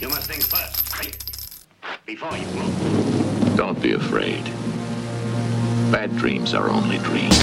You 0.00 0.08
must 0.08 0.28
think 0.28 0.42
first, 0.42 0.92
right? 0.98 1.16
Before 2.04 2.36
you 2.36 2.46
move. 2.48 3.56
Don't 3.56 3.80
be 3.80 3.92
afraid. 3.92 4.42
Bad 5.92 6.16
dreams 6.16 6.52
are 6.52 6.68
only 6.68 6.98
dreams. 6.98 7.38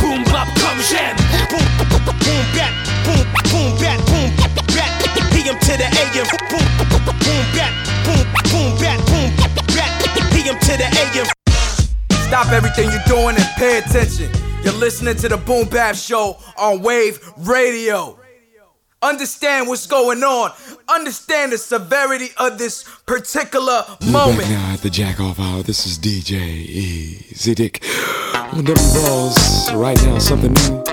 boom 0.00 0.22
bop 0.24 0.46
come 0.60 0.78
jam. 0.84 1.16
Boom 1.48 1.64
boom 1.80 2.44
bat 2.52 2.72
boom 3.00 3.24
boom 3.48 3.80
bat 3.80 3.98
boom 4.12 4.30
bat. 4.76 4.92
PM 5.32 5.58
to 5.58 5.72
the 5.80 5.88
AM. 5.88 6.26
Boom 6.52 6.68
boom 6.84 7.46
bat 7.56 7.72
boom 8.04 8.26
boom 8.52 8.76
bat 8.78 9.00
boom 9.08 9.32
bat. 9.72 9.96
PM 10.32 10.58
to 10.60 10.76
the 10.76 10.88
AM. 11.00 11.26
Stop 12.28 12.52
everything 12.52 12.90
you're 12.90 13.08
doing 13.08 13.36
and 13.36 13.48
pay 13.56 13.78
attention. 13.78 14.30
You're 14.62 14.74
listening 14.74 15.16
to 15.16 15.28
the 15.28 15.36
Boom 15.38 15.68
Bap 15.68 15.94
Show 15.94 16.36
on 16.58 16.82
Wave 16.82 17.20
Radio. 17.38 18.18
Understand 19.02 19.68
what's 19.68 19.86
going 19.86 20.24
on. 20.24 20.52
Understand 20.88 21.50
the 21.50 21.58
severity 21.58 22.28
of 22.36 22.58
this 22.58 22.84
particular 23.06 23.82
moment. 24.06 24.38
back 24.38 24.50
now 24.50 24.72
at 24.72 24.78
the 24.80 24.90
jack 24.90 25.18
off 25.18 25.40
hour. 25.40 25.64
This 25.64 25.84
is 25.84 25.98
DJ 25.98 26.34
Easy 26.38 27.56
Dick 27.56 27.82
on 28.52 28.64
them 28.64 28.76
balls. 28.94 29.72
Right 29.74 30.00
now, 30.04 30.18
something 30.18 30.52
new 30.52 30.84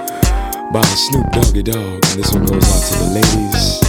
by 0.71 0.81
Snoop 0.81 1.31
Doggy 1.31 1.61
Dogg. 1.61 1.77
And 1.77 2.17
this 2.17 2.33
one 2.33 2.43
goes 2.45 2.65
out 2.65 2.83
to 2.89 2.95
the 3.03 3.09
ladies 3.21 3.79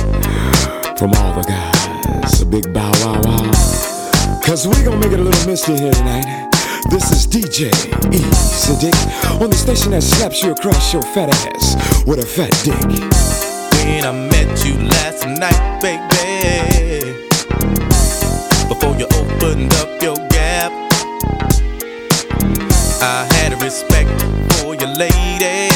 from 0.99 1.15
all 1.15 1.33
the 1.41 1.45
guys. 1.49 2.43
A 2.43 2.47
big 2.47 2.71
bow 2.75 2.93
wow 3.01 3.23
wow. 3.25 4.41
Cause 4.45 4.69
we 4.69 4.75
gonna 4.85 4.99
make 4.99 5.13
it 5.13 5.21
a 5.21 5.23
little 5.23 5.49
misty 5.49 5.75
here 5.75 5.93
tonight. 5.93 6.51
This 6.91 7.13
is 7.13 7.27
DJ 7.27 7.73
Easy 8.13 8.77
Dick 8.79 9.41
on 9.41 9.49
the 9.49 9.57
station 9.57 9.93
that 9.93 10.03
slaps 10.03 10.43
you 10.43 10.53
across 10.53 10.93
your 10.93 11.03
fat 11.03 11.31
ass 11.31 12.05
with 12.07 12.19
a 12.19 12.27
fat 12.27 12.53
dick. 12.63 13.34
When 13.85 14.03
I 14.07 14.13
met 14.13 14.65
you 14.65 14.77
last 14.79 15.27
night, 15.27 15.81
baby. 15.83 17.13
Before 18.67 18.97
you 18.97 19.07
opened 19.13 19.75
up 19.75 20.03
your 20.03 20.17
gap, 20.29 20.73
I 23.03 23.29
had 23.35 23.53
a 23.53 23.57
respect 23.57 24.09
for 24.55 24.75
your 24.75 24.89
lady. 24.89 25.69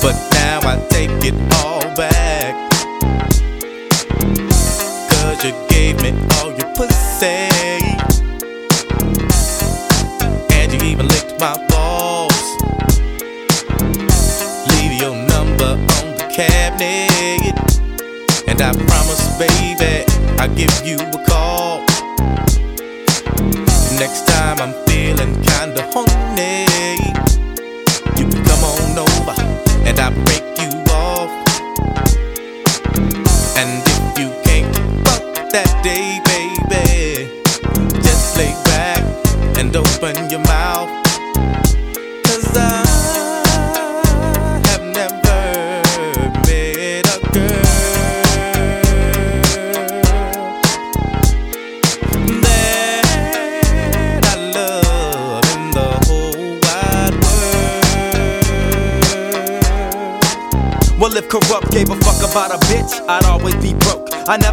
But 0.00 0.14
now 0.32 0.60
I 0.62 0.78
take 0.90 1.10
it 1.24 1.34
all 1.64 1.82
back. 1.96 2.54
Cause 5.10 5.44
you 5.44 5.54
gave 5.68 6.00
me 6.02 6.12
all 6.36 6.52
your 6.56 6.72
pussy. 6.76 7.50
And 10.54 10.72
you 10.72 10.88
even 10.88 11.08
licked 11.08 11.40
my 11.40 11.56
balls. 11.66 11.75
Cabinet. 16.36 17.56
And 18.46 18.60
I 18.60 18.70
promise, 18.72 19.24
baby, 19.38 20.04
I'll 20.38 20.54
give 20.54 20.74
you 20.84 20.98
a 21.00 21.24
call. 21.24 21.80
Next 23.96 24.26
time 24.28 24.60
I'm 24.60 24.74
feeling 24.84 25.32
kinda 25.48 25.82
horny, 25.92 26.15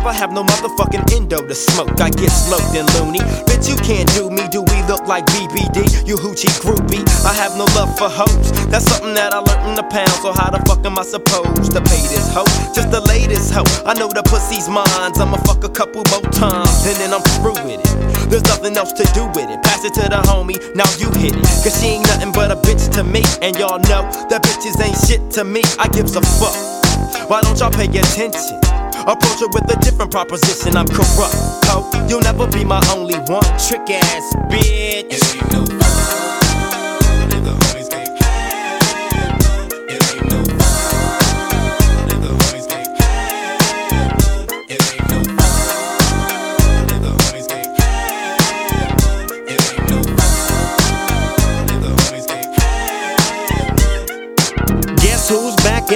never 0.03 0.19
have 0.19 0.34
no 0.34 0.44
motherfucking 0.44 1.16
endo 1.16 1.47
to 1.47 1.56
smoke. 1.56 2.02
I 2.02 2.09
get 2.09 2.28
sloped 2.28 2.75
and 2.75 2.88
loony. 2.96 3.19
Bitch, 3.47 3.69
you 3.69 3.78
can't 3.88 4.08
do 4.12 4.30
me. 4.30 4.44
Do 4.52 4.62
we 4.62 4.84
look 4.84 5.08
like 5.08 5.25
BBD? 5.28 6.06
You 6.06 6.18
hoochie 6.18 6.52
groupie. 6.59 7.08
I 7.24 7.31
have 7.34 7.56
no 7.56 7.64
love 7.72 7.97
for 7.97 8.09
hoes. 8.09 8.52
That's 8.68 8.84
something 8.84 9.14
that 9.14 9.31
I 9.31 9.40
learned 9.40 9.69
in 9.69 9.75
the 9.75 9.84
pound. 9.84 10.12
So 10.19 10.34
how 10.34 10.52
the 10.52 10.59
fuck 10.68 10.84
am 10.86 11.00
I 11.00 11.03
supposed 11.03 11.72
to 11.72 11.80
pay 11.80 12.03
this 12.12 12.28
hoe? 12.36 12.44
Just 12.75 12.91
the 12.91 13.00
latest 13.08 13.53
hoe. 13.53 13.64
I 13.86 13.94
know 13.94 14.09
the 14.09 14.24
pussy's 14.24 14.68
mine. 14.68 14.84
I'ma 14.91 15.38
fuck 15.47 15.64
a 15.64 15.69
couple 15.69 16.03
more 16.12 16.28
times 16.35 16.84
and 16.84 17.00
then 17.00 17.14
I'm 17.16 17.24
through 17.40 17.64
with 17.64 17.80
it. 17.80 18.30
There's 18.30 18.44
nothing 18.44 18.75
else 18.75 18.91
to 19.00 19.08
do 19.16 19.28
with 19.31 19.47
it. 19.47 19.64
Pass 19.64 19.85
it 19.85 19.94
to 19.96 20.03
the 20.03 20.20
homie. 20.28 20.59
Now 20.75 20.90
you 21.00 21.08
hit 21.16 21.31
it. 21.31 21.47
Cause 21.64 21.80
she 21.80 21.96
ain't 21.96 22.08
nothing 22.12 22.34
but 22.34 22.52
a 22.52 22.59
bitch 22.59 22.91
to 23.00 23.08
me. 23.08 23.24
And 23.40 23.56
y'all 23.56 23.80
know 23.88 24.03
that 24.28 24.44
bitches 24.44 24.75
ain't 24.84 25.00
shit 25.08 25.31
to 25.40 25.46
me. 25.46 25.64
I 25.80 25.88
gives 25.88 26.18
a 26.18 26.22
fuck. 26.22 26.59
Why 27.30 27.40
don't 27.40 27.58
y'all 27.58 27.72
pay 27.72 27.88
attention? 27.88 28.82
Approach 29.06 29.41
her 29.41 29.47
with 29.47 29.69
a 29.69 29.78
different 29.81 30.12
proposition. 30.12 30.78
I'm 30.78 30.86
Kurupt. 30.86 32.09
You'll 32.09 32.22
never 32.22 32.47
be 32.47 32.64
my 32.64 32.81
only 32.96 33.16
one. 33.28 33.44
Trick 33.59 33.90
ass 33.90 34.36
bitch. 34.50 36.42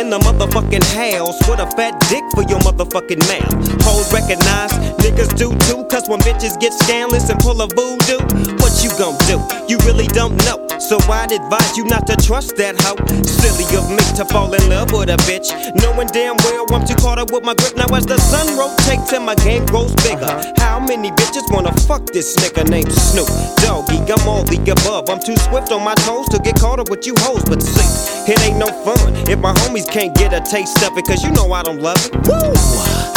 In 0.07 0.12
the 0.12 0.19
motherfucking 0.19 0.84
house 0.95 1.38
with 1.50 1.59
a 1.59 1.68
fat 1.75 2.00
dick 2.07 2.23
for 2.34 2.44
your 2.44 2.59
motherfucking 2.59 3.19
mouth? 3.28 3.84
Hoes 3.84 4.12
recognize, 4.13 4.72
niggas 5.03 5.35
do 5.38 5.51
too, 5.68 5.84
cause 5.90 6.07
when 6.07 6.19
bitches 6.19 6.57
get 6.59 6.73
scandalous 6.73 7.29
and 7.29 7.40
pull 7.40 7.62
a 7.62 7.68
voodoo, 7.68 8.19
what 8.57 8.72
you 8.84 8.90
gon' 8.97 9.18
do? 9.28 9.38
You 9.68 9.78
really 9.85 10.07
don't 10.07 10.38
know. 10.45 10.66
So 10.79 10.97
I'd 11.09 11.31
advise 11.31 11.75
you 11.75 11.85
not 11.85 12.05
to 12.07 12.15
trust 12.15 12.55
that 12.57 12.79
hoe. 12.81 13.01
Silly 13.25 13.65
of 13.75 13.89
me 13.89 14.03
to 14.15 14.25
fall 14.25 14.53
in 14.53 14.69
love 14.69 14.91
with 14.93 15.09
a 15.09 15.17
bitch, 15.25 15.49
knowing 15.81 16.07
damn 16.07 16.38
well 16.45 16.65
I'm 16.73 16.85
too 16.85 16.95
caught 16.95 17.17
up 17.17 17.31
with 17.31 17.43
my 17.43 17.55
grip. 17.55 17.75
Now 17.75 17.89
as 17.95 18.05
the 18.05 18.17
sun 18.17 18.57
rotates 18.57 19.11
and 19.11 19.25
my 19.25 19.35
game 19.35 19.65
grows 19.65 19.93
bigger, 20.05 20.29
how 20.57 20.79
many 20.79 21.11
bitches 21.11 21.51
wanna 21.51 21.73
fuck 21.89 22.05
this 22.07 22.35
nigga 22.38 22.69
named 22.69 22.91
Snoop 22.91 23.27
Doggy? 23.57 23.97
I'm 24.11 24.27
all 24.27 24.43
the 24.43 24.61
above. 24.69 25.09
I'm 25.09 25.19
too 25.19 25.35
swift 25.49 25.71
on 25.71 25.83
my 25.83 25.95
toes 26.05 26.29
to 26.29 26.39
get 26.39 26.59
caught 26.59 26.79
up 26.79 26.89
with 26.89 27.05
you 27.07 27.15
hoes, 27.19 27.44
but 27.44 27.61
see, 27.61 28.31
it 28.31 28.39
ain't 28.45 28.57
no 28.57 28.67
fun 28.85 29.15
if 29.27 29.39
my 29.39 29.53
homies 29.53 29.89
can't 29.89 30.15
get 30.15 30.31
a 30.31 30.41
taste 30.41 30.83
of 30.83 30.97
it, 30.97 31.05
cause 31.05 31.23
you 31.23 31.31
know 31.31 31.51
I 31.51 31.63
don't 31.63 31.81
love 31.81 31.97
it. 32.05 32.13
Woo! 32.27 33.16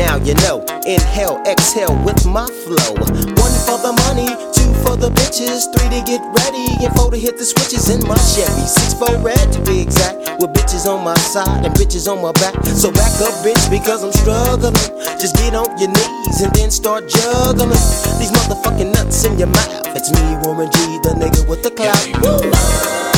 Now 0.00 0.16
you 0.16 0.32
know. 0.40 0.64
Inhale, 0.88 1.44
exhale 1.44 1.92
with 2.08 2.24
my 2.24 2.48
flow. 2.64 2.96
One 3.36 3.56
for 3.68 3.76
the 3.84 3.92
money, 4.08 4.32
two 4.56 4.72
for 4.80 4.96
the 4.96 5.12
bitches, 5.12 5.68
three 5.76 5.92
to 5.92 6.00
get 6.08 6.24
ready, 6.40 6.64
and 6.80 6.92
four 6.96 7.10
to 7.10 7.18
hit 7.18 7.36
the 7.36 7.44
switches 7.44 7.92
in 7.92 8.00
my 8.08 8.16
Chevy. 8.16 8.64
Six 8.64 8.96
for 8.96 9.12
red 9.20 9.52
to 9.52 9.60
be 9.60 9.84
exact, 9.84 10.16
with 10.40 10.56
bitches 10.56 10.88
on 10.88 11.04
my 11.04 11.14
side 11.20 11.66
and 11.66 11.74
bitches 11.74 12.08
on 12.08 12.22
my 12.22 12.32
back. 12.40 12.56
So 12.64 12.90
back 12.90 13.12
up, 13.20 13.44
bitch, 13.44 13.60
because 13.68 14.02
I'm 14.02 14.12
struggling. 14.12 14.72
Just 15.20 15.36
get 15.36 15.54
on 15.54 15.68
your 15.76 15.92
knees 15.92 16.40
and 16.40 16.52
then 16.56 16.70
start 16.70 17.06
juggling 17.06 17.68
these 18.16 18.32
motherfucking 18.32 18.94
nuts 18.94 19.24
in 19.28 19.38
your 19.38 19.52
mouth. 19.52 19.84
It's 19.92 20.10
me, 20.10 20.24
Warren 20.40 20.72
G, 20.72 20.78
the 21.04 21.12
nigga 21.12 21.46
with 21.46 21.62
the 21.62 21.70
clout. 21.76 23.09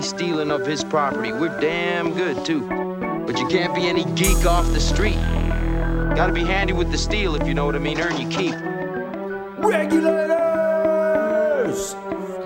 Any 0.00 0.08
stealing 0.08 0.50
of 0.50 0.64
his 0.66 0.82
property. 0.82 1.30
We're 1.30 1.60
damn 1.60 2.14
good, 2.14 2.42
too. 2.42 2.62
But 3.26 3.38
you 3.38 3.46
can't 3.48 3.74
be 3.74 3.86
any 3.86 4.04
geek 4.14 4.46
off 4.46 4.66
the 4.72 4.80
street. 4.80 5.20
Gotta 6.16 6.32
be 6.32 6.42
handy 6.42 6.72
with 6.72 6.90
the 6.90 6.96
steel, 6.96 7.34
if 7.34 7.46
you 7.46 7.52
know 7.52 7.66
what 7.66 7.76
I 7.76 7.80
mean. 7.80 8.00
Earn 8.00 8.18
your 8.18 8.30
keep. 8.30 8.54
Regulators! 9.58 10.34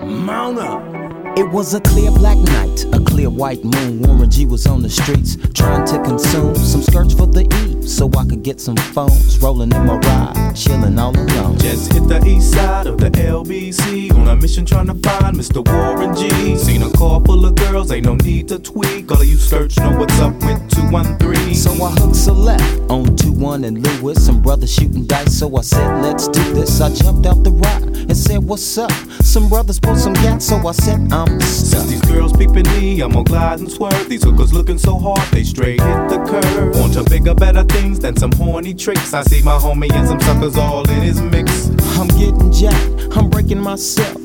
Mount 0.01 0.59
up! 0.59 0.83
It 1.37 1.49
was 1.49 1.73
a 1.73 1.79
clear 1.79 2.11
black 2.11 2.37
night, 2.37 2.85
a 2.93 2.99
clear 2.99 3.29
white 3.29 3.63
moon. 3.63 4.01
Warren 4.01 4.29
G 4.29 4.45
was 4.45 4.67
on 4.67 4.81
the 4.81 4.89
streets 4.89 5.37
trying 5.53 5.85
to 5.87 6.01
consume 6.03 6.55
some 6.55 6.81
skirts 6.81 7.13
for 7.13 7.27
the 7.27 7.43
E 7.43 7.81
so 7.87 8.09
I 8.17 8.25
could 8.25 8.43
get 8.43 8.59
some 8.59 8.75
phones. 8.77 9.39
Rolling 9.39 9.71
in 9.71 9.85
my 9.85 9.97
ride, 9.97 10.53
chilling 10.55 10.99
all 10.99 11.17
alone. 11.17 11.57
Just 11.57 11.93
hit 11.93 12.07
the 12.07 12.21
east 12.25 12.51
side 12.51 12.87
of 12.87 12.97
the 12.97 13.09
LBC 13.11 13.94
on 14.27 14.37
a 14.37 14.41
mission 14.41 14.65
trying 14.65 14.87
to 14.87 14.93
find 14.93 15.37
Mr. 15.37 15.65
Warren 15.67 16.15
G. 16.15 16.55
Seen 16.55 16.81
a 16.81 16.89
car 16.91 17.21
full 17.21 17.45
of 17.45 17.55
girls, 17.55 17.91
ain't 17.91 18.05
no 18.05 18.15
need 18.15 18.47
to 18.49 18.59
tweak. 18.59 19.11
All 19.11 19.21
of 19.21 19.27
you 19.27 19.37
search 19.37 19.77
know 19.77 19.97
what's 19.97 20.19
up 20.19 20.33
with 20.35 20.69
213. 20.71 21.55
So 21.55 21.71
I 21.71 21.91
hooked 21.91 22.27
a 22.27 22.31
left 22.31 22.79
on 22.89 23.05
2-1 23.17 23.65
and 23.65 23.85
Lewis. 23.85 24.25
Some 24.25 24.41
brothers 24.41 24.73
shooting 24.73 25.05
dice, 25.05 25.37
so 25.37 25.55
I 25.57 25.61
said, 25.61 26.01
let's 26.01 26.27
do 26.27 26.53
this. 26.53 26.81
I 26.81 26.93
jumped 26.93 27.25
out 27.25 27.43
the 27.43 27.51
ride 27.51 27.83
and 27.83 28.17
said, 28.17 28.43
what's 28.43 28.77
up? 28.77 28.91
Some 29.21 29.49
brothers 29.49 29.79
pulled 29.79 29.99
some 29.99 30.13
gas, 30.13 30.45
so 30.45 30.55
I 30.67 30.71
said, 30.71 31.11
I'm 31.11 31.39
since 31.41 31.87
these 31.87 32.01
girls 32.01 32.33
peeping 32.33 32.67
me, 32.79 33.01
I'm 33.01 33.11
gonna 33.11 33.23
glide 33.23 33.59
and 33.59 33.71
swerve. 33.71 34.07
These 34.09 34.23
hookers 34.23 34.53
looking 34.53 34.77
so 34.77 34.97
hard, 34.97 35.27
they 35.31 35.43
straight 35.43 35.81
hit 35.81 36.09
the 36.09 36.23
curve. 36.25 36.75
Want 36.79 36.93
to 36.93 37.03
bigger, 37.03 37.35
better 37.35 37.63
things 37.63 37.99
than 37.99 38.15
some 38.15 38.31
horny 38.33 38.73
tricks. 38.73 39.13
I 39.13 39.23
see 39.23 39.41
my 39.43 39.57
homie 39.57 39.91
and 39.93 40.07
some 40.07 40.19
suckers 40.19 40.57
all 40.57 40.89
in 40.89 41.01
his 41.01 41.21
mix. 41.21 41.74
I'm 41.97 42.07
getting 42.09 42.51
jacked, 42.51 43.17
I'm 43.17 43.29
breaking 43.29 43.59
myself. 43.59 44.24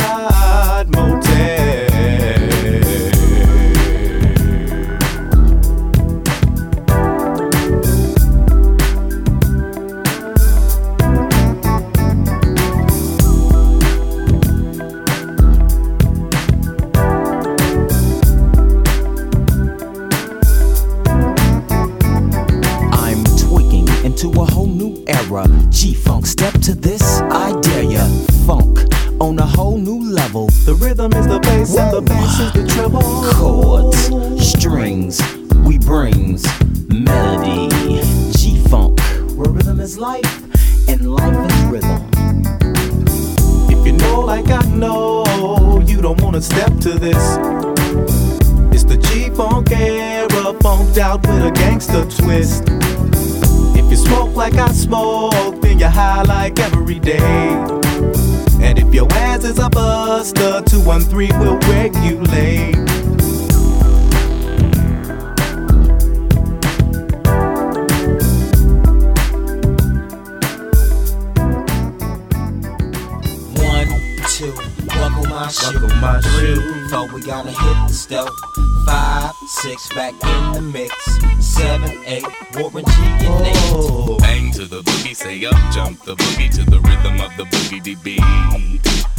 the 32.01 32.09
bass 32.09 32.39
is 32.39 32.51
the 32.53 32.67
treble. 32.67 33.01
Chords, 33.33 34.49
strings, 34.49 35.21
we 35.65 35.77
brings 35.77 36.43
melody. 36.89 37.69
G 38.31 38.59
funk, 38.69 38.99
where 39.35 39.49
rhythm 39.49 39.79
is 39.79 39.97
life 39.97 40.25
and 40.89 41.13
life 41.13 41.51
is 41.51 41.63
rhythm. 41.65 42.11
If 43.69 43.85
you 43.85 43.93
know 43.93 44.21
like 44.21 44.49
I 44.49 44.61
know, 44.69 45.83
you 45.85 46.01
don't 46.01 46.21
wanna 46.21 46.41
step 46.41 46.77
to 46.79 46.97
this. 46.97 47.37
It's 48.73 48.83
the 48.83 48.97
G 48.97 49.29
funk 49.29 49.71
era, 49.71 50.53
funked 50.61 50.97
out 50.97 51.21
with 51.27 51.45
a 51.45 51.51
gangster 51.51 52.05
twist. 52.05 52.63
If 53.77 53.89
you 53.89 53.97
smoke 53.97 54.35
like 54.35 54.55
I 54.55 54.71
smoke, 54.71 55.61
then 55.61 55.79
you're 55.79 55.89
high 55.89 56.23
like 56.23 56.59
every 56.59 56.99
day. 56.99 57.90
If 58.91 58.95
your 58.95 59.07
ass 59.13 59.45
is 59.45 59.57
a 59.57 59.69
buster, 59.69 60.61
213 60.63 61.39
will 61.39 61.57
regulate. 61.59 62.75
One, 73.55 73.87
two, 74.27 74.51
buckle 74.87 75.23
my 75.29 75.47
shoe. 75.47 75.79
Buckle 75.79 75.95
my 76.01 76.19
shoe. 76.19 76.89
Four, 76.89 77.07
we 77.13 77.21
gotta 77.21 77.51
hit 77.51 77.87
the 77.87 77.93
stove. 77.93 78.27
Six, 79.61 79.89
back 79.89 80.13
in 80.13 80.53
the 80.53 80.61
mix. 80.73 80.91
Seven, 81.39 82.03
eight, 82.07 82.23
Warren 82.55 82.83
G 82.83 82.91
and 82.97 83.45
eight. 83.45 84.17
Bang 84.19 84.51
to 84.53 84.65
the 84.65 84.81
boogie, 84.81 85.15
say 85.15 85.45
up, 85.45 85.53
jump 85.71 86.01
the 86.03 86.15
boogie 86.15 86.49
to 86.55 86.63
the 86.67 86.79
rhythm 86.79 87.21
of 87.21 87.37
the 87.37 87.43
boogie 87.43 88.03
beat. 88.03 89.10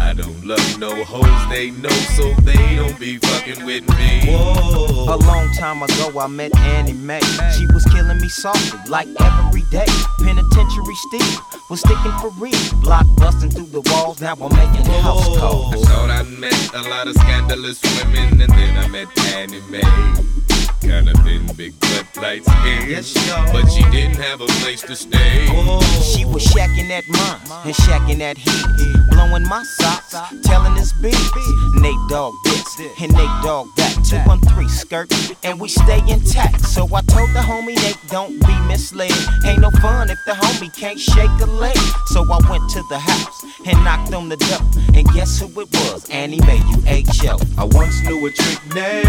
I 0.00 0.14
don't 0.14 0.44
love 0.44 0.78
no 0.78 1.04
hoes, 1.04 1.50
they 1.50 1.70
know, 1.70 1.96
so 2.16 2.32
they 2.42 2.76
don't 2.76 2.98
be 2.98 3.18
fucking 3.18 3.64
with 3.64 3.88
me. 3.96 4.26
Whoa. 4.26 5.14
A 5.14 5.16
long 5.16 5.52
time 5.52 5.82
ago, 5.82 6.18
I 6.18 6.26
met 6.26 6.56
Annie 6.56 6.92
Mae. 6.92 7.20
She 7.56 7.66
was 7.72 7.84
killing 7.92 8.18
me 8.18 8.28
softly, 8.28 8.80
like 8.88 9.08
every 9.20 9.62
day. 9.70 9.86
Penitentiary 10.18 10.94
Steve 11.08 11.38
was 11.68 11.80
sticking 11.80 12.16
for 12.20 12.30
real. 12.38 12.58
Block 12.82 13.06
busting 13.16 13.50
through 13.50 13.66
the 13.66 13.82
walls, 13.92 14.20
now 14.20 14.34
I'm 14.34 14.54
making 14.54 14.86
house 15.02 15.38
calls. 15.38 15.74
I 15.74 15.88
thought 15.88 16.10
I 16.10 16.22
met 16.24 16.74
a 16.74 16.88
lot 16.88 17.06
of 17.06 17.14
scandalous 17.14 17.80
women, 17.82 18.40
and 18.40 18.52
then 18.52 18.76
I 18.76 18.88
met 18.88 19.06
Annie 19.34 19.60
Mae. 19.70 20.49
Kinda 20.80 21.12
thin, 21.22 21.46
big 21.56 21.78
butt, 21.80 22.06
light 22.16 22.44
skin. 22.44 22.88
Yes, 22.88 23.12
but 23.52 23.68
she 23.68 23.82
didn't 23.90 24.16
have 24.16 24.40
a 24.40 24.46
place 24.62 24.82
to 24.82 24.96
stay. 24.96 25.46
Oh. 25.50 25.80
She 26.02 26.24
was 26.24 26.44
shacking 26.44 26.90
at 26.90 27.06
mine 27.08 27.40
and 27.64 27.74
shacking 27.74 28.20
at 28.20 28.38
heat, 28.38 28.66
blowing 29.10 29.46
my 29.46 29.62
socks, 29.78 30.14
telling 30.42 30.74
his 30.76 30.92
beats. 30.94 31.30
Nate 31.76 31.94
Dogg 32.08 32.34
this 32.44 32.80
and 33.00 33.12
Nate 33.12 33.42
Dogg 33.42 33.68
that. 33.76 33.99
Two 34.04 34.16
one 34.28 34.40
three 34.40 34.68
skirt, 34.68 35.12
and 35.44 35.60
we 35.60 35.68
stay 35.68 36.00
intact. 36.08 36.62
So 36.62 36.84
I 36.86 37.00
told 37.02 37.30
the 37.30 37.40
homie 37.40 37.76
Nate, 37.76 37.98
don't 38.08 38.40
be 38.46 38.60
misled. 38.66 39.12
Ain't 39.44 39.60
no 39.60 39.70
fun 39.70 40.10
if 40.10 40.18
the 40.26 40.32
homie 40.32 40.74
can't 40.76 40.98
shake 40.98 41.30
a 41.40 41.46
leg. 41.46 41.76
So 42.06 42.22
I 42.24 42.38
went 42.50 42.68
to 42.70 42.82
the 42.88 42.98
house 42.98 43.44
and 43.64 43.84
knocked 43.84 44.12
on 44.12 44.28
the 44.28 44.36
door, 44.36 44.58
and 44.94 45.06
guess 45.12 45.38
who 45.38 45.46
it 45.60 45.68
was? 45.72 46.08
Annie 46.10 46.40
Mae, 46.40 46.58
you 46.70 46.82
H.O. 46.86 47.38
I 47.58 47.64
once 47.64 48.02
knew 48.02 48.26
a 48.26 48.30
trick 48.32 48.74
name. 48.74 49.06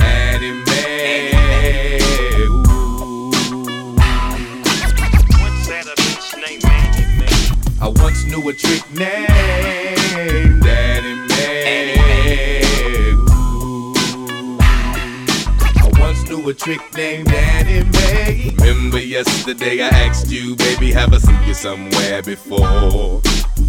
Annie 0.00 0.64
Mae. 0.66 1.02
I 7.80 7.88
once 7.88 8.24
knew 8.26 8.48
a 8.48 8.52
trick 8.52 8.82
named 8.92 9.28
Annie 10.64 11.14
Mae. 11.28 11.91
A 16.48 16.54
trick 16.54 16.80
named 16.96 17.32
Annie 17.32 17.88
Mae. 17.90 18.54
Remember 18.58 18.98
yesterday 18.98 19.82
I 19.82 19.88
asked 19.88 20.30
you, 20.30 20.56
baby, 20.56 20.90
have 20.92 21.12
I 21.12 21.18
seen 21.18 21.42
you 21.46 21.54
somewhere 21.54 22.22
before? 22.22 23.20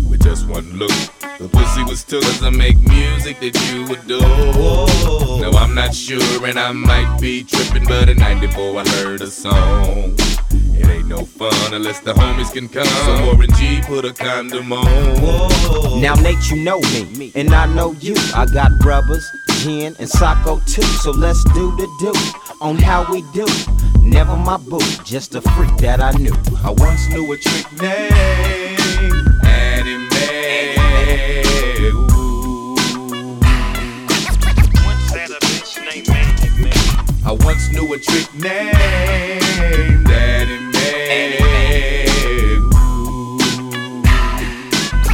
With 0.10 0.24
just 0.24 0.48
one 0.48 0.72
look, 0.78 0.92
the 1.40 1.50
pussy 1.52 1.84
was 1.84 2.04
took 2.04 2.24
as 2.24 2.42
I 2.42 2.50
make 2.50 2.80
music 2.80 3.40
that 3.42 3.56
you 3.70 3.86
adore. 3.94 5.42
Now 5.42 5.58
I'm 5.60 5.76
not 5.76 5.94
sure 5.94 6.46
and 6.46 6.58
I 6.58 6.72
might 6.72 7.18
be 7.20 7.44
tripping, 7.44 7.86
but 7.86 8.16
night 8.18 8.40
before 8.42 8.80
I 8.80 8.88
heard 8.90 9.22
a 9.22 9.28
song. 9.28 10.16
It 10.52 10.88
ain't 10.88 11.08
no 11.08 11.26
fun 11.26 11.74
unless 11.74 12.00
the 12.00 12.14
homies 12.14 12.54
can 12.54 12.70
come. 12.70 12.86
So 12.86 13.26
Warren 13.26 13.52
G 13.54 13.82
put 13.86 14.06
a 14.06 14.14
condom 14.14 14.74
on. 14.74 16.02
Now 16.02 16.16
Nate, 16.16 16.50
you 16.50 16.64
know 16.64 16.80
me, 17.18 17.32
and 17.36 17.54
I 17.54 17.66
know 17.74 17.92
you. 18.00 18.16
I 18.34 18.46
got 18.46 18.72
brothers, 18.80 19.30
Jen 19.60 19.96
and 20.00 20.10
Socko 20.10 20.64
too. 20.66 20.82
So 20.82 21.12
let's 21.12 21.44
do 21.54 21.76
the 21.76 21.88
do 22.00 22.43
on 22.64 22.78
how 22.78 23.06
we 23.12 23.22
do. 23.34 23.46
Never 24.02 24.36
my 24.38 24.58
boo, 24.58 24.80
just 25.04 25.36
a 25.36 25.42
freak 25.42 25.76
that 25.78 26.00
I 26.02 26.12
knew. 26.14 26.34
I 26.64 26.72
once 26.72 27.10
knew 27.10 27.32
a 27.34 27.38
trick 27.38 27.66
Mae. 27.74 28.10
Ooh. 31.92 32.76
I 37.26 37.32
once 37.32 37.70
knew 37.72 37.94
a 37.94 38.00
trick 38.00 38.34
named 38.34 38.76
Annie 40.10 40.72
Mae. 40.72 42.08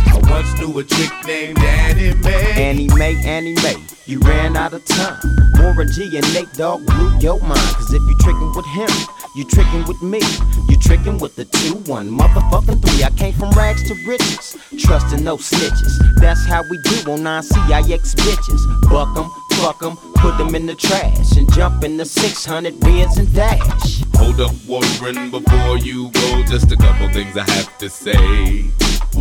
I 0.06 0.20
once 0.30 0.60
knew 0.60 0.80
a 0.80 0.84
chick 0.84 1.12
named 1.30 1.60
Annie 1.60 2.16
Mae. 2.24 2.54
Annie 2.56 2.88
Mae, 2.96 3.16
Annie 3.24 3.54
Mae, 3.62 3.78
you 4.08 4.20
ran 4.22 4.58
out 4.58 4.74
of 4.74 4.84
time. 4.86 5.22
Warren 5.60 5.88
G 5.92 6.18
and 6.18 6.34
Nate 6.34 6.52
Dogg 6.54 6.84
blew 6.88 7.20
your 7.20 7.40
mind. 7.42 7.76
Cause 7.78 7.94
if 7.94 8.02
you 8.02 8.18
tricking 8.20 8.52
with 8.56 8.66
him, 8.66 8.90
you 9.36 9.44
tricking 9.46 9.86
with 9.86 10.02
me. 10.02 10.22
You 10.70 10.76
tricking 10.78 11.20
with 11.20 11.36
the 11.36 11.46
two, 11.46 11.76
one, 11.92 12.10
motherfucking 12.10 12.82
three. 12.82 13.04
I 13.04 13.12
came 13.12 13.34
from 13.34 13.52
rags 13.52 13.88
to 13.90 13.96
riches, 14.08 14.58
trusting 14.80 15.24
no 15.24 15.38
snitches. 15.38 15.94
That's 16.16 16.44
how 16.48 16.64
we 16.64 16.78
do 16.80 17.12
on 17.12 17.20
9CIX 17.20 18.16
bitches. 18.16 18.90
Buck 18.90 19.16
'em, 19.16 19.30
fuck 19.60 19.84
'em, 19.84 19.98
put 20.16 20.36
them 20.40 20.56
in 20.56 20.66
the 20.66 20.74
trash, 20.74 21.38
and 21.38 21.52
jump 21.54 21.84
in 21.84 21.98
the 21.98 22.06
600 22.06 22.80
Benz 22.80 23.18
and 23.20 23.32
dash. 23.36 24.02
Hold 24.16 24.42
up, 24.42 24.56
Warren, 24.68 25.30
before 25.30 25.78
you 25.78 26.10
go, 26.10 26.44
just 26.46 26.72
a 26.72 26.76
couple 26.76 27.08
things 27.14 27.38
I 27.38 27.50
have 27.52 27.78
to 27.78 27.88
say. 27.88 28.72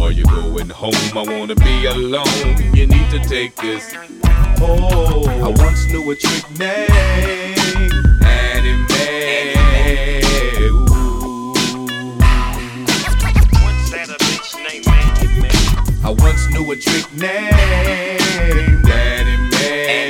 Are 0.00 0.12
you 0.12 0.24
going 0.26 0.68
home? 0.70 0.92
I 1.14 1.22
wanna 1.22 1.56
be 1.56 1.86
alone. 1.86 1.98
You 1.99 2.87
need 2.87 3.11
to 3.11 3.19
take 3.19 3.57
this. 3.57 3.93
Oh, 4.61 5.26
I 5.26 5.49
once 5.49 5.85
knew 5.90 6.09
a 6.09 6.14
trick 6.14 6.49
named 6.57 6.90
Annie 8.23 8.87
Mae. 8.88 9.55
Ooh. 10.71 11.55
I 16.05 16.11
once 16.17 16.49
knew 16.50 16.71
a 16.71 16.76
trick 16.76 17.12
named 17.14 17.55
Annie 17.59 18.69
Mae. 18.85 20.07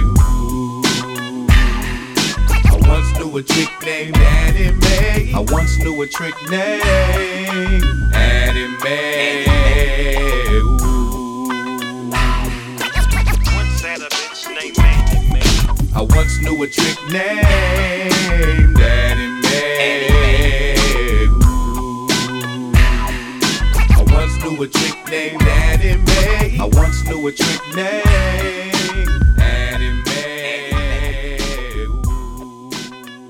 Ooh. 0.00 0.82
I 2.64 2.76
once 2.88 3.12
knew 3.18 3.36
a 3.36 3.42
chick 3.42 3.70
named 3.82 4.16
Annie 4.16 4.72
Mae. 4.80 5.32
I 5.34 5.40
once 5.40 5.76
knew 5.78 6.00
a 6.00 6.06
trick 6.06 6.34
named 6.48 6.82
Annie 8.14 8.68
knew 16.44 16.62
a 16.62 16.66
Mae. 17.10 18.10
Ooh. 20.10 22.06
I 23.90 24.04
once 24.12 24.36
knew 24.44 24.62
a 24.62 24.68
trick 24.68 24.96
named 25.10 25.42
Mae. 25.42 26.58
I 26.60 26.64
once 26.72 27.04
knew 27.04 27.28
a 27.28 27.32
Mae. 27.74 28.02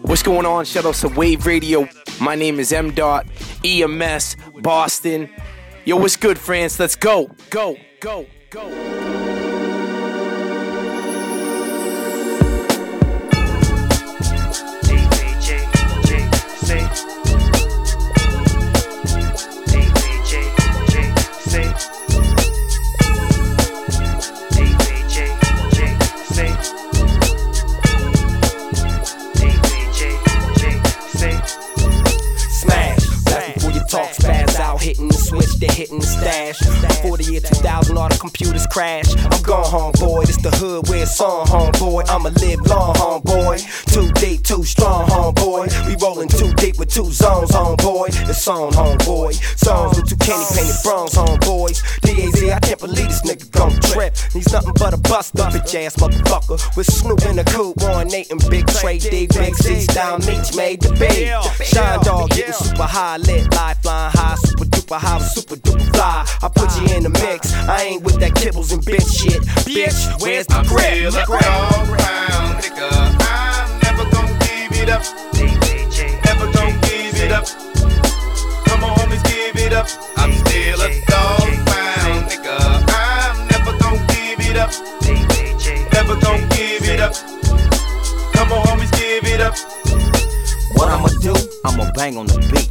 What's 0.02 0.22
going 0.22 0.46
on? 0.46 0.64
Shout 0.64 0.84
out 0.84 0.94
to 0.96 1.08
Wave 1.08 1.46
Radio. 1.46 1.88
My 2.20 2.34
name 2.34 2.60
is 2.60 2.72
M. 2.72 2.92
Dot 2.92 3.26
EMS 3.64 4.36
Boston. 4.60 5.28
Yo, 5.84 5.96
what's 5.96 6.16
good, 6.16 6.38
France? 6.38 6.78
Let's 6.78 6.96
go, 6.96 7.30
go, 7.50 7.76
go, 8.00 8.26
go. 8.50 8.93
Hitting 35.34 35.40
the 35.40 35.46
switch, 35.46 35.60
then 35.60 35.70
hitting 35.70 35.98
the 36.00 36.06
stash. 36.06 36.58
Before 36.60 37.16
the 37.16 37.24
year 37.24 37.40
2000, 37.40 37.96
all 37.96 38.08
the 38.08 38.18
computers 38.18 38.66
crash. 38.66 39.14
I'm 39.16 39.42
gone, 39.42 39.64
homeboy. 39.64 40.26
This 40.26 40.36
the 40.38 40.50
hood 40.50 40.88
where 40.88 41.02
it's 41.02 41.20
on, 41.20 41.46
homeboy. 41.46 42.08
I'ma 42.08 42.30
live 42.40 42.60
long, 42.66 42.94
homeboy. 42.94 43.58
Too 43.92 44.10
deep, 44.20 44.42
too 44.44 44.64
strong, 44.64 45.06
homeboy. 45.08 45.70
We 45.86 45.96
rolling 46.00 46.28
too 46.28 46.52
deep 46.54 46.78
with 46.78 46.92
two 46.92 47.10
zones, 47.10 47.50
homeboy. 47.50 48.08
It's 48.28 48.48
on, 48.48 48.72
homeboy. 48.72 49.34
Songs 49.58 49.96
with 49.96 50.08
two 50.08 50.16
candy 50.16 50.46
painted 50.54 50.76
bronze, 50.82 51.14
homeboys. 51.14 51.82
DAZ, 52.02 52.52
I 52.52 52.60
can't 52.60 52.80
believe 52.80 53.08
this 53.08 53.22
nigga 53.22 53.50
gon' 53.50 53.74
trip. 53.80 54.16
He's 54.32 54.52
nothing 54.52 54.74
but 54.78 54.94
a 54.94 54.98
bust 54.98 55.38
up, 55.40 55.52
bitch 55.52 55.74
ass 55.74 55.96
motherfucker. 55.96 56.58
With 56.76 56.86
Snoop 56.86 57.22
in 57.26 57.36
the 57.36 57.44
coupe, 57.44 57.76
Warren 57.82 58.08
Nate 58.08 58.30
and 58.30 58.40
Big 58.50 58.66
Tray 58.66 58.98
Dee. 58.98 59.26
Big 59.26 59.54
C 59.54 59.86
down, 59.86 60.22
each 60.22 60.54
made 60.54 60.80
the 60.80 60.92
beat. 60.94 61.34
Shine 61.66 62.00
dog 62.00 62.30
getting 62.30 62.52
super 62.52 62.84
high, 62.84 63.16
lit, 63.18 63.52
life 63.54 63.80
flying 63.82 64.12
high, 64.12 64.36
super 64.36 64.64
duper 64.64 64.98
high, 64.98 65.18
super 65.24 65.56
duper 65.56 65.86
fly. 65.94 66.26
I 66.42 66.48
put 66.48 66.70
you 66.80 66.96
in 66.96 67.02
the 67.04 67.10
mix. 67.10 67.52
I 67.68 67.82
ain't 67.82 68.02
with 68.02 68.18
that 68.20 68.32
kibbles 68.32 68.72
and 68.72 68.82
bitch 68.82 69.08
shit. 69.18 69.42
Bitch, 69.66 70.20
where's 70.22 70.46
the 70.46 70.54
I'm 70.56 70.66
grip? 70.66 70.84
still 70.84 71.16
a 71.16 71.24
Grip. 71.26 71.40
Dogg 71.42 71.98
Pound 71.98 72.62
nigga. 72.62 72.90
I'm 73.20 73.68
never 73.82 74.04
gonna 74.10 74.38
give 74.44 74.72
it 74.82 74.88
up. 74.90 75.02
Never 76.24 76.46
gonna 76.52 76.78
give 76.86 77.16
it 77.20 77.32
up. 77.32 77.46
Come 78.66 78.84
on, 78.84 78.96
homies, 78.98 79.22
give 79.24 79.56
it 79.64 79.72
up. 79.72 79.86
I'm 80.16 80.32
still 80.32 80.80
a 80.82 80.88
Dogg 81.06 81.52
Pound 81.66 82.30
nigga. 82.30 82.56
I'm 82.88 83.48
never 83.48 83.72
gonna 83.78 84.06
give 84.12 84.40
it 84.40 84.56
up. 84.56 84.70
Never 85.92 86.20
gonna 86.20 86.46
give 86.56 86.84
it 86.88 87.00
up. 87.00 87.14
Come 88.34 88.52
on, 88.52 88.62
homies, 88.66 88.92
give 88.92 89.24
it 89.32 89.40
up. 89.40 89.54
What 90.76 90.88
I'ma 90.88 91.08
do? 91.20 91.34
I'ma 91.64 91.90
bang 91.94 92.16
on 92.18 92.26
the 92.26 92.38
beat. 92.52 92.63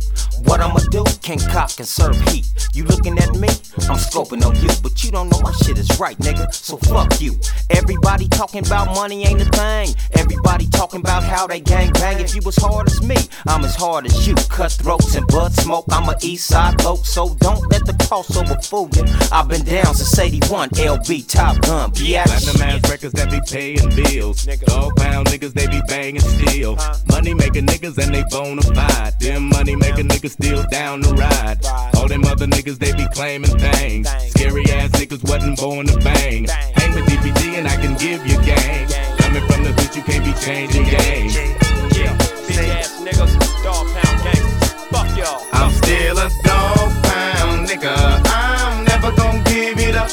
What 1.23 1.31
I'ma? 1.31 1.39
Can 1.39 1.51
cock 1.51 1.71
and 1.79 1.87
serve 1.87 2.19
heat. 2.29 2.45
You 2.73 2.83
looking 2.85 3.17
at 3.17 3.33
me? 3.35 3.47
I'm 3.89 3.97
scoping 3.97 4.45
on 4.45 4.55
you, 4.61 4.69
but 4.81 5.03
you 5.03 5.11
don't 5.11 5.29
know 5.29 5.39
my 5.41 5.51
shit 5.51 5.77
is 5.77 5.99
right, 5.99 6.17
nigga. 6.17 6.53
So 6.53 6.77
fuck 6.77 7.21
you. 7.21 7.39
Everybody 7.69 8.27
talking 8.27 8.65
about 8.65 8.93
money 8.95 9.25
ain't 9.25 9.41
a 9.41 9.45
thing. 9.45 9.95
Everybody 10.13 10.67
talking 10.67 10.99
about 10.99 11.23
how 11.23 11.47
they 11.47 11.59
gang 11.59 11.91
bang. 11.93 12.19
If 12.19 12.35
you 12.35 12.41
was 12.45 12.55
hard 12.57 12.87
as 12.87 13.01
me, 13.01 13.17
I'm 13.47 13.63
as 13.63 13.75
hard 13.75 14.05
as 14.05 14.27
you. 14.27 14.35
Cutthroats 14.49 15.15
and 15.15 15.25
bud 15.27 15.53
smoke. 15.53 15.85
I'm 15.91 16.09
a 16.09 16.15
east 16.21 16.47
side 16.47 16.77
bloke, 16.77 17.05
so 17.05 17.35
don't 17.39 17.69
let 17.71 17.85
the 17.85 17.93
crossover 17.93 18.63
fool 18.65 18.89
you. 18.95 19.03
I've 19.31 19.47
been 19.47 19.63
down 19.63 19.95
since 19.95 20.17
81. 20.17 20.69
LB 20.69 21.27
Top 21.27 21.61
Gun, 21.61 21.91
bitch. 21.91 22.23
Platinum 22.23 22.61
ass 22.61 22.89
records 22.89 23.13
that 23.13 23.31
be 23.31 23.39
paying 23.49 23.89
bills. 23.95 24.45
Dogg 24.45 24.95
Pound 24.97 25.27
niggas, 25.27 25.53
they 25.53 25.67
be 25.67 25.81
banging 25.87 26.21
steel. 26.21 26.77
Money 27.07 27.33
making 27.33 27.65
niggas 27.65 27.97
and 28.03 28.13
they 28.13 28.23
bona 28.29 28.61
fide. 28.61 29.19
Them 29.19 29.49
money 29.49 29.75
making 29.75 30.07
niggas 30.07 30.31
still 30.31 30.63
down 30.69 31.01
to 31.01 31.12
ride. 31.15 31.59
All 31.95 32.07
them 32.07 32.23
other 32.25 32.47
niggas, 32.47 32.77
they 32.79 32.91
be 32.93 33.07
claiming 33.13 33.57
things. 33.57 34.09
Scary 34.31 34.63
ass 34.71 34.91
niggas 34.91 35.23
wasn't 35.29 35.59
born 35.59 35.87
to 35.87 35.97
bang. 35.99 36.47
Hang 36.47 36.93
with 36.95 37.05
DPG 37.05 37.57
and 37.57 37.67
I 37.67 37.75
can 37.77 37.95
give 37.97 38.25
you 38.25 38.37
gang. 38.43 38.87
Coming 39.17 39.45
from 39.47 39.63
the 39.63 39.71
hood, 39.71 39.95
you 39.95 40.03
can't 40.03 40.25
be 40.25 40.33
changing 40.45 40.83
games. 40.83 41.35
Yeah, 41.35 42.17
big 42.47 42.57
ass 42.77 42.99
niggas, 43.01 43.33
Dogg 43.63 43.87
Pound 43.95 44.23
gangsters. 44.23 44.73
Fuck 44.91 45.17
y'all. 45.17 45.41
I'm 45.53 45.71
still 45.71 46.17
a 46.17 46.29
Dogg 46.43 46.91
Pound 47.03 47.67
nigga. 47.67 47.95
I'm 48.25 48.83
never 48.85 49.11
gonna 49.15 49.43
give 49.45 49.79
it 49.79 49.95
up. 49.95 50.11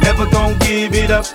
Never 0.00 0.30
gonna 0.30 0.58
give 0.58 0.94
it 0.94 1.10
up. 1.10 1.26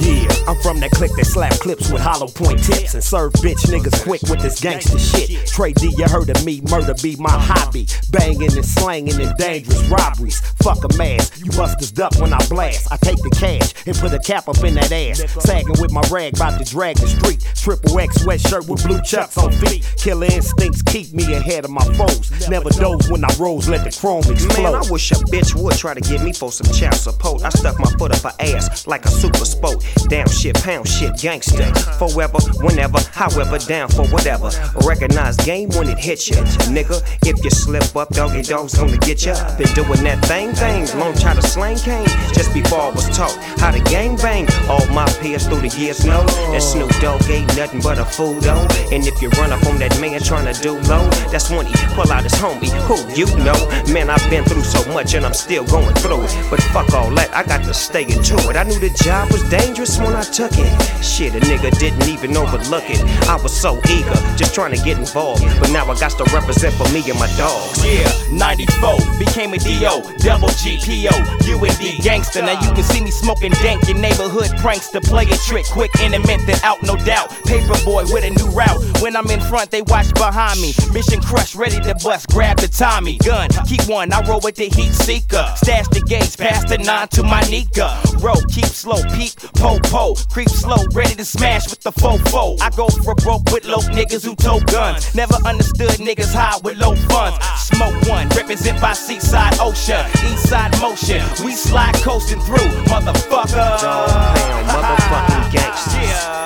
Yeah, 0.00 0.28
I'm 0.46 0.56
from 0.60 0.80
that 0.80 0.90
clique 0.90 1.14
that 1.16 1.24
slap 1.24 1.52
clips 1.54 1.90
with 1.90 2.02
hollow 2.02 2.28
point 2.28 2.62
tips 2.62 2.92
and 2.94 3.02
serve 3.02 3.32
bitch 3.34 3.64
niggas 3.72 4.02
quick 4.02 4.20
with 4.28 4.40
this 4.40 4.60
gangster 4.60 4.98
shit. 4.98 5.46
Tray 5.46 5.72
Dee, 5.72 5.94
you 5.96 6.04
heard 6.04 6.28
of 6.28 6.44
me, 6.44 6.60
murder 6.68 6.94
be 7.02 7.16
my 7.16 7.30
hobby. 7.30 7.86
Banging 8.10 8.52
and 8.52 8.64
slanging 8.64 9.20
and 9.20 9.34
dangerous 9.38 9.82
robberies. 9.88 10.40
Fuck 10.62 10.84
a 10.84 10.96
mask, 10.98 11.40
you 11.44 11.50
busters 11.52 11.90
duck 11.90 12.14
when 12.18 12.34
I 12.34 12.46
blast. 12.48 12.92
I 12.92 12.96
take 12.96 13.16
the 13.22 13.30
cash 13.30 13.72
and 13.86 13.96
put 13.96 14.12
a 14.12 14.18
cap 14.18 14.48
up 14.48 14.62
in 14.62 14.74
that 14.74 14.92
ass. 14.92 15.24
Sagging 15.42 15.80
with 15.80 15.90
my 15.90 16.02
rag, 16.10 16.36
about 16.36 16.58
to 16.58 16.70
drag 16.70 16.96
the 16.96 17.06
street. 17.06 17.40
Triple 17.56 17.98
X 17.98 18.18
sweatshirt 18.18 18.68
with 18.68 18.84
blue 18.84 19.00
chucks 19.02 19.38
on 19.38 19.52
feet. 19.52 19.88
Killer 19.96 20.26
instincts 20.26 20.82
keep 20.82 21.14
me 21.14 21.32
ahead 21.32 21.64
of 21.64 21.70
my 21.70 21.84
foes. 21.94 22.30
Never 22.48 22.68
doze 22.70 23.10
when 23.10 23.24
I 23.24 23.34
rose, 23.38 23.68
let 23.68 23.84
the 23.84 23.96
chrome 23.98 24.24
explode. 24.30 24.62
Man, 24.62 24.74
I 24.74 24.90
wish 24.90 25.10
a 25.12 25.14
bitch 25.32 25.54
would 25.54 25.76
try 25.78 25.94
to 25.94 26.00
get 26.00 26.22
me 26.22 26.32
for 26.32 26.52
some 26.52 26.72
child 26.74 26.94
support. 26.94 27.42
I 27.42 27.48
stuck 27.48 27.78
my 27.78 27.90
foot 27.98 28.12
up 28.12 28.20
her 28.22 28.34
ass 28.38 28.86
like 28.86 29.06
a 29.06 29.08
super 29.08 29.44
sport. 29.46 29.61
Down 30.08 30.28
shit, 30.28 30.56
pound 30.62 30.88
shit, 30.88 31.16
gangster. 31.18 31.64
Forever, 31.94 32.38
whenever, 32.62 32.98
however, 33.12 33.58
down 33.58 33.88
for 33.88 34.06
whatever. 34.08 34.50
Recognize 34.84 35.36
game 35.36 35.68
when 35.70 35.88
it 35.88 35.98
hits 35.98 36.28
ya. 36.28 36.36
Nigga, 36.66 37.00
if 37.24 37.42
you 37.44 37.50
slip 37.50 37.94
up, 37.96 38.08
Doggy 38.10 38.42
Dogg's 38.42 38.74
gonna 38.74 38.98
get 38.98 39.24
ya. 39.24 39.34
Been 39.56 39.72
doing 39.74 40.02
that 40.02 40.20
thing, 40.26 40.52
thing. 40.52 40.86
Long 40.98 41.14
time 41.14 41.36
to 41.36 41.42
slang 41.42 41.76
came. 41.78 42.06
Just 42.34 42.52
before 42.52 42.80
I 42.80 42.90
was 42.90 43.08
taught 43.16 43.36
how 43.60 43.70
to 43.70 43.80
gang 43.84 44.16
bang. 44.16 44.48
All 44.68 44.84
my 44.88 45.06
peers 45.20 45.46
through 45.46 45.60
the 45.60 45.72
years 45.78 46.04
know 46.04 46.24
that 46.26 46.62
Snoop 46.62 46.90
Dogg 47.00 47.22
ain't 47.30 47.56
nothing 47.56 47.80
but 47.80 47.98
a 47.98 48.04
fool 48.04 48.34
though. 48.40 48.66
And 48.90 49.06
if 49.06 49.22
you 49.22 49.28
run 49.38 49.52
up 49.52 49.64
on 49.66 49.78
that 49.78 49.98
man 50.00 50.20
trying 50.20 50.52
to 50.52 50.60
do 50.60 50.72
low, 50.90 51.08
that's 51.30 51.50
when 51.50 51.66
he 51.66 51.74
pull 51.94 52.10
out 52.10 52.24
his 52.24 52.34
homie. 52.34 52.70
Who 52.90 52.98
you 53.14 53.26
know? 53.44 53.58
Man, 53.92 54.10
I've 54.10 54.28
been 54.28 54.44
through 54.44 54.64
so 54.64 54.84
much 54.92 55.14
and 55.14 55.24
I'm 55.24 55.34
still 55.34 55.64
going 55.64 55.94
through 55.96 56.22
it. 56.24 56.50
But 56.50 56.60
fuck 56.74 56.92
all 56.92 57.10
that, 57.14 57.32
I 57.34 57.44
got 57.44 57.62
to 57.64 57.74
stay 57.74 58.02
into 58.02 58.36
it. 58.50 58.56
I 58.56 58.64
knew 58.64 58.78
the 58.78 58.90
job 58.90 59.30
was 59.30 59.42
dangerous 59.52 59.98
when 59.98 60.16
I 60.16 60.22
took 60.22 60.52
it. 60.56 60.72
Shit, 61.04 61.34
a 61.34 61.40
nigga 61.40 61.76
didn't 61.78 62.08
even 62.08 62.34
overlook 62.36 62.88
it. 62.88 63.04
I 63.28 63.36
was 63.36 63.52
so 63.52 63.76
eager, 63.90 64.16
just 64.34 64.54
trying 64.54 64.72
to 64.74 64.82
get 64.82 64.96
involved. 64.96 65.44
But 65.60 65.70
now 65.70 65.84
I 65.84 65.98
got 66.00 66.16
to 66.16 66.24
represent 66.32 66.72
for 66.74 66.88
me 66.88 67.04
and 67.10 67.18
my 67.20 67.28
dogs. 67.36 67.84
Yeah, 67.84 68.08
94, 68.32 68.96
became 69.18 69.52
a 69.52 69.58
DO, 69.58 70.24
double 70.24 70.48
GPO, 70.56 71.12
UND 71.44 72.02
gangster. 72.02 72.40
Now 72.40 72.58
you 72.64 72.72
can 72.72 72.82
see 72.82 73.02
me 73.04 73.10
smoking 73.10 73.52
dank, 73.60 73.86
your 73.86 73.98
neighborhood 73.98 74.50
pranks 74.56 74.88
to 74.90 75.02
play 75.02 75.24
a 75.24 75.36
trick, 75.44 75.66
quick 75.66 75.92
in 76.00 76.14
and 76.14 76.26
meant 76.26 76.42
out, 76.64 76.82
no 76.82 76.96
doubt. 76.96 77.28
Paper 77.44 77.76
boy 77.84 78.04
with 78.08 78.24
a 78.24 78.30
new 78.30 78.50
route. 78.52 78.80
When 79.02 79.16
I'm 79.16 79.28
in 79.30 79.40
front, 79.40 79.70
they 79.70 79.82
watch 79.82 80.12
behind 80.14 80.60
me. 80.60 80.72
Mission 80.92 81.20
crush, 81.20 81.54
ready 81.54 81.78
to 81.80 81.94
bust, 82.02 82.28
grab 82.28 82.56
the 82.56 82.68
Tommy 82.68 83.18
gun. 83.18 83.50
Keep 83.66 83.88
one, 83.88 84.12
I 84.12 84.26
roll 84.26 84.40
with 84.40 84.56
the 84.56 84.66
heat 84.66 84.92
seeker. 84.92 85.44
Stash 85.56 85.88
the 85.88 86.00
gates, 86.00 86.36
pass 86.36 86.64
the 86.64 86.78
nine 86.78 87.08
to 87.08 87.22
my 87.22 87.42
Nika. 87.50 88.00
Roll, 88.18 88.40
keep 88.48 88.66
slow, 88.66 89.02
peep, 89.14 89.32
po 89.54 89.78
po. 89.90 90.14
Creep 90.30 90.48
slow, 90.48 90.82
ready 90.92 91.14
to 91.14 91.24
smash 91.24 91.70
with 91.70 91.80
the 91.80 91.92
fofo. 91.92 92.60
I 92.60 92.70
go 92.70 92.88
for 92.88 93.14
broke 93.14 93.44
with 93.50 93.64
low 93.64 93.80
niggas 93.92 94.24
who 94.24 94.34
tow 94.36 94.60
guns. 94.60 95.14
Never 95.14 95.34
understood 95.46 95.98
niggas 95.98 96.34
high 96.34 96.58
with 96.62 96.78
low 96.78 96.94
funds. 97.10 97.38
Smoke 97.58 97.94
one, 98.08 98.28
represent 98.30 98.80
by 98.80 98.92
Seaside 98.92 99.58
Ocean. 99.60 100.04
east 100.32 100.48
side 100.48 100.72
motion, 100.80 101.22
we 101.44 101.52
slide 101.52 101.94
coasting 101.96 102.40
through, 102.40 102.70
motherfucker. 102.86 103.80
Dogg 103.80 104.10
Pound, 104.10 104.68
motherfucking 104.68 105.52
gangsters. 105.52 106.42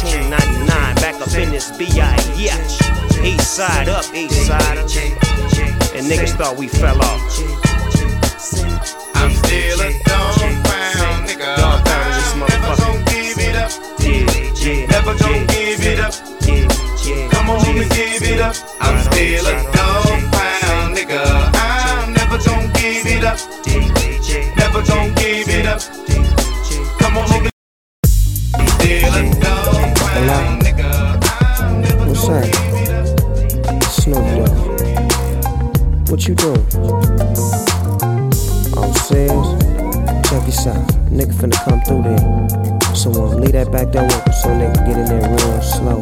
1999, 0.00 0.94
back 0.96 1.20
up 1.20 1.34
in 1.34 1.50
this 1.50 1.70
BI, 1.76 2.16
yeah. 2.36 2.56
East 3.24 3.54
side 3.54 3.88
up, 3.88 4.04
east 4.14 4.46
side 4.46 4.78
up. 4.78 4.88
And 5.94 6.06
niggas 6.06 6.36
thought 6.36 6.56
we 6.56 6.68
fell 6.68 6.98
off. 7.02 7.20
I'm 9.14 9.30
still 9.32 9.80
a 9.80 10.02
dog 10.04 10.59
Yeah, 14.02 14.26
yeah, 14.54 14.86
Never 14.86 15.14
gonna 15.18 15.46
give 15.46 15.80
it 15.86 16.00
up. 16.00 16.14
yeah, 16.46 16.68
yeah. 17.06 17.28
Come 17.30 17.50
on 17.50 17.66
and 17.66 17.90
give 17.90 18.22
it 18.22 18.40
up. 18.40 18.54
I'm 18.80 18.98
still 19.10 19.46
a 19.46 19.52
Dogg 19.72 20.22
Pound, 20.32 20.96
nigga. 20.96 21.22
I'm 21.54 22.12
never 22.12 22.38
gonna 22.38 22.72
give 22.74 23.06
it 23.06 23.24
up. 23.24 23.38
Never 24.56 24.82
gonna 24.82 25.14
give 25.14 25.48
it 25.48 25.66
up. 25.66 25.80
Come 26.98 27.16
on 27.18 27.30
and 27.32 27.50
still 28.70 29.14
a 29.14 29.22
Dogg 29.40 29.96
Pound, 29.96 30.62
nigga. 30.62 30.90
I'm 31.60 31.80
never 31.80 32.04
What's 32.06 32.26
gonna 32.26 32.40
that? 32.40 32.52
give 32.52 32.74
it 32.82 32.90
up. 33.68 33.82
Snoop 33.84 34.24
Dogg. 34.36 36.10
What 36.10 36.20
you 36.26 36.34
doing? 36.34 36.66
I'm 38.76 38.92
serious. 38.94 39.59
Check 40.30 40.46
this 40.46 40.64
out. 40.64 40.86
Nigga 41.10 41.34
finna 41.34 41.58
come 41.64 41.80
through 41.80 42.02
there. 42.04 42.94
So 42.94 43.10
um, 43.20 43.40
leave 43.40 43.50
that 43.50 43.72
back 43.72 43.90
door 43.90 44.04
open 44.04 44.32
so 44.32 44.48
nigga 44.50 44.86
get 44.86 44.96
in 44.96 45.06
there 45.06 45.28
real 45.28 45.60
slow. 45.60 46.00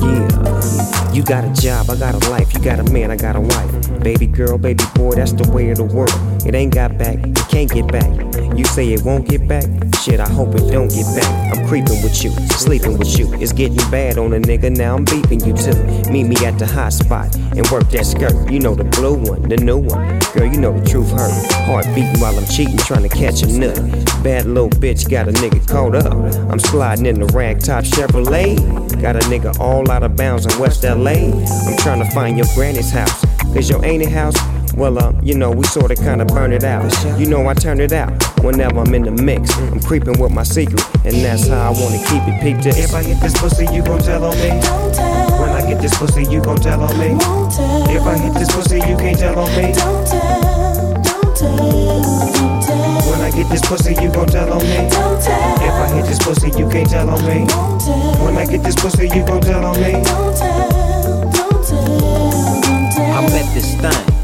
Yeah, 0.00 1.12
you 1.12 1.22
got 1.22 1.44
a 1.44 1.52
job, 1.60 1.90
I 1.90 1.96
got 1.96 2.14
a 2.14 2.30
life. 2.30 2.54
You 2.54 2.60
got 2.60 2.78
a 2.78 2.90
man, 2.90 3.10
I 3.10 3.16
got 3.16 3.36
a 3.36 3.40
wife. 3.42 4.02
Baby 4.02 4.28
girl, 4.28 4.56
baby 4.56 4.82
boy, 4.94 5.10
that's 5.16 5.32
the 5.32 5.46
way 5.50 5.68
of 5.68 5.76
the 5.76 5.84
world. 5.84 6.10
It 6.46 6.54
ain't 6.54 6.72
got 6.72 6.96
back, 6.96 7.18
it 7.18 7.36
can't 7.50 7.70
get 7.70 7.86
back. 7.92 8.27
You 8.56 8.64
say 8.64 8.92
it 8.92 9.02
won't 9.02 9.28
get 9.28 9.46
back? 9.46 9.64
Shit, 10.02 10.20
I 10.20 10.28
hope 10.28 10.54
it 10.54 10.70
don't 10.70 10.88
get 10.88 11.06
back. 11.14 11.56
I'm 11.56 11.66
creeping 11.66 12.02
with 12.02 12.22
you, 12.22 12.30
sleeping 12.56 12.98
with 12.98 13.18
you. 13.18 13.32
It's 13.34 13.52
getting 13.52 13.76
bad 13.90 14.18
on 14.18 14.32
a 14.32 14.38
nigga, 14.38 14.74
now 14.76 14.96
I'm 14.96 15.04
beeping 15.04 15.44
you 15.46 15.54
too. 15.54 16.10
Meet 16.12 16.24
me 16.24 16.36
at 16.46 16.58
the 16.58 16.66
hot 16.66 16.92
spot 16.92 17.34
and 17.36 17.66
work 17.68 17.90
that 17.90 18.06
skirt. 18.06 18.50
You 18.50 18.60
know 18.60 18.74
the 18.74 18.84
blue 18.84 19.14
one, 19.14 19.42
the 19.42 19.56
new 19.56 19.78
one. 19.78 20.18
Girl, 20.34 20.46
you 20.46 20.60
know 20.60 20.78
the 20.78 20.86
truth 20.88 21.10
hurt. 21.10 21.52
Heart 21.66 21.86
beating 21.94 22.20
while 22.20 22.36
I'm 22.38 22.46
cheating, 22.46 22.76
trying 22.78 23.02
to 23.02 23.08
catch 23.08 23.42
a 23.42 23.46
nut. 23.46 23.76
Bad 24.22 24.46
little 24.46 24.70
bitch 24.70 25.08
got 25.10 25.28
a 25.28 25.32
nigga 25.32 25.66
caught 25.68 25.94
up. 25.94 26.12
I'm 26.50 26.58
sliding 26.58 27.06
in 27.06 27.20
the 27.20 27.26
ragtop 27.26 27.84
Chevrolet. 27.84 28.56
Got 29.00 29.16
a 29.16 29.20
nigga 29.20 29.58
all 29.58 29.90
out 29.90 30.02
of 30.02 30.16
bounds 30.16 30.46
in 30.46 30.58
West 30.60 30.84
LA. 30.84 31.32
I'm 31.66 31.76
trying 31.78 32.02
to 32.04 32.10
find 32.12 32.36
your 32.36 32.46
granny's 32.54 32.90
house. 32.90 33.24
Cause 33.54 33.70
your 33.70 33.84
auntie 33.84 34.04
house, 34.04 34.36
well, 34.74 34.98
uh, 34.98 35.12
you 35.22 35.34
know, 35.34 35.50
we 35.50 35.64
sorta 35.66 35.94
kinda 35.94 36.24
burn 36.24 36.52
it 36.52 36.64
out. 36.64 36.92
You 37.18 37.26
know, 37.26 37.46
I 37.48 37.54
turn 37.54 37.80
it 37.80 37.92
out 37.92 38.10
whenever 38.42 38.80
I'm 38.80 38.94
in 38.94 39.02
the 39.02 39.22
mix. 39.22 39.56
I'm 39.56 39.80
creeping 39.80 40.18
with 40.18 40.32
my 40.32 40.42
secret, 40.42 40.82
and 41.04 41.14
that's 41.24 41.48
how 41.48 41.72
I 41.72 41.80
wanna 41.80 41.98
keep 41.98 42.22
it. 42.26 42.40
Peep 42.42 42.62
this. 42.62 42.78
If 42.78 42.94
I 42.94 43.02
get 43.02 43.20
this 43.20 43.34
pussy, 43.38 43.66
you 43.72 43.82
gon' 43.82 44.00
tell 44.00 44.24
on 44.24 44.36
me. 44.36 44.48
Don't 44.60 44.94
tell. 44.94 45.40
When 45.40 45.50
I 45.50 45.62
get 45.68 45.80
this 45.80 45.96
pussy, 45.96 46.24
you 46.24 46.40
gon' 46.40 46.56
tell 46.56 46.82
on 46.82 46.98
me. 46.98 47.14
Won't 47.14 47.52
tell. 47.54 47.90
If 47.90 48.02
I 48.02 48.18
hit 48.18 48.34
this 48.34 48.50
pussy, 48.50 48.76
you 48.76 48.96
can't 48.96 49.18
tell 49.18 49.38
on 49.38 49.50
me. 49.56 49.72
Don't 49.72 50.06
tell. 50.06 51.02
Don't 51.02 51.36
tell. 51.36 53.10
When 53.10 53.20
I 53.20 53.30
get 53.30 53.48
this 53.48 53.62
pussy, 53.62 53.94
you 53.94 54.10
gon' 54.10 54.26
tell 54.26 54.52
on 54.52 54.62
me. 54.62 54.88
Don't 54.90 55.22
tell. 55.22 55.62
If 55.62 55.72
I 55.72 55.88
hit 55.94 56.06
this 56.06 56.18
pussy, 56.18 56.48
you 56.58 56.68
can't 56.68 56.90
tell 56.90 57.08
on 57.08 57.24
me. 57.26 57.46
Won't 57.54 57.80
tell. 57.80 58.24
When 58.24 58.36
I 58.36 58.46
get 58.46 58.62
this 58.64 58.74
pussy, 58.74 59.08
you 59.08 59.24
gon' 59.24 59.40
tell 59.40 59.64
on 59.64 59.80
me. 59.80 59.92
Don't 59.92 60.36
tell. 60.36 61.30
Don't 61.30 61.66
tell. 61.66 62.60
Don't 62.60 62.92
tell. 62.92 63.18
I 63.18 63.20
met 63.30 63.54
this 63.54 63.74
thing, 63.76 64.17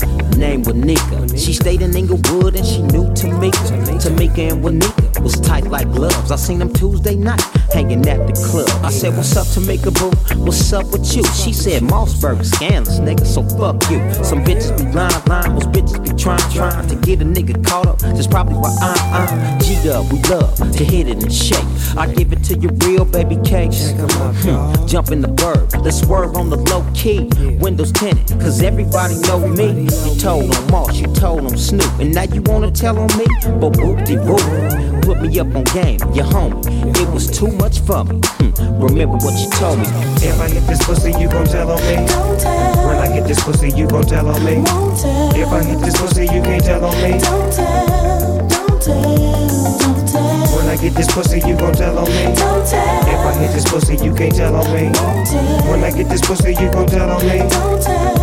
name 0.44 0.62
was 0.62 0.74
Nika. 0.74 1.23
She 1.36 1.52
stayed 1.52 1.82
in 1.82 1.96
Inglewood 1.96 2.56
and 2.56 2.66
she 2.66 2.82
knew 2.82 3.04
Tamika. 3.14 3.52
Tamika 4.00 4.52
and 4.52 4.62
Wanika 4.64 5.20
was 5.22 5.38
tight 5.40 5.64
like 5.64 5.90
gloves. 5.92 6.30
I 6.30 6.36
seen 6.36 6.58
them 6.58 6.72
Tuesday 6.72 7.14
night 7.16 7.40
hanging 7.72 8.06
at 8.08 8.26
the 8.26 8.32
club. 8.50 8.68
I 8.84 8.90
said, 8.90 9.16
What's 9.16 9.36
up, 9.36 9.46
Tamika 9.46 9.92
boo? 9.98 10.10
What's 10.44 10.72
up 10.72 10.90
with 10.92 11.16
you? 11.16 11.24
She 11.24 11.52
said, 11.52 11.82
Mausberg 11.82 12.44
scandalous, 12.44 13.00
nigga, 13.00 13.26
so 13.26 13.42
fuck 13.58 13.82
you. 13.90 13.98
Some 14.24 14.44
bitches 14.44 14.76
be 14.78 14.84
lying, 14.92 15.24
lying, 15.26 15.54
those 15.54 15.66
bitches 15.68 16.02
be 16.02 16.10
trying, 16.22 16.38
trying 16.52 16.86
to 16.88 16.94
get 16.96 17.20
a 17.20 17.24
nigga 17.24 17.64
caught 17.66 17.86
up. 17.86 17.98
That's 17.98 18.26
probably 18.26 18.54
why 18.56 18.74
I'm, 18.80 19.30
I'm 19.30 19.60
G 19.60 19.74
up. 19.90 20.10
We 20.12 20.20
love 20.22 20.56
to 20.56 20.84
hit 20.84 21.08
it 21.08 21.22
and 21.22 21.32
shake. 21.32 21.64
I 21.96 22.06
give 22.12 22.32
it 22.32 22.42
to 22.44 22.58
you 22.58 22.68
real, 22.86 23.04
baby 23.04 23.36
cakes. 23.44 23.92
Hmm, 23.92 24.86
Jump 24.86 25.10
in 25.10 25.20
the 25.20 25.28
bird, 25.28 25.72
let's 25.82 26.00
swerve 26.00 26.36
on 26.36 26.50
the 26.50 26.56
low 26.56 26.84
key. 26.94 27.28
Windows 27.58 27.92
tinted, 27.92 28.38
cause 28.40 28.62
everybody 28.62 29.18
know 29.22 29.46
me. 29.48 29.82
You 29.82 30.20
told 30.20 30.44
on 30.44 30.62
Maus, 30.68 30.94
you 31.00 31.06
told 31.14 31.23
on 31.24 31.56
Snoop, 31.56 31.98
and 31.98 32.14
now 32.14 32.22
you 32.24 32.42
wanna 32.42 32.70
tell 32.70 32.98
on 32.98 33.08
me? 33.16 33.24
But 33.58 33.76
whoop 33.78 34.04
de 34.04 34.16
whoop. 34.20 35.02
Put 35.02 35.20
me 35.22 35.38
up 35.38 35.54
on 35.54 35.64
game, 35.64 35.98
your 36.14 36.24
homie. 36.26 36.64
It 36.96 37.08
was 37.12 37.26
too 37.30 37.48
much 37.48 37.80
for 37.80 38.04
me. 38.04 38.20
Hmm, 38.38 38.82
Remember 38.82 39.16
what 39.16 39.38
you 39.38 39.48
told 39.50 39.78
me. 39.78 39.86
If 40.20 40.40
I 40.40 40.48
hit 40.48 40.66
this 40.66 40.82
pussy, 40.84 41.12
you 41.18 41.28
gon' 41.28 41.46
tell 41.46 41.70
on 41.70 41.80
me. 41.82 42.06
Don't 42.06 42.38
tell. 42.40 42.86
When 42.88 42.96
I 42.96 43.08
get 43.08 43.26
this 43.26 43.42
pussy, 43.42 43.70
you 43.70 43.86
gon' 43.86 44.04
tell 44.04 44.28
on 44.28 44.44
me. 44.44 44.56
Won't 44.56 45.00
tell. 45.00 45.34
If 45.36 45.48
I 45.48 45.62
hit 45.64 45.80
this 45.80 45.96
pussy, 46.00 46.24
you 46.24 46.42
can't 46.42 46.64
tell 46.64 46.84
on 46.84 46.94
me. 47.02 47.18
Don't 47.18 47.52
tell. 47.52 48.48
Don't 48.48 48.82
tell. 48.82 49.78
Don't 49.78 50.08
tell. 50.08 50.56
When 50.56 50.68
I 50.68 50.76
get 50.76 50.94
this 50.94 51.12
pussy, 51.12 51.38
you 51.46 51.56
gon' 51.56 51.72
tell 51.74 51.98
on 51.98 52.08
me. 52.08 52.24
Don't 52.36 52.66
tell. 52.68 53.08
If 53.08 53.20
I 53.26 53.32
hit 53.40 53.52
this 53.52 53.64
pussy, 53.70 53.96
you 54.04 54.14
can't 54.14 54.34
tell 54.34 54.54
on 54.56 54.66
me. 54.74 54.84
Won't 54.84 55.26
tell. 55.26 55.70
When 55.70 55.84
I 55.84 55.90
get 55.90 56.08
this 56.08 56.20
pussy, 56.20 56.50
you 56.52 56.70
gon' 56.70 56.86
tell 56.86 57.10
on 57.10 57.26
me 57.26 57.38
Don't 57.48 57.82
tell 57.82 58.14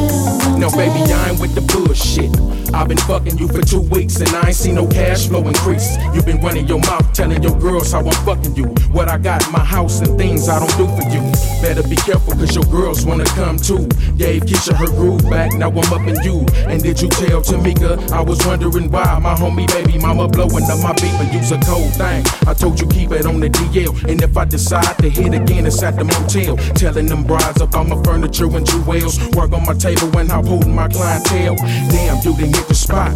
me. 0.00 0.05
No 0.66 0.72
baby, 0.72 1.12
I 1.12 1.30
ain't 1.30 1.40
with 1.40 1.54
the 1.54 1.60
bullshit. 1.60 2.26
I've 2.74 2.88
been 2.88 2.98
fucking 2.98 3.38
you 3.38 3.46
for 3.46 3.62
two 3.62 3.82
weeks 3.82 4.16
and 4.16 4.28
I 4.30 4.48
ain't 4.48 4.56
seen 4.56 4.74
no 4.74 4.86
cash 4.88 5.28
flow 5.28 5.46
increase. 5.46 5.96
You've 6.12 6.26
been 6.26 6.40
running 6.40 6.66
your 6.66 6.80
mouth, 6.80 7.12
telling 7.12 7.40
your 7.40 7.56
girls 7.58 7.92
how 7.92 8.00
I'm 8.00 8.26
fucking 8.26 8.56
you. 8.56 8.64
What 8.90 9.08
I 9.08 9.16
got 9.16 9.46
in 9.46 9.52
my 9.52 9.64
house 9.64 10.00
and 10.00 10.18
things 10.18 10.48
I 10.48 10.58
don't 10.58 10.76
do 10.76 10.86
for 10.98 11.08
you. 11.08 11.22
Better 11.62 11.86
be 11.86 11.94
careful, 11.94 12.34
cause 12.34 12.54
your 12.54 12.64
girls 12.64 13.06
wanna 13.06 13.24
come 13.26 13.58
too. 13.58 13.86
Gave 14.18 14.42
Keisha 14.42 14.74
her 14.74 14.86
groove 14.86 15.22
back, 15.30 15.52
now 15.54 15.70
I'm 15.70 15.92
up 15.92 16.06
in 16.06 16.20
you. 16.24 16.44
And 16.66 16.82
did 16.82 17.00
you 17.00 17.08
tell 17.10 17.42
Tamika? 17.42 18.10
I 18.10 18.20
was 18.20 18.44
wondering 18.44 18.90
why 18.90 19.18
my 19.20 19.34
homie 19.34 19.68
baby 19.68 19.98
mama 19.98 20.26
blowing 20.26 20.64
up 20.64 20.80
my 20.80 20.92
beat, 20.94 21.14
but 21.16 21.32
use 21.32 21.52
a 21.52 21.60
cold 21.60 21.92
thing. 21.94 22.24
I 22.46 22.54
told 22.54 22.80
you 22.80 22.88
keep 22.88 23.12
it 23.12 23.24
on 23.24 23.38
the 23.38 23.48
DL. 23.48 24.10
And 24.10 24.20
if 24.20 24.36
I 24.36 24.44
decide 24.44 24.98
to 24.98 25.08
hit 25.08 25.32
again, 25.32 25.66
it's 25.66 25.82
at 25.82 25.96
the 25.96 26.04
motel. 26.04 26.56
Telling 26.74 27.06
them 27.06 27.22
brides 27.22 27.60
about 27.60 27.88
my 27.88 28.02
furniture 28.02 28.50
and 28.56 28.66
jewels. 28.66 29.18
Work 29.36 29.52
on 29.52 29.64
my 29.64 29.74
table 29.74 30.08
when 30.10 30.30
I'm 30.30 30.55
holding 30.56 30.74
my 30.74 30.88
clientele. 30.88 31.56
Damn, 31.90 32.16
you 32.24 32.34
didn't 32.36 32.56
hit 32.56 32.68
the 32.68 32.74
spot. 32.74 33.12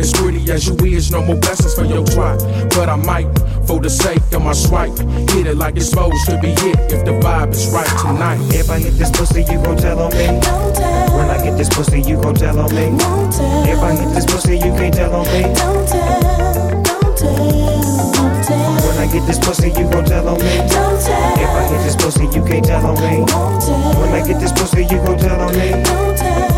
As 0.00 0.12
pretty 0.12 0.50
as 0.50 0.66
you 0.66 0.74
is, 0.86 1.10
no 1.10 1.22
more 1.22 1.36
blessings 1.36 1.74
for 1.74 1.84
your 1.84 2.04
twat. 2.04 2.40
But 2.74 2.88
I 2.88 2.96
might, 2.96 3.28
for 3.66 3.80
the 3.80 3.90
sake 3.90 4.22
of 4.32 4.42
my 4.42 4.52
swipe, 4.52 4.96
hit 5.30 5.46
it 5.46 5.56
like 5.56 5.76
it's 5.76 5.90
supposed 5.90 6.24
to 6.26 6.38
be 6.40 6.48
hit 6.48 6.78
if 6.92 7.04
the 7.04 7.12
vibe 7.20 7.52
is 7.52 7.70
right 7.72 7.88
tonight. 8.00 8.40
If 8.54 8.70
I 8.70 8.78
hit 8.78 8.94
this 8.94 9.10
pussy, 9.10 9.42
you 9.42 9.62
gon' 9.62 9.76
tell 9.76 10.00
on 10.00 10.12
me. 10.12 10.26
When 11.16 11.28
I 11.30 11.38
get 11.42 11.56
this 11.56 11.68
pussy, 11.68 12.00
you 12.00 12.20
gon' 12.20 12.34
tell 12.34 12.58
on 12.58 12.74
me. 12.74 12.86
If 13.70 13.78
I 13.78 13.92
hit 13.92 14.14
this 14.14 14.24
pussy, 14.24 14.56
you 14.56 14.72
can't 14.78 14.94
tell 14.94 15.14
on 15.14 15.26
me. 15.28 15.42
When 18.84 18.96
I 18.98 19.06
get 19.12 19.26
this 19.26 19.38
pussy, 19.38 19.68
you 19.68 19.84
gon' 19.90 20.04
tell 20.04 20.28
on 20.28 20.38
me. 20.38 20.56
Don't 20.56 21.00
tell. 21.04 21.38
If 21.44 21.50
I 21.50 21.62
hit 21.68 21.82
this 21.84 21.96
pussy, 21.96 22.24
you 22.24 22.42
can't 22.44 22.64
tell 22.64 22.86
on 22.86 22.94
me. 22.96 23.24
Don't 23.26 23.60
tell. 23.60 24.00
When 24.00 24.10
I 24.14 24.26
get 24.26 24.40
this 24.40 24.52
pussy, 24.52 24.82
you 24.82 24.98
gon' 25.04 25.18
tell 25.18 25.40
on 25.40 25.52
me. 25.54 26.57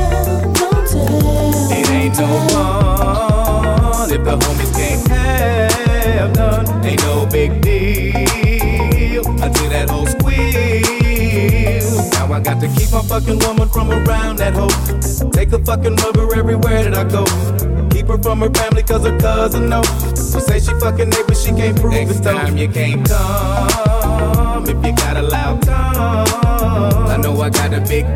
It 0.92 1.88
ain't 1.90 2.18
no 2.18 2.26
fun 2.48 4.10
if 4.12 4.24
the 4.24 4.36
homies 4.36 4.72
can't 4.74 5.06
have 5.08 6.34
none. 6.34 6.84
Ain't 6.84 7.00
no 7.02 7.26
big 7.26 7.60
deal 7.62 9.24
until 9.26 9.68
that 9.70 9.88
hoe 9.88 10.04
squeal. 10.06 10.50
Now 12.12 12.32
I 12.32 12.40
got 12.40 12.60
to 12.60 12.66
keep 12.68 12.90
my 12.90 13.02
fucking 13.02 13.38
woman 13.38 13.68
from 13.68 13.92
around 13.92 14.38
that 14.38 14.54
hoe. 14.54 15.30
Take 15.30 15.52
a 15.52 15.64
fucking 15.64 15.94
rubber 15.96 16.34
everywhere 16.34 16.82
that 16.82 16.94
I 16.94 17.04
go. 17.04 17.24
Keep 17.90 18.08
her 18.08 18.18
from 18.18 18.40
her 18.40 18.50
family 18.50 18.82
cause 18.82 19.06
her 19.06 19.16
cousin 19.18 19.68
know. 19.68 19.82
She 20.16 20.40
say 20.40 20.58
she 20.58 20.72
fucking 20.80 21.10
neighbor, 21.10 21.34
she 21.36 21.50
can't 21.52 21.78
prove 21.80 21.92
Next 21.92 22.18
it 22.18 22.22
though. 22.24 22.32
time 22.32 22.56
you 22.56 22.68
can't 22.68 23.08
come 23.08 24.64
if 24.64 24.84
you 24.84 24.92
got 24.96 25.16
a 25.16 25.22
loud 25.22 25.62
tongue. 25.62 27.10
I 27.10 27.16
know 27.16 27.40
I 27.40 27.50
got 27.50 27.72
a 27.74 27.80
big 27.80 28.06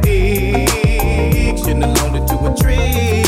have 1.33 2.03
loaned 2.03 2.17
it 2.17 2.27
to 2.29 2.37
a 2.45 2.55
tree. 2.57 3.25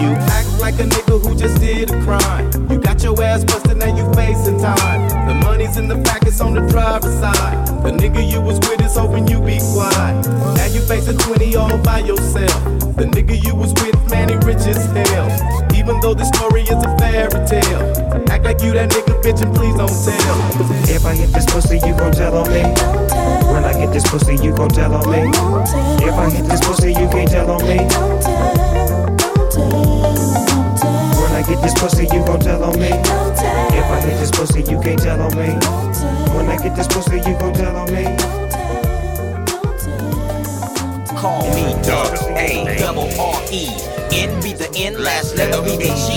You 0.00 0.10
act 0.32 0.48
like 0.60 0.74
a 0.74 0.84
nigga 0.84 1.20
who 1.20 1.34
just 1.36 1.60
did 1.60 1.90
a 1.90 2.02
crime. 2.04 2.50
You 2.70 2.78
got 2.78 3.02
your 3.02 3.20
ass 3.22 3.44
busted, 3.44 3.76
now 3.76 3.94
you 3.94 4.12
facing 4.14 4.58
time. 4.58 5.08
The 5.28 5.34
money's 5.34 5.76
in 5.76 5.88
the 5.88 6.00
packets 6.02 6.40
on 6.40 6.54
the 6.54 6.66
driver's 6.68 7.14
side. 7.18 7.66
The 7.82 7.90
nigga 7.90 8.28
you 8.28 8.40
was 8.40 8.58
with 8.60 8.80
is 8.80 8.96
hoping 8.96 9.28
you 9.28 9.40
be 9.40 9.58
quiet. 9.72 10.26
Now 10.56 10.66
you 10.66 10.80
facing 10.80 11.18
20 11.18 11.56
all 11.56 11.78
by 11.78 12.00
yourself. 12.00 12.64
The 12.96 13.04
nigga 13.04 13.42
you 13.44 13.54
was 13.54 13.72
with, 13.74 14.10
man, 14.10 14.28
he 14.28 14.36
rich 14.46 14.66
as 14.66 14.84
hell. 14.86 15.63
Even 15.84 16.00
though 16.00 16.14
this 16.14 16.28
story 16.28 16.62
is 16.62 16.70
a 16.70 16.96
fairy 16.96 17.28
tale. 17.44 17.84
Act 18.32 18.42
like 18.44 18.62
you 18.62 18.72
that 18.72 18.88
nigga, 18.88 19.20
bitch, 19.20 19.44
and 19.44 19.54
please 19.54 19.76
don't 19.76 19.92
tell. 19.92 20.36
If 20.88 21.04
I 21.04 21.14
hit 21.14 21.28
this 21.28 21.44
pussy, 21.44 21.76
you 21.76 21.92
gon' 21.92 22.12
tell 22.12 22.34
on 22.38 22.48
me. 22.48 22.62
When 23.52 23.64
I 23.68 23.74
get 23.74 23.92
this 23.92 24.08
pussy, 24.08 24.36
you 24.42 24.56
gon' 24.56 24.70
tell 24.70 24.94
on 24.94 25.04
me. 25.12 25.28
If 26.00 26.14
I 26.14 26.30
hit 26.30 26.48
this 26.48 26.64
pussy, 26.64 26.88
you 26.88 27.06
can't 27.12 27.28
tell 27.28 27.50
on 27.50 27.60
me. 27.68 27.84
When 31.20 31.32
I 31.36 31.44
get 31.46 31.60
this 31.60 31.74
pussy, 31.78 32.04
you 32.04 32.24
gon' 32.24 32.40
tell 32.40 32.64
on 32.64 32.80
me. 32.80 32.88
If 32.88 33.84
I 33.84 34.00
hit 34.00 34.16
this 34.16 34.30
pussy, 34.30 34.60
you 34.60 34.80
can't 34.80 34.98
tell 34.98 35.20
on 35.20 35.36
me. 35.36 35.52
When 36.32 36.48
I 36.48 36.56
get 36.56 36.74
this 36.74 36.88
pussy, 36.88 37.18
you 37.18 37.36
gon' 37.36 37.52
tell 37.52 37.76
on 37.76 37.92
me. 37.92 38.04
Call 41.12 41.44
me 41.52 41.76
Doug 41.84 42.16
A 42.40 42.78
double 42.80 43.12
R 43.20 43.42
E. 43.52 43.93
N 44.14 44.40
be 44.42 44.52
the 44.52 44.70
N, 44.76 45.02
last 45.02 45.36
letter 45.36 45.60
be 45.62 45.76
the 45.76 45.90
G. 45.90 46.08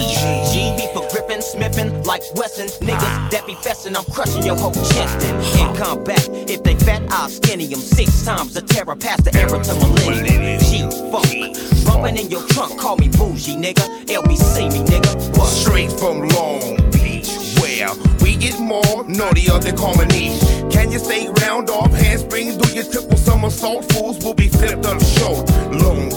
G 0.53 0.75
be 0.77 0.85
for 0.93 1.07
gripping, 1.11 1.41
smithing 1.41 2.03
like 2.03 2.21
Wesson. 2.35 2.67
Niggas 2.85 3.31
that 3.31 3.45
be 3.47 3.55
festin', 3.55 3.95
I'm 3.95 4.05
crushing 4.05 4.43
your 4.43 4.55
whole 4.55 4.73
chest. 4.73 5.25
and 5.25 5.37
In 5.59 5.75
combat, 5.75 6.29
if 6.47 6.63
they 6.63 6.75
fat, 6.75 7.01
I'll 7.09 7.29
skinny 7.29 7.65
them 7.65 7.79
six 7.79 8.23
times. 8.23 8.53
The 8.53 8.61
terror 8.61 8.95
past 8.95 9.25
the 9.25 9.35
era 9.35 9.63
to 9.63 9.73
millennium. 9.73 10.59
G 10.61 10.81
funk. 11.11 11.57
Bumping 11.85 12.17
in 12.17 12.29
your 12.29 12.45
trunk, 12.49 12.79
call 12.79 12.97
me 12.97 13.07
bougie, 13.07 13.55
nigga. 13.55 13.85
LBC 14.05 14.71
me, 14.73 14.79
nigga. 14.85 15.37
What? 15.37 15.47
Straight 15.47 15.91
from 15.91 16.27
Long 16.29 16.77
Beach, 16.91 17.29
where 17.61 17.89
we 18.21 18.35
get 18.35 18.59
more 18.59 19.05
naughtier 19.07 19.57
than 19.59 19.75
comedy. 19.75 20.37
Can 20.69 20.91
you 20.91 20.99
stay 20.99 21.29
round 21.41 21.69
off 21.69 21.91
handspring? 21.93 22.57
Do 22.57 22.73
your 22.75 22.83
triple 22.91 23.17
somersault? 23.17 23.91
Fools 23.93 24.23
will 24.23 24.33
be 24.35 24.49
flipped 24.49 24.85
on 24.85 24.99
short. 24.99 25.49
Long 25.71 26.09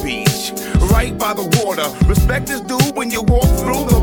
right 1.00 1.16
by 1.18 1.32
the 1.32 1.46
water. 1.64 1.88
Respect 2.06 2.50
is 2.50 2.60
due 2.60 2.92
when 2.94 3.10
you 3.10 3.22
walk 3.22 3.48
through 3.60 3.84
the 3.88 3.99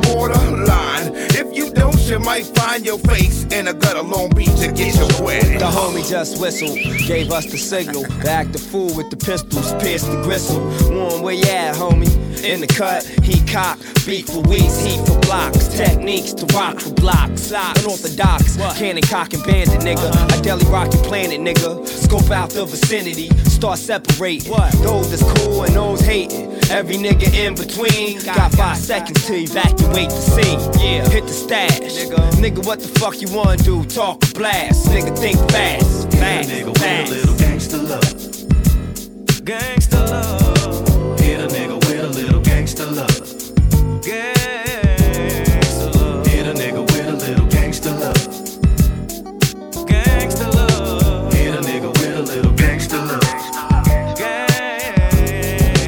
might 2.28 2.46
find 2.58 2.86
your 2.86 3.00
face 3.00 3.46
in 3.54 3.70
a 3.70 3.74
gutter 3.74 4.02
Long 4.02 4.30
Beach 4.32 4.50
and 4.60 4.76
get 4.76 4.94
your 4.96 5.26
wet. 5.26 5.46
The 5.46 5.66
homie 5.66 6.08
just 6.10 6.42
whistled, 6.42 6.78
gave 7.08 7.32
us 7.32 7.46
the 7.46 7.58
signal. 7.58 8.04
To 8.04 8.30
act 8.30 8.52
the 8.52 8.60
fool 8.60 8.94
with 8.98 9.10
the 9.10 9.16
pistols, 9.16 9.72
pierce 9.82 10.04
the 10.04 10.22
gristle. 10.24 10.60
One 10.92 11.22
where 11.22 11.36
you 11.36 11.46
at, 11.46 11.76
homie? 11.76 12.12
In 12.44 12.60
the 12.60 12.68
cut, 12.68 13.04
he 13.24 13.40
cock, 13.46 13.80
beat 14.06 14.28
for 14.28 14.42
weeks, 14.42 14.78
heat 14.84 15.00
for 15.08 15.18
blocks, 15.22 15.70
techniques 15.70 16.34
to 16.34 16.46
rock 16.54 16.80
for 16.80 16.94
blocks. 16.94 17.50
Unorthodox, 17.52 18.58
cannon 18.78 19.04
cock 19.04 19.34
and 19.34 19.44
bandit, 19.46 19.80
nigga. 19.80 20.12
I 20.32 20.42
deli 20.42 20.66
rock 20.66 20.94
your 20.94 21.04
planet, 21.04 21.40
nigga. 21.40 21.88
Scope 21.88 22.30
out 22.30 22.50
the 22.50 22.66
vicinity, 22.66 23.30
start 23.46 23.80
separating. 23.80 24.52
Those 24.84 25.10
that's 25.10 25.24
cool 25.40 25.64
and 25.64 25.76
those 25.76 26.02
hating. 26.02 26.54
Every 26.70 26.98
nigga 26.98 27.34
in 27.34 27.56
between. 27.56 28.20
Got 28.24 28.52
five 28.54 28.78
seconds 28.78 29.26
to 29.28 29.34
evacuate 29.34 30.10
the 30.10 30.22
scene. 30.22 30.60
Yeah, 30.80 31.08
hit 31.10 31.26
the 31.26 31.34
stash. 31.34 31.80
Nigga, 31.80 32.17
nigga 32.42 32.66
what 32.66 32.80
the 32.80 32.88
fuck 33.00 33.22
you 33.22 33.28
wanna 33.36 33.58
do? 33.58 33.84
Talk 33.86 34.24
or 34.24 34.34
blast. 34.34 34.88
Nigga, 34.88 35.18
think 35.18 35.38
fast. 35.52 36.12
Fast. 36.14 36.50
nigga 36.50 36.78
fast. 36.78 37.12
with 37.12 37.18
a 37.18 37.28
little 37.28 37.38
gangster 37.38 37.78
love. 37.78 38.02
Gangster 39.46 40.00
love. 40.06 41.20
Hit 41.20 41.40
a 41.40 41.48
nigga 41.48 41.80
with 41.88 42.04
a 42.04 42.10
little 42.10 42.42
gangster 42.42 42.86
love. 42.86 43.22
Gangster 44.04 45.90
love. 45.98 46.28
Hit 46.28 46.48
a 46.48 46.54
nigga 46.54 46.82
with 46.92 47.08
a 47.08 47.14
little 47.14 47.48
gangster 47.48 47.92
love. 47.92 48.28
Gangster 49.88 50.50
love. 50.52 51.34
Hit 51.34 51.56
a 51.56 51.62
nigga 51.62 51.90
with 52.00 52.18
a 52.18 52.22
little 52.22 52.54
gangster 52.54 52.98
love. 52.98 53.24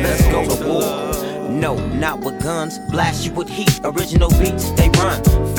Let's 0.03 0.25
go 0.27 0.45
to 0.45 0.67
war. 0.67 1.49
No, 1.49 1.75
not 1.95 2.19
with 2.21 2.41
guns. 2.41 2.79
Blast 2.91 3.25
you 3.25 3.33
with 3.33 3.49
heat. 3.49 3.79
Original 3.83 4.29
beats, 4.39 4.71
they 4.71 4.89
run 4.89 5.23
fast 5.23 5.59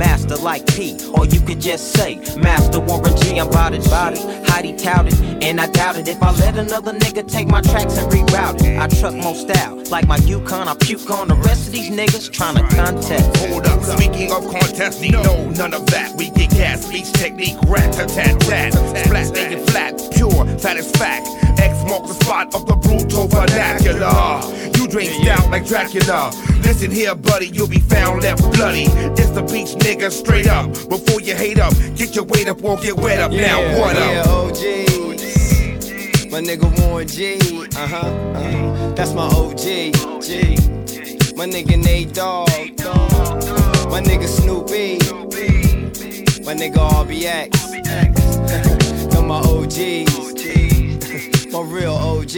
faster. 0.00 0.19
Master 0.30 0.44
like 0.44 0.66
P, 0.68 0.96
or 1.14 1.26
you 1.26 1.40
could 1.40 1.60
just 1.60 1.92
say 1.92 2.14
Master 2.36 2.78
Warren 2.78 3.16
G. 3.16 3.40
I'm 3.40 3.50
bout 3.50 3.74
it, 3.74 3.82
bout 3.90 4.12
it. 4.12 4.48
Heidi 4.48 4.76
touted, 4.76 5.14
and 5.42 5.60
I 5.60 5.66
doubt 5.66 5.96
it. 5.96 6.06
If 6.06 6.22
I 6.22 6.30
let 6.36 6.56
another 6.56 6.92
nigga 6.92 7.28
take 7.28 7.48
my 7.48 7.60
tracks 7.60 7.98
and 7.98 8.12
reroute 8.12 8.62
it, 8.62 8.78
I 8.78 8.86
truck 8.86 9.14
most 9.14 9.50
out, 9.50 9.90
Like 9.90 10.06
my 10.06 10.18
Yukon, 10.18 10.68
I 10.68 10.74
puke 10.74 11.10
on 11.10 11.26
the 11.26 11.34
rest 11.34 11.66
of 11.66 11.72
these 11.72 11.90
niggas 11.90 12.32
trying 12.32 12.54
to 12.54 12.76
contest. 12.76 13.36
Hold 13.38 13.66
up, 13.66 13.82
speaking 13.82 14.30
of 14.30 14.44
contest, 14.44 15.02
no, 15.02 15.50
none 15.50 15.74
of 15.74 15.86
that. 15.86 16.14
We 16.16 16.30
get 16.30 16.50
gas, 16.50 16.86
speech 16.86 17.10
technique, 17.12 17.56
rat 17.66 17.92
tat 17.92 18.08
tat 18.10 18.40
tat. 18.40 18.72
Splat, 19.04 19.32
naked 19.34 19.68
flat, 19.70 20.00
pure, 20.12 20.58
satisfact. 20.58 21.26
X 21.58 21.82
marks 21.90 22.08
the 22.08 22.24
spot 22.24 22.54
of 22.54 22.66
the 22.66 22.76
brutal 22.76 23.26
vernacular. 23.26 24.40
You 24.76 24.86
drink 24.86 25.10
stout 25.10 25.50
like 25.50 25.66
Dracula. 25.66 26.30
Listen 26.62 26.90
here, 26.90 27.14
buddy, 27.14 27.48
you'll 27.48 27.68
be 27.68 27.80
found 27.80 28.22
left 28.22 28.42
bloody. 28.52 28.84
It's 29.18 29.30
the 29.30 29.42
beach 29.42 29.74
nigga 29.84 30.10
straight 30.20 30.46
up. 30.46 30.66
Before 30.88 31.20
you 31.20 31.34
hate 31.34 31.58
up, 31.58 31.72
get 31.96 32.14
your 32.14 32.24
weight 32.24 32.48
up 32.48 32.62
or 32.62 32.76
get 32.76 32.96
wet 32.96 33.18
up. 33.18 33.32
now 33.32 33.60
what 33.78 33.96
yeah, 33.96 34.20
up? 34.20 34.28
OGs. 34.28 36.30
My 36.30 36.40
nigga 36.40 36.68
Warren 36.80 37.08
G. 37.08 37.38
Uh 37.76 37.86
huh. 37.86 38.06
Uh-huh. 38.06 38.92
That's 38.94 39.14
my 39.14 39.26
OG. 39.26 39.58
G. 40.22 40.56
My 41.36 41.46
nigga 41.46 41.82
Nate 41.82 42.12
Dogg. 42.12 42.48
My 43.90 44.00
nigga 44.00 44.28
Snoopy. 44.28 44.98
My 46.44 46.54
nigga 46.54 46.80
RBX. 47.00 47.50
Them 49.10 49.26
my 49.28 49.38
OGs. 49.38 50.29
My 51.52 51.62
real 51.62 51.94
OG. 51.94 52.34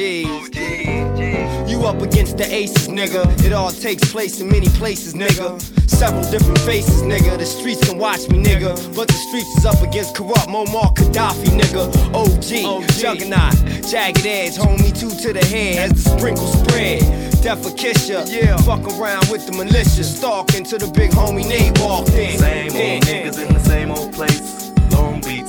You 1.68 1.84
up 1.84 2.00
against 2.00 2.38
the 2.38 2.46
aces, 2.48 2.88
nigga. 2.88 3.44
It 3.44 3.52
all 3.52 3.70
takes 3.70 4.10
place 4.10 4.40
in 4.40 4.48
many 4.48 4.68
places, 4.68 5.12
nigga. 5.12 5.60
Several 5.86 6.22
different 6.30 6.58
faces, 6.60 7.02
nigga. 7.02 7.36
The 7.36 7.44
streets 7.44 7.86
can 7.86 7.98
watch 7.98 8.26
me, 8.30 8.42
nigga. 8.42 8.74
But 8.96 9.08
the 9.08 9.14
streets 9.14 9.54
is 9.58 9.66
up 9.66 9.82
against 9.82 10.14
Kurupt 10.14 10.46
Young 10.50 10.66
Gotti, 11.12 11.50
nigga. 11.60 11.92
OG, 12.14 12.88
juggernaut, 12.98 13.54
jagged 13.90 14.24
edge, 14.24 14.54
homie, 14.54 14.98
two 14.98 15.10
to 15.10 15.32
the 15.34 15.44
head 15.44 15.90
as 15.90 16.04
the 16.04 16.16
sprinkle 16.16 16.46
spread. 16.46 17.00
Death 17.42 17.62
for 17.62 17.76
Kisha, 17.76 18.24
yeah. 18.32 18.56
Fuck 18.58 18.86
around 18.98 19.28
with 19.28 19.44
the 19.44 19.52
militia, 19.52 20.04
stalking 20.04 20.64
to 20.64 20.78
the 20.78 20.90
big 20.92 21.10
homie 21.10 21.46
Nate 21.46 21.78
walked 21.80 22.14
in. 22.14 22.38
Same 22.38 22.72
old 22.72 23.02
niggas 23.02 23.46
in 23.46 23.52
the 23.52 23.60
same 23.60 23.90
old 23.90 24.12
place. 24.14 24.71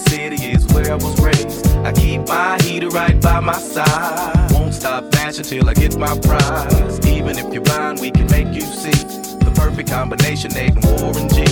City 0.09 0.51
is 0.51 0.65
where 0.73 0.91
I 0.91 0.95
was 0.95 1.19
raised. 1.21 1.67
I 1.85 1.91
keep 1.91 2.27
my 2.27 2.57
heater 2.61 2.89
right 2.89 3.19
by 3.21 3.39
my 3.39 3.57
side. 3.57 4.51
Won't 4.51 4.73
stop 4.73 5.09
bashing 5.11 5.43
till 5.45 5.69
I 5.69 5.73
get 5.73 5.97
my 5.97 6.17
prize. 6.19 7.05
Even 7.07 7.37
if 7.37 7.53
you're 7.53 7.63
blind, 7.63 7.99
we 7.99 8.11
can 8.11 8.27
make 8.27 8.53
you 8.53 8.61
see 8.61 8.91
the 8.91 9.51
perfect 9.55 9.89
combination, 9.89 10.51
Nate 10.53 10.75
and 10.75 11.33
G. 11.33 11.43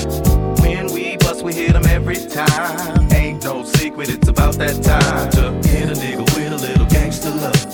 When 0.61 0.91
we 0.93 1.17
bust, 1.17 1.43
we 1.43 1.53
hit 1.53 1.75
'em 1.75 1.85
every 1.85 2.17
time. 2.27 3.11
Ain't 3.11 3.43
no 3.43 3.63
secret, 3.63 4.09
it's 4.09 4.27
about 4.27 4.55
that 4.57 4.81
time 4.83 5.29
to 5.31 5.67
hit 5.67 5.89
a 5.89 5.93
nigga 5.99 6.23
with 6.35 6.53
a 6.53 6.57
little 6.57 6.85
gangster 6.85 7.31
love. 7.31 7.65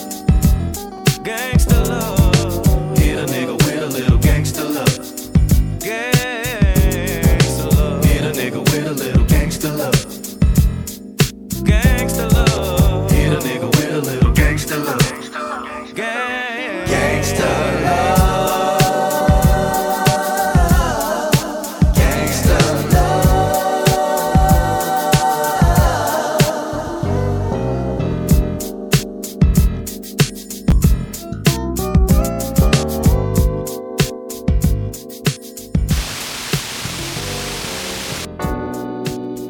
Gangster 1.24 1.57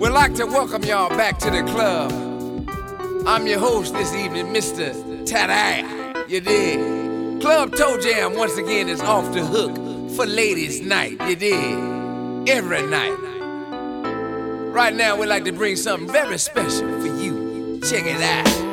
We'd 0.07 0.13
like 0.13 0.35
to 0.35 0.45
welcome 0.45 0.83
y'all 0.83 1.09
back 1.09 1.37
to 1.39 1.51
the 1.51 1.63
club. 1.63 2.13
I'm 3.27 3.45
your 3.45 3.59
host 3.59 3.91
this 3.91 4.13
evening, 4.15 4.45
Mr. 4.53 4.93
Tatai. 5.27 6.29
You 6.29 6.39
did. 6.39 7.41
Club 7.41 7.75
Toe 7.75 7.99
Jam 7.99 8.33
once 8.37 8.55
again 8.55 8.87
is 8.87 9.01
off 9.01 9.33
the 9.33 9.45
hook 9.45 9.75
for 10.15 10.25
ladies' 10.25 10.79
night. 10.79 11.17
You 11.27 11.35
did. 11.35 12.47
Every 12.47 12.83
night. 12.83 13.17
Right 14.71 14.95
now, 14.95 15.17
we'd 15.17 15.27
like 15.27 15.43
to 15.43 15.51
bring 15.51 15.75
something 15.75 16.09
very 16.09 16.37
special 16.37 16.87
for 17.01 17.07
you. 17.21 17.81
Check 17.83 18.05
it 18.05 18.21
out. 18.21 18.66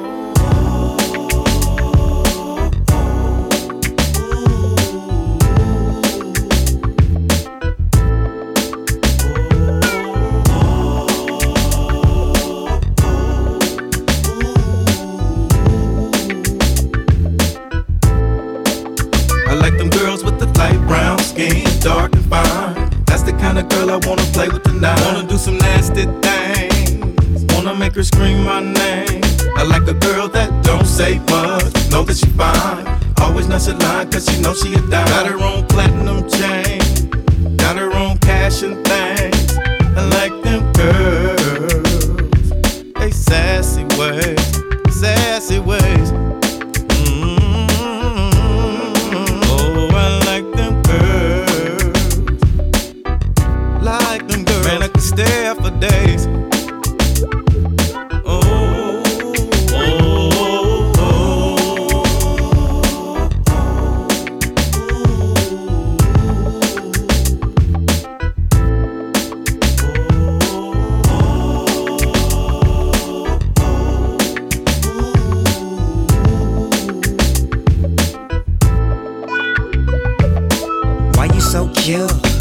Play 24.35 24.49
with 24.49 24.64
tonight. 24.64 25.01
Wanna 25.07 25.27
do 25.27 25.37
some 25.38 25.59
nasty 25.59 26.05
things. 26.27 27.44
Wanna 27.55 27.75
make 27.75 27.94
her 27.94 28.03
scream 28.03 28.44
my 28.44 28.61
name. 28.61 29.23
I 29.57 29.62
like 29.62 29.87
a 29.87 29.94
girl 29.94 30.29
that 30.29 30.51
don't 30.64 30.87
say 30.87 31.20
much, 31.31 31.75
know 31.90 32.03
that 32.03 32.16
she 32.16 32.27
fine. 32.42 32.85
Always 33.20 33.47
nuts 33.47 33.68
a 33.68 33.75
line, 33.77 34.11
cause 34.11 34.27
she 34.29 34.40
know 34.42 34.53
she 34.53 34.75
a 34.75 34.81
dime. 34.92 35.07
Got 35.07 35.27
her 35.27 35.38
own 35.40 35.66
platinum 35.68 36.29
chain, 36.29 36.81
got 37.57 37.77
her 37.77 37.92
own 37.94 38.18
cash 38.18 38.62
and 38.62 38.85
things. 38.85 39.34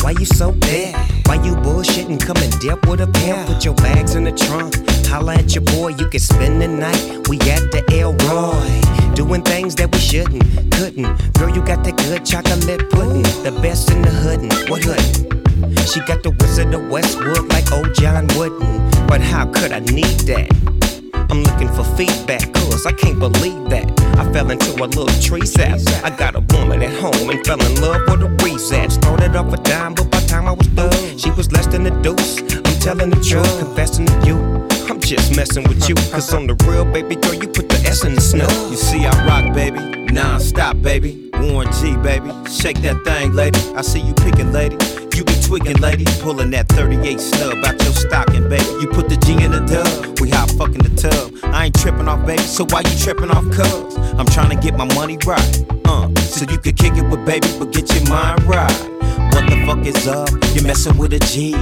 Why 0.04 0.12
you 0.12 0.26
so 0.26 0.52
bad? 0.52 0.96
Why 1.28 1.36
you 1.36 1.56
bullshitting? 1.56 2.20
Come 2.20 2.36
and 2.44 2.52
dip 2.60 2.86
with 2.88 3.00
a 3.00 3.08
pair. 3.08 3.42
Put 3.46 3.64
your 3.64 3.74
bags 3.76 4.16
in 4.16 4.26
the 4.26 4.34
trunk. 4.34 4.76
Holla 5.08 5.36
at 5.36 5.56
your 5.56 5.64
boy, 5.64 5.96
you 5.96 6.10
can 6.10 6.20
spend 6.20 6.62
the 6.62 6.68
night. 6.68 7.26
We 7.30 7.38
at 7.50 7.72
the 7.72 7.82
Elroy. 7.90 9.16
Doing 9.16 9.44
things 9.44 9.76
that 9.76 9.94
we 9.94 10.00
shouldn't, 10.00 10.44
couldn't. 10.74 11.34
Girl, 11.36 11.50
you 11.56 11.64
got 11.64 11.86
that 11.86 11.96
good 11.96 12.26
chocolate 12.26 12.90
pudding. 12.90 13.24
The 13.44 13.58
best 13.62 13.92
in 13.92 14.02
the 14.02 14.10
hoodin'. 14.10 14.52
What 14.70 14.84
hoodin'? 14.84 15.86
She 15.86 16.02
got 16.02 16.22
the 16.22 16.32
Wizard 16.32 16.74
of 16.74 16.90
Westwood 16.90 17.48
like 17.54 17.72
old 17.72 17.96
John 17.96 18.28
Wooden. 18.36 19.08
But 19.08 19.22
how 19.22 19.46
could 19.46 19.72
I 19.72 19.80
need 19.80 20.20
that? 20.28 20.83
I'm 21.30 21.44
looking 21.44 21.70
for 21.70 21.84
feedback, 21.96 22.54
cause 22.54 22.86
I 22.86 22.92
can't 22.92 23.20
believe 23.20 23.70
that. 23.70 23.86
I 24.18 24.32
fell 24.32 24.50
into 24.52 24.72
a 24.84 24.86
little 24.86 25.08
tree 25.22 25.46
sap. 25.46 25.80
I 26.04 26.10
got 26.10 26.36
a 26.36 26.42
woman 26.56 26.84
at 26.84 26.94
home 27.00 27.30
and 27.30 27.46
fell 27.46 27.62
in 27.62 27.82
love 27.82 28.02
with 28.08 28.24
a 28.24 28.30
reset. 28.44 28.92
Started 28.92 29.36
off 29.36 29.54
a 29.54 29.58
dime, 29.58 29.94
but 29.94 30.12
by 30.12 30.20
the 30.20 30.28
time 30.28 30.48
I 30.48 30.52
was 30.52 30.68
through, 30.68 31.18
she 31.18 31.32
was 31.32 31.52
less 31.52 31.68
than 31.68 31.86
a 31.86 32.02
deuce. 32.02 32.42
I'm 32.42 32.80
telling 32.80 33.10
the 33.10 33.22
truth, 33.22 33.60
confessing 33.60 34.06
to 34.06 34.28
you. 34.28 34.38
I'm 34.90 35.00
just 35.00 35.36
messing 35.36 35.64
with 35.68 35.88
you, 35.88 35.96
cause 36.12 36.34
on 36.34 36.48
the 36.48 36.56
real, 36.68 36.86
baby 36.86 37.16
girl, 37.16 37.36
you 37.36 37.48
put 37.48 37.70
the 37.70 37.78
S 37.86 38.04
in 38.04 38.16
the 38.16 38.22
snow. 38.22 38.50
You 38.70 38.76
see, 38.76 39.06
I 39.06 39.26
rock, 39.26 39.54
baby. 39.56 39.80
Non-stop, 40.12 40.82
baby. 40.82 41.23
Warren 41.42 41.72
G, 41.74 41.96
baby. 41.98 42.32
Shake 42.50 42.82
that 42.82 43.04
thing, 43.04 43.34
lady. 43.34 43.60
I 43.76 43.82
see 43.82 44.00
you 44.00 44.14
picking, 44.14 44.52
lady. 44.52 44.78
You 45.16 45.24
be 45.24 45.34
tweaking, 45.42 45.78
lady. 45.78 46.06
Pulling 46.22 46.52
that 46.52 46.68
38 46.70 47.20
snub 47.20 47.64
out 47.66 47.82
your 47.84 47.94
stocking, 47.94 48.50
baby. 48.50 48.66
You 48.82 48.88
put 48.88 49.10
the 49.10 49.18
G 49.18 49.34
in 49.44 49.52
the 49.52 49.62
dub. 49.62 50.20
We 50.20 50.30
hot 50.30 50.52
fucking 50.52 50.84
the 50.84 50.94
tub. 50.96 51.34
I 51.54 51.66
ain't 51.66 51.80
tripping 51.80 52.08
off, 52.08 52.26
baby. 52.26 52.42
So 52.44 52.66
why 52.66 52.82
you 52.82 52.98
tripping 52.98 53.32
off, 53.32 53.46
cuz? 53.52 53.98
I'm 54.18 54.28
trying 54.28 54.50
to 54.50 54.62
get 54.62 54.76
my 54.78 54.86
money 54.96 55.18
right. 55.26 55.66
Uh, 55.86 56.14
so 56.22 56.46
you 56.50 56.58
could 56.58 56.78
kick 56.78 56.96
it 56.96 57.04
with 57.10 57.26
baby, 57.26 57.48
but 57.60 57.72
get 57.72 57.94
your 57.94 58.08
mind 58.10 58.44
right. 58.44 58.93
What 59.34 59.50
the 59.50 59.64
fuck 59.66 59.86
is 59.86 60.08
up? 60.08 60.30
You're 60.54 60.66
messing 60.66 60.98
with 60.98 61.14
a 61.14 61.20
G. 61.20 61.54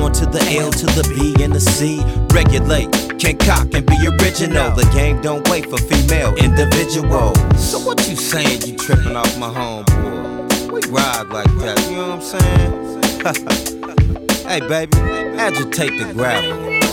One 0.00 0.12
to 0.12 0.26
the 0.26 0.42
L 0.58 0.70
to 0.70 0.86
the 0.86 1.04
B 1.14 1.42
and 1.42 1.52
the 1.52 1.60
C. 1.60 2.02
Regulate, 2.34 2.90
can 3.18 3.36
cock 3.38 3.72
and 3.74 3.86
be 3.86 3.96
original. 4.06 4.70
The 4.74 4.88
game 4.94 5.20
don't 5.20 5.48
wait 5.48 5.66
for 5.68 5.78
female 5.78 6.34
individual. 6.36 7.34
So 7.56 7.78
what 7.80 8.06
you 8.08 8.16
saying? 8.16 8.62
You 8.62 8.76
tripping 8.76 9.16
off 9.16 9.38
my 9.38 9.48
homeboy? 9.48 10.70
We 10.70 10.80
ride 10.90 11.28
like 11.28 11.52
that, 11.58 11.78
you 11.90 11.96
know 11.96 12.16
what 12.16 12.34
I'm 12.34 12.40
saying? 12.40 12.86
hey 14.46 14.60
baby, 14.60 14.96
agitate 15.38 15.98
the 15.98 16.12
gravel. 16.12 16.85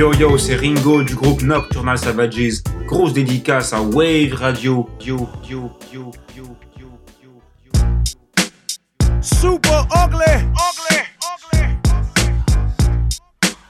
Yo 0.00 0.14
yo, 0.14 0.38
c'est 0.38 0.54
Ringo 0.54 1.02
du 1.02 1.14
groupe 1.14 1.42
Nocturnal 1.42 1.98
Savages. 1.98 2.62
Grosse 2.86 3.12
dédicace 3.12 3.74
à 3.74 3.82
Wave 3.82 4.32
Radio. 4.32 4.88
Yo, 4.98 5.28
yo, 5.46 5.70
yo, 5.92 6.10
yo, 6.34 6.54
yo, 6.78 6.86
yo, 7.20 7.28
Super 9.20 9.86
ugly, 9.94 10.24
ugly, 10.56 11.02
ugly. 11.20 11.66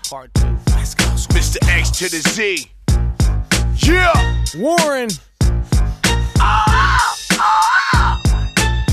Hard 0.09 0.33
to 0.35 0.47
Mr. 1.35 1.59
X 1.69 1.91
to 1.99 2.09
the 2.09 2.21
Z. 2.29 2.71
Yeah. 3.85 4.13
Warren. 4.57 5.09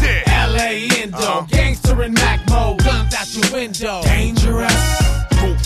Yeah. 0.01 0.47
LA 0.47 0.87
Indo. 1.03 1.45
Gangster 1.51 2.01
in 2.01 2.13
Mac 2.13 2.39
mode. 2.49 2.83
Guns 2.83 3.13
out 3.13 3.31
your 3.35 3.53
window. 3.53 4.01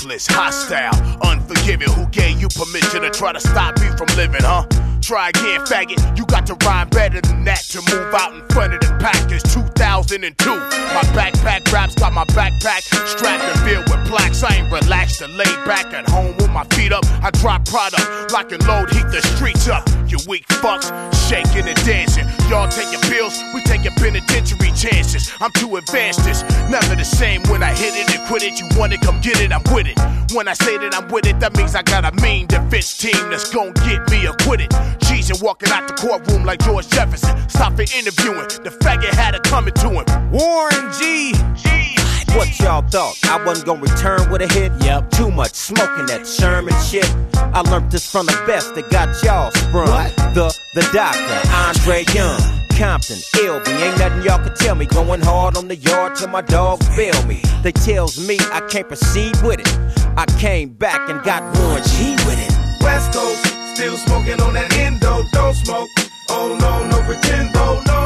Ruthless, 0.02 0.26
hostile, 0.26 0.98
unforgiving. 1.30 1.88
Who 1.92 2.08
gave 2.08 2.42
you 2.42 2.48
permission 2.48 3.04
to 3.04 3.12
try 3.12 3.34
to 3.34 3.40
stop 3.40 3.80
me 3.80 3.88
from 3.98 4.08
living, 4.18 4.42
huh? 4.42 4.66
Try 5.00 5.30
again, 5.30 5.62
faggot. 5.62 6.18
You 6.18 6.26
got 6.26 6.48
to 6.48 6.56
rhyme 6.66 6.90
better 6.90 7.22
than 7.22 7.44
that 7.44 7.62
to 7.70 7.82
move 7.82 8.12
out 8.16 8.34
in 8.34 8.42
front 8.50 8.74
of 8.74 8.80
the 8.80 8.98
pack. 8.98 9.32
It's 9.32 9.54
2002. 9.54 10.50
My 10.50 11.06
backpack 11.14 11.72
raps 11.72 11.94
got 11.94 12.14
my 12.14 12.26
backpack 12.34 12.82
strapped 13.06 13.44
and 13.44 13.60
filled 13.62 13.90
with 13.90 14.08
plaques. 14.08 14.42
I 14.42 14.56
ain't 14.56 14.72
relaxed 14.72 15.22
or 15.22 15.28
laid 15.28 15.66
back 15.66 15.94
at 15.94 16.10
home 16.10 16.36
with 16.38 16.50
my 16.50 16.64
feet 16.74 16.92
up. 16.92 17.06
I 17.22 17.30
drop 17.30 17.66
product, 17.66 18.32
lock 18.32 18.52
and 18.52 18.66
load, 18.66 18.90
heat 18.90 19.06
the 19.12 19.22
streets 19.22 19.68
up. 19.68 19.88
You 20.12 20.18
weak 20.28 20.46
fucks, 20.60 20.92
shaking 21.30 21.66
and 21.70 21.86
dancing. 21.86 22.28
Y'all 22.50 22.68
taking 22.68 23.00
pills, 23.10 23.42
we 23.54 23.62
taking 23.62 23.94
penitentiary 23.94 24.72
chances. 24.76 25.32
I'm 25.40 25.52
too 25.52 25.78
advanced, 25.78 26.26
this 26.26 26.44
never 26.70 26.96
the 26.96 27.06
same. 27.06 27.42
When 27.44 27.64
I 27.64 27.74
hit 27.74 27.96
it 27.96 28.14
and 28.14 28.28
quit 28.28 28.44
it, 28.44 28.60
you 28.60 28.68
wanna 28.78 28.98
come 28.98 29.22
get 29.22 29.40
it, 29.40 29.54
I'm 29.54 29.64
with 29.74 29.88
it. 29.88 29.98
When 30.36 30.50
I 30.50 30.54
say 30.54 30.78
that 30.80 30.94
I'm 30.94 31.08
with 31.08 31.28
it, 31.28 31.40
that 31.40 31.56
means 31.56 31.76
I 31.76 31.84
got 31.84 32.04
a 32.04 32.12
mean 32.22 32.48
defense 32.48 32.98
team 32.98 33.30
that's 33.30 33.50
gonna 33.54 33.72
get 33.88 34.12
me 34.12 34.26
acquitted. 34.26 34.76
Cheese 35.00 35.30
and 35.30 35.40
walking 35.40 35.72
out 35.72 35.88
the 35.88 35.94
courtroom 35.94 36.44
like 36.44 36.60
George 36.60 36.90
Jefferson. 36.90 37.32
Stop 37.48 37.78
for 37.78 37.84
interviewing, 37.84 38.50
the 38.68 38.76
faggot 38.84 39.14
had 39.14 39.34
it 39.34 39.44
coming 39.44 39.74
to 39.76 39.90
him. 39.92 40.06
Warren 40.30 40.92
G. 40.92 42.01
What 42.36 42.58
y'all 42.60 42.82
thought? 42.82 43.20
I 43.26 43.44
wasn't 43.44 43.68
gonna 43.68 43.82
return 43.82 44.32
with 44.32 44.42
a 44.42 44.48
hit? 44.54 44.72
Yep. 44.84 45.12
Too 45.12 45.32
much 45.32 45.54
smoking 45.54 46.06
that 46.06 46.26
Sherman 46.26 46.74
shit. 46.82 47.10
I 47.36 47.60
learned 47.70 47.92
this 47.92 48.10
from 48.10 48.26
the 48.26 48.44
best 48.48 48.74
that 48.76 48.90
got 48.90 49.22
y'all 49.22 49.52
sprung. 49.52 49.90
What? 49.90 50.16
The 50.34 50.48
the 50.74 50.88
doctor, 50.94 51.50
Andre 51.52 52.06
Young. 52.14 52.40
Compton, 52.78 53.18
LB, 53.36 53.68
ain't 53.68 54.00
nothing 54.00 54.24
y'all 54.24 54.40
can 54.40 54.56
tell 54.56 54.76
me. 54.76 54.86
Going 54.86 55.22
hard 55.22 55.58
on 55.58 55.68
the 55.68 55.76
yard 55.76 56.16
till 56.16 56.30
my 56.30 56.42
dog 56.42 56.82
feel 56.96 57.22
me. 57.28 57.42
They 57.64 57.74
tells 57.74 58.18
me 58.26 58.38
I 58.52 58.62
can't 58.62 58.88
proceed 58.88 59.36
with 59.44 59.60
it. 59.60 59.70
I 60.18 60.26
came 60.40 60.70
back 60.70 61.10
and 61.10 61.22
got 61.22 61.44
Warren 61.58 61.84
G 61.84 62.14
with 62.26 62.40
it. 62.40 62.52
West 62.82 63.14
Coast, 63.14 63.46
still 63.76 63.98
smoking 63.98 64.42
on 64.42 64.54
that 64.54 64.74
endo. 64.78 65.22
Don't 65.34 65.54
smoke. 65.54 65.90
Oh 66.30 66.58
no, 66.60 66.88
no 66.88 67.06
pretend, 67.06 67.52
oh 67.56 67.84
no. 67.86 68.02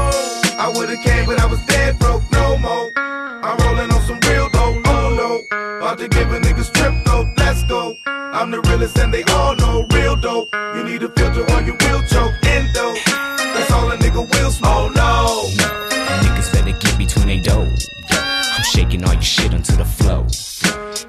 I 0.59 0.73
would've 0.75 0.99
came, 1.03 1.27
but 1.27 1.39
I 1.39 1.45
was 1.45 1.63
dead 1.67 1.99
broke, 1.99 2.23
no 2.31 2.57
more. 2.57 2.94
I'm 3.45 3.57
rolling 3.57 3.91
on 3.91 4.01
some 4.01 4.19
real 4.27 4.49
dough, 4.49 4.81
oh 4.85 5.07
no. 5.21 5.77
About 5.77 5.99
to 5.99 6.07
give 6.07 6.31
a 6.31 6.39
nigga 6.39 6.63
strip 6.63 6.93
though, 7.05 7.31
let's 7.37 7.63
go. 7.65 7.95
I'm 8.07 8.49
the 8.49 8.59
realest 8.61 8.97
and 8.97 9.13
they 9.13 9.23
all 9.25 9.55
know 9.55 9.85
real 9.93 10.15
dope. 10.15 10.49
You 10.75 10.83
need 10.83 11.03
a 11.03 11.09
filter 11.09 11.45
or 11.53 11.61
you 11.61 11.73
will 11.79 12.01
choke, 12.09 12.33
endo. 12.43 12.95
That's 13.05 13.71
all 13.71 13.91
a 13.91 13.97
nigga 13.97 14.27
will 14.33 14.49
smoke, 14.49 14.71
oh 14.71 14.91
no. 14.95 15.65
Niggas 16.23 16.53
better 16.53 16.71
get 16.71 16.97
between 16.97 17.27
they 17.27 17.39
dough. 17.39 17.69
I'm 18.09 18.63
shaking 18.63 19.03
all 19.05 19.13
your 19.13 19.21
shit 19.21 19.53
onto 19.53 19.75
the 19.75 19.85
flow. 19.85 20.21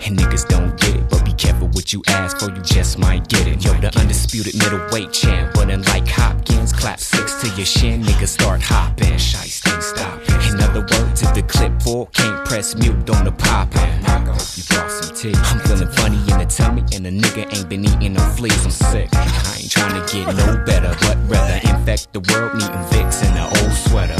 And 0.04 0.18
niggas 0.18 0.46
don't 0.46 0.78
get 0.78 0.94
it, 0.94 1.05
careful 1.36 1.68
what 1.68 1.92
you 1.92 2.02
ask 2.08 2.38
for, 2.38 2.50
you 2.50 2.62
just 2.62 2.98
might 2.98 3.28
get 3.28 3.46
it. 3.46 3.64
Yo, 3.64 3.72
the 3.74 3.96
undisputed 3.98 4.54
middleweight 4.56 5.12
champ, 5.12 5.54
but 5.54 5.70
unlike 5.70 6.08
Hopkins, 6.08 6.72
clap 6.72 7.00
six 7.00 7.40
to 7.42 7.48
your 7.56 7.66
shin, 7.66 8.02
niggas 8.02 8.28
start 8.28 8.62
hopping. 8.62 9.14
Shiesty, 9.14 9.82
stop. 9.82 10.20
In 10.50 10.60
other 10.60 10.80
words, 10.80 11.22
if 11.22 11.34
the 11.34 11.42
clipboard 11.42 12.12
can't 12.12 12.44
press 12.46 12.74
mute 12.74 13.10
on 13.10 13.24
the 13.24 13.32
poppin', 13.32 13.86
you 14.56 14.62
some. 14.62 15.34
I'm 15.34 15.60
feeling 15.60 15.88
funny 15.88 16.18
in 16.32 16.38
the 16.38 16.46
tummy, 16.48 16.82
and 16.94 17.06
a 17.06 17.10
nigga 17.10 17.54
ain't 17.56 17.68
been 17.68 17.84
eating 17.84 18.14
no 18.14 18.20
fleas, 18.36 18.64
I'm 18.64 18.70
sick. 18.70 19.08
I 19.12 19.58
ain't 19.60 19.70
trying 19.70 20.00
to 20.00 20.12
get 20.12 20.26
no 20.34 20.62
better, 20.64 20.94
but 21.00 21.16
rather 21.28 21.60
infect 21.68 22.12
the 22.12 22.20
world, 22.20 22.54
needing 22.54 22.86
Vicks 22.92 23.24
in 23.26 23.34
the 23.34 23.44
old 23.44 23.72
sweater. 23.72 24.16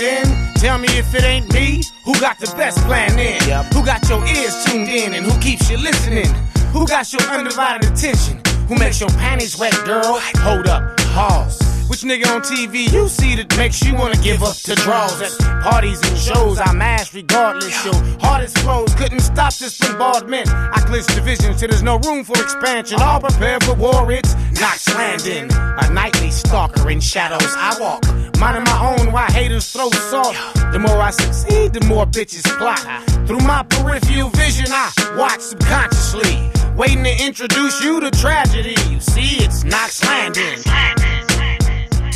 Landon. 0.00 0.52
Tell 0.54 0.78
me 0.78 0.88
if 0.98 1.14
it 1.14 1.24
ain't 1.24 1.52
me. 1.52 1.82
Who 2.04 2.18
got 2.20 2.38
the 2.38 2.46
best 2.56 2.78
plan 2.86 3.18
in? 3.18 3.40
Who 3.74 3.84
got 3.84 4.08
your 4.08 4.24
ears 4.26 4.64
tuned 4.64 4.88
in 4.88 5.14
and 5.14 5.24
who 5.24 5.38
keeps 5.40 5.70
you 5.70 5.76
listening? 5.78 6.32
Who 6.72 6.86
got 6.86 7.12
your 7.12 7.22
undivided 7.22 7.90
attention? 7.90 8.40
Who 8.68 8.76
makes 8.76 9.00
your 9.00 9.10
panties 9.10 9.58
wet, 9.58 9.74
girl? 9.84 10.20
Hold 10.38 10.66
up, 10.66 10.95
pause. 11.16 11.58
Which 11.88 12.02
nigga 12.02 12.26
on 12.34 12.42
TV 12.42 12.92
you 12.92 13.08
see 13.08 13.36
that 13.36 13.56
makes 13.56 13.82
you 13.82 13.94
wanna 13.94 14.20
give 14.22 14.42
up 14.42 14.56
to 14.68 14.74
draws 14.74 15.18
at 15.22 15.32
parties 15.62 16.00
and 16.06 16.18
shows? 16.18 16.60
I 16.60 16.72
mash 16.74 17.14
regardless. 17.14 17.84
Your 17.86 17.94
hardest 18.20 18.58
flows 18.58 18.94
couldn't 18.96 19.20
stop 19.20 19.54
this 19.54 19.78
bombardment. 19.78 20.48
I 20.50 20.78
clinch 20.86 21.06
division 21.06 21.56
till 21.56 21.68
there's 21.68 21.82
no 21.82 21.98
room 22.00 22.22
for 22.22 22.36
expansion. 22.36 23.00
All 23.00 23.20
prepared 23.20 23.64
for 23.64 23.74
war. 23.74 24.12
It's 24.12 24.34
Knocturnal, 24.60 25.48
a 25.82 25.90
nightly 25.90 26.30
stalker 26.30 26.90
in 26.90 27.00
shadows 27.00 27.52
I 27.56 27.78
walk. 27.80 28.02
Minding 28.38 28.64
my 28.64 28.78
own 28.90 29.12
while 29.12 29.30
haters 29.30 29.72
throw 29.72 29.88
salt. 30.10 30.36
The 30.72 30.78
more 30.78 31.00
I 31.00 31.12
succeed, 31.12 31.72
the 31.72 31.84
more 31.86 32.04
bitches 32.04 32.44
plot. 32.58 32.84
Through 33.26 33.44
my 33.52 33.62
peripheral 33.62 34.28
vision, 34.30 34.66
I 34.68 34.90
watch 35.16 35.40
subconsciously. 35.40 36.50
Waiting 36.76 37.04
to 37.04 37.24
introduce 37.24 37.82
you 37.82 38.00
to 38.00 38.10
tragedy. 38.10 38.76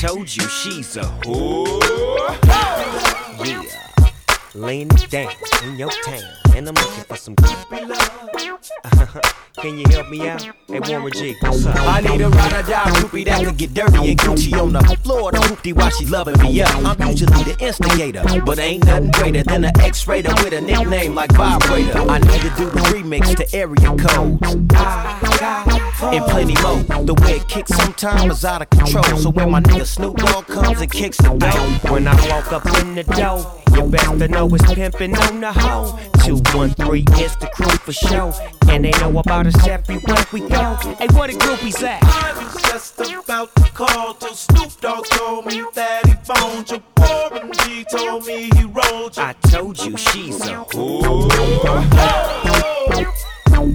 Told 0.00 0.34
you 0.34 0.48
she's 0.48 0.96
a 0.96 1.02
whore. 1.02 1.78
Yeah. 3.44 4.10
Laying 4.54 4.88
it 4.92 5.10
down 5.10 5.30
in 5.62 5.76
your 5.76 5.90
town. 5.90 6.49
And 6.56 6.68
I'm 6.68 6.74
looking 6.74 7.04
for 7.04 7.16
some 7.16 7.36
creepy 7.36 7.86
love. 7.86 8.30
Can 9.60 9.76
you 9.78 9.84
help 9.90 10.08
me 10.08 10.26
out? 10.28 10.42
Hey, 10.68 10.80
Warren 10.80 11.12
G, 11.12 11.36
what's 11.40 11.66
up? 11.66 11.76
I 11.76 12.00
need 12.00 12.20
a 12.20 12.28
ride 12.30 12.52
or 12.52 12.62
die 12.62 12.90
groupie 12.92 13.24
that 13.26 13.44
could 13.44 13.56
get 13.58 13.74
dirty 13.74 14.10
and 14.10 14.18
Gucci 14.18 14.52
on 14.58 14.72
the 14.72 14.80
floor. 15.02 15.32
The 15.32 15.38
hoopty 15.38 15.74
while 15.74 15.90
she 15.90 16.06
loving 16.06 16.40
me 16.40 16.62
up. 16.62 16.70
I'm 16.76 17.10
usually 17.10 17.42
the 17.44 17.56
instigator, 17.60 18.22
but 18.46 18.58
ain't 18.58 18.86
nothing 18.86 19.10
greater 19.10 19.42
than 19.42 19.64
an 19.64 19.80
X-rater 19.80 20.32
with 20.42 20.54
a 20.54 20.60
nickname 20.60 21.14
like 21.14 21.32
Vibrator. 21.32 21.98
I 21.98 22.18
need 22.18 22.40
to 22.40 22.50
do 22.56 22.70
the 22.70 22.80
remix 22.92 23.36
to 23.36 23.56
area 23.56 23.94
codes. 23.96 24.40
And 26.02 26.24
plenty 26.24 26.54
more. 26.62 27.04
The 27.04 27.14
way 27.22 27.36
it 27.36 27.48
kicks 27.48 27.72
sometimes 27.76 28.38
is 28.38 28.44
out 28.44 28.62
of 28.62 28.70
control. 28.70 29.04
So 29.18 29.30
when 29.30 29.50
my 29.50 29.60
nigga 29.60 29.84
Snoop 29.84 30.16
Dogg 30.16 30.46
comes 30.46 30.80
and 30.80 30.90
kicks 30.90 31.18
the 31.18 31.34
door, 31.34 31.92
When 31.92 32.08
I 32.08 32.14
walk 32.30 32.52
up 32.52 32.64
in 32.80 32.94
the 32.94 33.04
door, 33.04 33.60
you 33.76 33.90
best 33.90 34.18
to 34.18 34.28
know 34.28 34.48
it's 34.54 34.64
pimpin' 34.64 35.14
on 35.28 35.40
the 35.40 35.52
hoe. 35.52 35.98
213 36.50 37.06
is 37.22 37.36
the 37.36 37.46
crew 37.46 37.70
for 37.70 37.92
show. 37.92 38.32
And 38.68 38.84
they 38.84 38.90
know 39.00 39.16
about 39.18 39.46
us 39.46 39.66
everywhere 39.68 40.26
we 40.32 40.40
go. 40.40 40.74
Hey, 40.98 41.06
what 41.12 41.30
a 41.30 41.34
groupies 41.34 41.80
at? 41.82 42.02
I 42.02 42.42
was 42.42 42.62
just 42.62 43.00
about 43.00 43.54
to 43.54 43.62
call 43.72 44.14
till 44.14 44.34
Snoop 44.34 44.80
Dogg 44.80 45.06
told 45.06 45.46
me 45.46 45.64
that 45.74 46.06
he 46.06 46.14
phoned 46.24 46.70
you. 46.70 46.82
Warren 46.98 47.52
G 47.52 47.84
told 47.96 48.26
me 48.26 48.50
he 48.56 48.64
rolled 48.64 49.16
you. 49.16 49.22
I 49.22 49.32
told 49.42 49.78
you 49.84 49.96
she's 49.96 50.44
a 50.48 50.64
oh, 50.74 51.28
Yeah, 53.60 53.66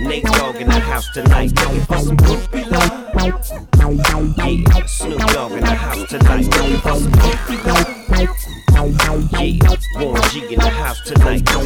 Nate 0.00 0.24
Dogg 0.24 0.56
in 0.56 0.68
the 0.68 0.78
house 0.78 1.08
tonight. 1.14 1.50
Yeah, 1.56 1.96
Snoop 4.86 5.18
Dogg 5.32 5.52
in 5.52 5.60
the 5.60 5.66
house 5.66 6.04
tonight. 6.10 6.46
Yeah, 6.52 6.82
Warren 9.98 10.22
G 10.28 10.52
in 10.52 10.58
the 10.58 10.68
house 10.68 11.00
tonight. 11.00 11.42
Yeah, 11.46 11.62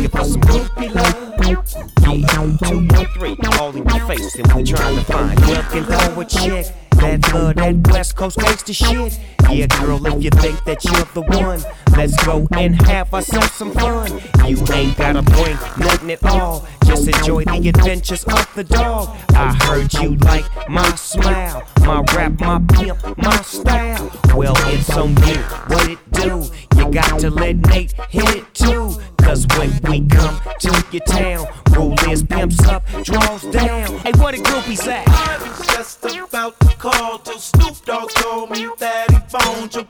two, 2.06 2.88
one, 2.88 3.06
three, 3.14 3.36
all 3.58 3.70
in 3.74 3.84
your 3.84 4.06
face, 4.06 4.36
and 4.36 4.52
we 4.52 4.62
trying 4.62 4.96
to 4.96 5.04
find 5.04 5.40
looking 5.48 5.84
for 5.84 6.22
a 6.22 6.24
chick. 6.24 6.86
That 6.96 7.32
love, 7.32 7.56
that 7.56 7.92
West 7.92 8.16
Coast 8.16 8.38
gangsta 8.38 8.74
shit. 8.74 9.18
Yeah, 9.50 9.66
girl, 9.66 10.04
if 10.06 10.22
you 10.24 10.30
think 10.30 10.64
that 10.64 10.85
you're 10.85 11.09
the 11.14 11.22
one, 11.22 11.61
let's 11.96 12.16
go 12.24 12.46
and 12.52 12.80
have 12.82 13.12
ourselves 13.14 13.52
some 13.52 13.72
fun. 13.72 14.20
You 14.46 14.59
ain't 14.72 14.96
gotta 14.96 15.22
bring 15.22 15.56
nothing 15.78 16.11
at 16.11 16.24
all. 16.24 16.66
Just 16.85 17.06
enjoy 17.09 17.44
the 17.44 17.68
adventures 17.68 18.24
of 18.24 18.54
the 18.54 18.64
dog. 18.64 19.16
I 19.30 19.54
heard 19.64 19.92
you 19.94 20.16
like 20.16 20.44
my 20.68 20.88
smile, 20.96 21.62
my 21.80 22.02
rap, 22.14 22.40
my 22.40 22.61
pimp, 22.74 23.18
my 23.18 23.37
style. 23.42 24.11
Well, 24.35 24.54
it's 24.72 24.96
on 24.96 25.11
you, 25.26 25.40
what 25.68 25.88
it 25.88 25.98
do? 26.12 26.44
You 26.76 26.90
got 26.90 27.18
to 27.20 27.30
let 27.30 27.56
Nate 27.68 27.92
hit 28.09 28.37
it 28.37 28.54
too. 28.54 28.96
Cause 29.18 29.44
when 29.59 29.70
we 29.90 30.06
come 30.06 30.40
to 30.61 30.85
your 30.92 31.02
town, 31.04 31.46
rule 31.72 31.96
is 32.09 32.22
pimps 32.22 32.64
up, 32.66 32.85
draws 33.04 33.42
down. 33.44 33.98
Hey, 33.98 34.12
what 34.16 34.35
a 34.35 34.38
groupies 34.38 34.87
at? 34.87 35.06
I 35.09 35.38
was 35.48 35.66
just 35.66 36.04
about 36.04 36.59
to 36.61 36.76
call 36.76 37.18
till 37.18 37.38
Snoop 37.38 37.85
Dogg 37.85 38.11
told 38.11 38.50
me 38.50 38.68
that 38.79 39.10
he 39.10 39.18
phoned 39.29 39.75
you. 39.75 39.87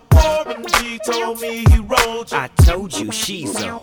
and 0.46 0.68
G 0.74 0.98
told 1.10 1.40
me 1.40 1.64
he 1.70 1.78
rolled 1.78 2.30
you. 2.32 2.38
I 2.38 2.48
told 2.64 2.96
you 2.96 3.10
she's 3.12 3.54
a 3.60 3.80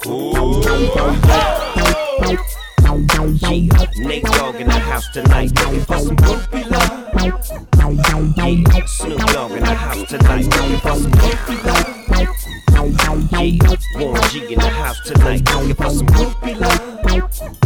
Yeah, 3.42 3.68
Nate 3.98 4.24
Dogg 4.24 4.56
in 4.56 4.68
the 4.68 4.74
house 4.74 5.10
tonight. 5.10 5.52
Looking 5.60 5.82
for 5.82 6.00
some 6.00 6.16
groupie 6.18 6.70
love. 6.70 7.10
Yeah, 8.38 8.86
Snoop 8.86 9.20
Dogg 9.20 9.52
in 9.52 9.60
the 9.64 9.74
house 9.74 10.10
tonight. 10.10 10.46
Looking 10.46 10.80
for 10.80 10.96
some 10.96 11.12
groupie 11.12 11.64
love. 11.66 12.63
Yeah, 12.84 13.76
Warren 13.98 14.22
G 14.30 14.54
in 14.54 14.60
the 14.60 14.70
house 14.70 15.00
tonight. 15.02 15.50
Looking 15.54 15.76
for 15.76 15.90
some 15.90 16.08
groupie 16.08 16.60
love. 16.60 16.94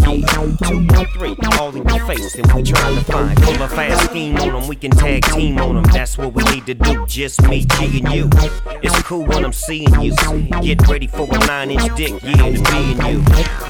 Yeah, 0.01 0.22
two, 0.68 0.86
one, 0.95 1.07
three, 1.13 1.36
all 1.57 1.76
in 1.76 1.88
your 1.88 2.05
face, 2.05 2.36
and 2.36 2.51
we 2.53 2.63
trying 2.63 2.95
to 2.95 3.03
find. 3.03 3.41
Pull 3.41 3.63
a 3.63 3.68
fast 3.68 4.09
scheme 4.09 4.38
on 4.38 4.53
them, 4.53 4.68
we 4.68 4.76
can 4.76 4.91
tag 4.91 5.24
team 5.26 5.57
on 5.59 5.76
them. 5.76 5.84
That's 5.86 6.18
what 6.18 6.34
we 6.34 6.43
need 6.45 6.65
to 6.68 6.74
do, 6.76 7.05
just 7.07 7.41
me, 7.43 7.65
G, 7.65 7.99
and 7.99 8.13
you. 8.13 8.30
It's 8.84 9.01
cool 9.03 9.26
when 9.26 9.43
I'm 9.45 9.53
seeing 9.53 9.89
you. 10.01 10.15
Get 10.61 10.88
ready 10.88 11.07
for 11.07 11.28
a 11.30 11.39
nine 11.47 11.72
inch 11.72 11.95
dick, 11.95 12.22
yeah, 12.24 12.36
to 12.36 12.51
be 12.51 12.91
in 12.91 13.05
you. 13.05 13.24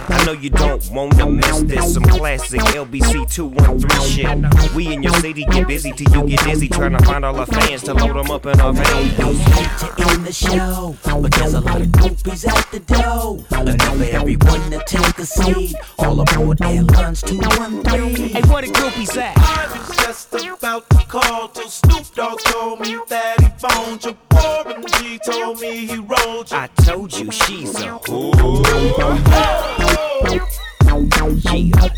I 0.09 0.23
know 0.25 0.33
you 0.33 0.49
don't 0.49 0.89
wanna 0.91 1.29
miss 1.29 1.61
this. 1.63 1.93
Some 1.93 2.03
classic 2.03 2.61
LBC 2.61 3.29
213 3.31 4.01
shit. 4.01 4.75
We 4.75 4.93
in 4.93 5.03
your 5.03 5.13
city 5.13 5.45
get 5.45 5.67
busy 5.67 5.91
till 5.91 6.23
you 6.27 6.35
get 6.35 6.45
dizzy. 6.45 6.67
Trying 6.69 6.97
to 6.97 7.05
find 7.05 7.23
all 7.23 7.39
our 7.39 7.45
fans 7.45 7.83
to 7.83 7.93
load 7.93 8.15
them 8.15 8.31
up 8.31 8.45
in 8.45 8.59
our 8.59 8.73
vans. 8.73 9.15
to 9.15 10.09
end 10.09 10.25
the 10.25 10.33
show, 10.33 10.95
but 11.03 11.36
there's 11.37 11.53
a 11.53 11.61
lot 11.61 11.81
of 11.81 11.87
groupies 11.87 12.47
at 12.47 12.71
the 12.71 12.79
door. 12.79 13.39
Enough 13.59 13.97
for 13.97 14.03
everyone 14.03 14.71
to 14.71 14.83
take 14.85 15.19
a 15.19 15.25
seat. 15.25 15.75
All 15.99 16.19
aboard 16.19 16.61
Airlines 16.61 17.21
213. 17.21 18.29
Hey, 18.29 18.41
what 18.49 18.65
the 18.65 18.71
groupies 18.71 19.17
at? 19.17 19.37
I 19.37 19.77
was 19.77 19.97
just 19.97 20.33
about 20.33 20.89
to 20.89 20.97
call 21.07 21.49
till 21.49 21.69
Snoop 21.69 22.05
Dogg 22.15 22.39
told 22.41 22.79
me 22.81 22.97
that 23.07 23.39
he 23.41 23.47
phoned 23.57 24.03
you. 24.05 24.17
Warren 24.31 24.85
G 24.99 25.19
told 25.19 25.59
me 25.61 25.85
he 25.85 25.97
rolled 25.97 26.51
you. 26.51 26.57
I 26.57 26.67
told 26.83 27.17
you 27.17 27.31
she's 27.31 27.75
a 27.81 27.99
Yeah, 30.97 31.03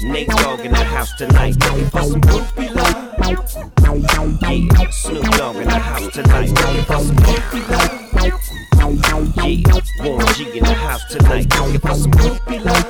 Nate 0.04 0.28
Dogg 0.28 0.60
in 0.60 0.74
the 0.74 0.84
house 0.84 1.14
tonight. 1.16 1.56
Looking 1.64 1.90
for 1.90 2.04
some 2.04 2.20
groupie 2.20 2.76
love. 2.76 3.16
Yeah, 3.24 4.90
Snoop 4.90 5.24
Dogg 5.38 5.56
in 5.56 5.68
the 5.68 5.80
house 5.80 6.12
tonight. 6.12 6.50
Looking 6.50 6.84
for 6.84 7.00
some 7.00 7.16
groupie 7.16 7.70
love. 7.70 8.10
Yeah, 8.14 8.36
Warren 10.04 10.28
G 10.34 10.58
in 10.58 10.64
the 10.66 10.74
house 10.74 11.06
tonight. 11.06 11.48
Looking 11.56 11.80
for 11.80 11.96
some 11.96 12.12
groupie 12.12 12.66
love. 12.66 12.86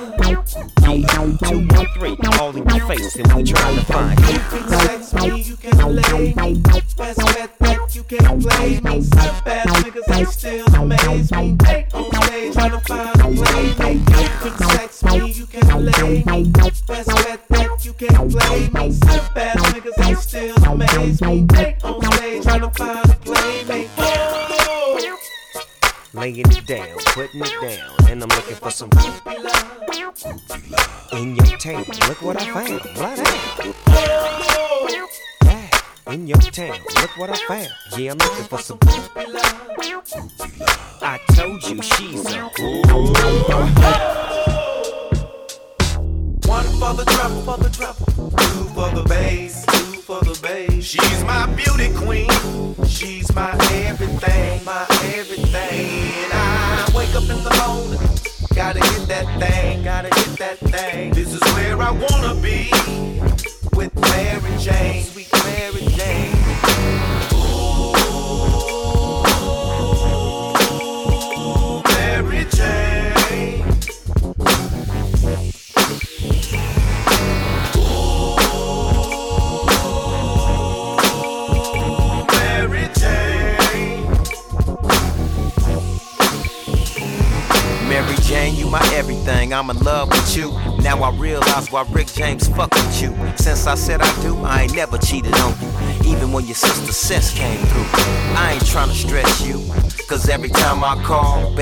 Yeah, 0.82 1.06
two, 1.48 1.68
one, 1.76 1.88
three, 1.94 2.18
all 2.40 2.58
in 2.58 2.68
your 2.68 2.88
face, 2.88 3.16
and 3.16 3.32
we 3.34 3.44
trying 3.44 3.76
to 3.76 3.86
find 3.86 4.20
you. 4.22 4.40
Sex 4.68 5.14
me, 5.14 5.42
you 5.42 5.58
can 5.58 5.96
lay 5.96 6.34
me. 6.34 6.60
Best 6.98 7.20
bet 7.20 7.60
that 7.60 7.96
you 7.96 8.04
can 8.04 8.42
play 8.42 8.80
me. 8.82 9.02
Some 9.04 9.44
bad 9.46 9.68
niggas 9.68 10.16
ain't 10.16 10.30
still 10.30 10.66
amaze 10.74 11.32
me. 11.32 11.56
They 11.60 11.86
on 11.94 12.12
stage 12.24 12.54
trying 12.54 12.72
to 12.72 12.80
find 12.80 13.20
a 13.20 13.24
playmate. 13.44 14.10
You 14.44 14.52
me. 16.10 16.44
Best 16.50 16.88
bet 16.88 17.06
that 17.50 17.86
you 17.86 17.94
can't 17.94 18.32
play 18.32 18.70
me. 18.74 18.92
Some 18.92 19.34
bad 19.34 19.58
niggas 19.58 20.06
ain't 20.06 20.20
still 20.20 20.56
amaze 20.66 21.22
me. 21.22 21.49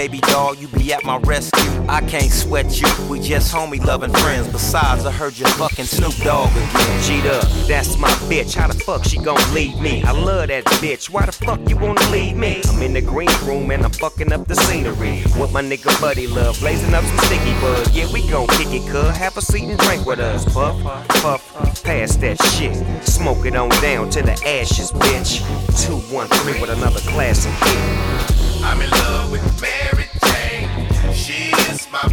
Baby 0.07 0.21
doll, 0.21 0.55
you 0.55 0.69
be 0.69 0.93
at 0.93 1.03
my 1.03 1.17
rescue. 1.19 1.85
I 1.89 1.99
can't 1.99 2.31
sweat 2.31 2.79
you. 2.79 2.87
We 3.09 3.19
just 3.19 3.53
homie 3.53 3.83
loving 3.83 4.13
friends. 4.13 4.47
Besides, 4.47 5.05
I 5.05 5.11
heard 5.11 5.37
you 5.37 5.45
fucking 5.45 5.83
Snoop 5.83 6.15
Dogg 6.23 6.49
again. 6.51 7.27
Up, 7.27 7.43
that's 7.67 7.97
my 7.97 8.07
bitch. 8.29 8.55
How 8.55 8.67
the 8.67 8.73
fuck 8.73 9.03
she 9.03 9.17
gon' 9.17 9.37
leave 9.53 9.77
me? 9.79 10.03
I 10.03 10.11
love 10.11 10.47
that 10.47 10.63
bitch. 10.65 11.09
Why 11.09 11.25
the 11.25 11.33
fuck 11.33 11.59
you 11.67 11.75
wanna 11.75 12.09
leave 12.09 12.37
me? 12.37 12.61
I'm 12.69 12.81
in 12.81 12.93
the 12.93 13.01
green 13.01 13.29
room 13.43 13.69
and 13.71 13.83
I'm 13.83 13.91
fucking 13.91 14.31
up 14.31 14.47
the 14.47 14.55
scenery. 14.55 15.23
With 15.37 15.51
my 15.51 15.61
nigga 15.61 15.99
Buddy 15.99 16.27
Love, 16.27 16.57
blazing 16.59 16.93
up 16.93 17.03
some 17.03 17.17
sticky 17.25 17.53
bud. 17.59 17.93
Yeah, 17.93 18.11
we 18.13 18.25
gon' 18.29 18.47
kick 18.47 18.67
it, 18.71 18.89
cuz. 18.89 19.17
Have 19.17 19.35
a 19.35 19.41
seat 19.41 19.63
and 19.63 19.79
drink 19.79 20.05
with 20.05 20.19
us. 20.19 20.45
Puff, 20.53 20.81
puff, 21.21 21.83
pass 21.83 22.15
that 22.17 22.41
shit. 22.53 22.77
Smoke 23.05 23.45
it 23.45 23.55
on 23.55 23.69
down 23.81 24.09
to 24.11 24.21
the 24.21 24.33
ashes, 24.45 24.91
bitch. 24.91 25.39
213 25.85 26.61
with 26.61 26.69
another 26.69 27.01
classic 27.01 27.51
hit. 27.51 28.36
I'm 28.69 28.81
in 28.81 28.89
love 28.89 29.31
with 29.31 29.61
Mary 29.61 30.09
Jane. 30.25 31.13
She 31.13 31.51
is 31.71 31.87
my 31.89 32.03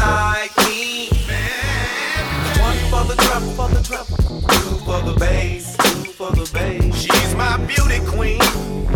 you 0.00 0.64
me. 0.64 1.08
One 2.60 2.78
for 2.90 3.04
the 3.04 3.16
trouble, 3.22 3.52
for 3.52 3.68
the 3.68 3.82
trouble. 3.82 4.16
Two 4.16 4.76
for 4.84 5.00
the 5.02 5.16
bass, 5.18 5.76
two 5.76 6.12
for 6.12 6.30
the 6.32 6.48
bass. 6.52 6.94
She's 6.96 7.34
my 7.34 7.56
beauty 7.66 8.00
queen. 8.06 8.40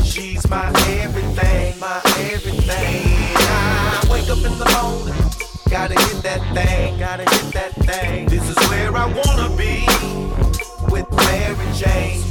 She's 0.03 0.49
my 0.49 0.69
everything, 1.03 1.79
my 1.79 2.01
everything. 2.33 3.05
I 3.37 4.07
wake 4.11 4.29
up 4.31 4.39
in 4.39 4.59
the 4.59 4.69
morning. 4.77 5.15
Gotta 5.69 5.95
get 5.95 6.23
that 6.23 6.43
thing, 6.55 6.99
gotta 6.99 7.25
get 7.25 7.53
that 7.53 7.73
thing. 7.87 8.27
This 8.27 8.49
is 8.49 8.57
where 8.69 8.97
I 8.97 9.07
wanna 9.07 9.55
be. 9.57 9.87
With 10.91 11.11
Mary 11.11 11.67
Jane, 11.75 12.24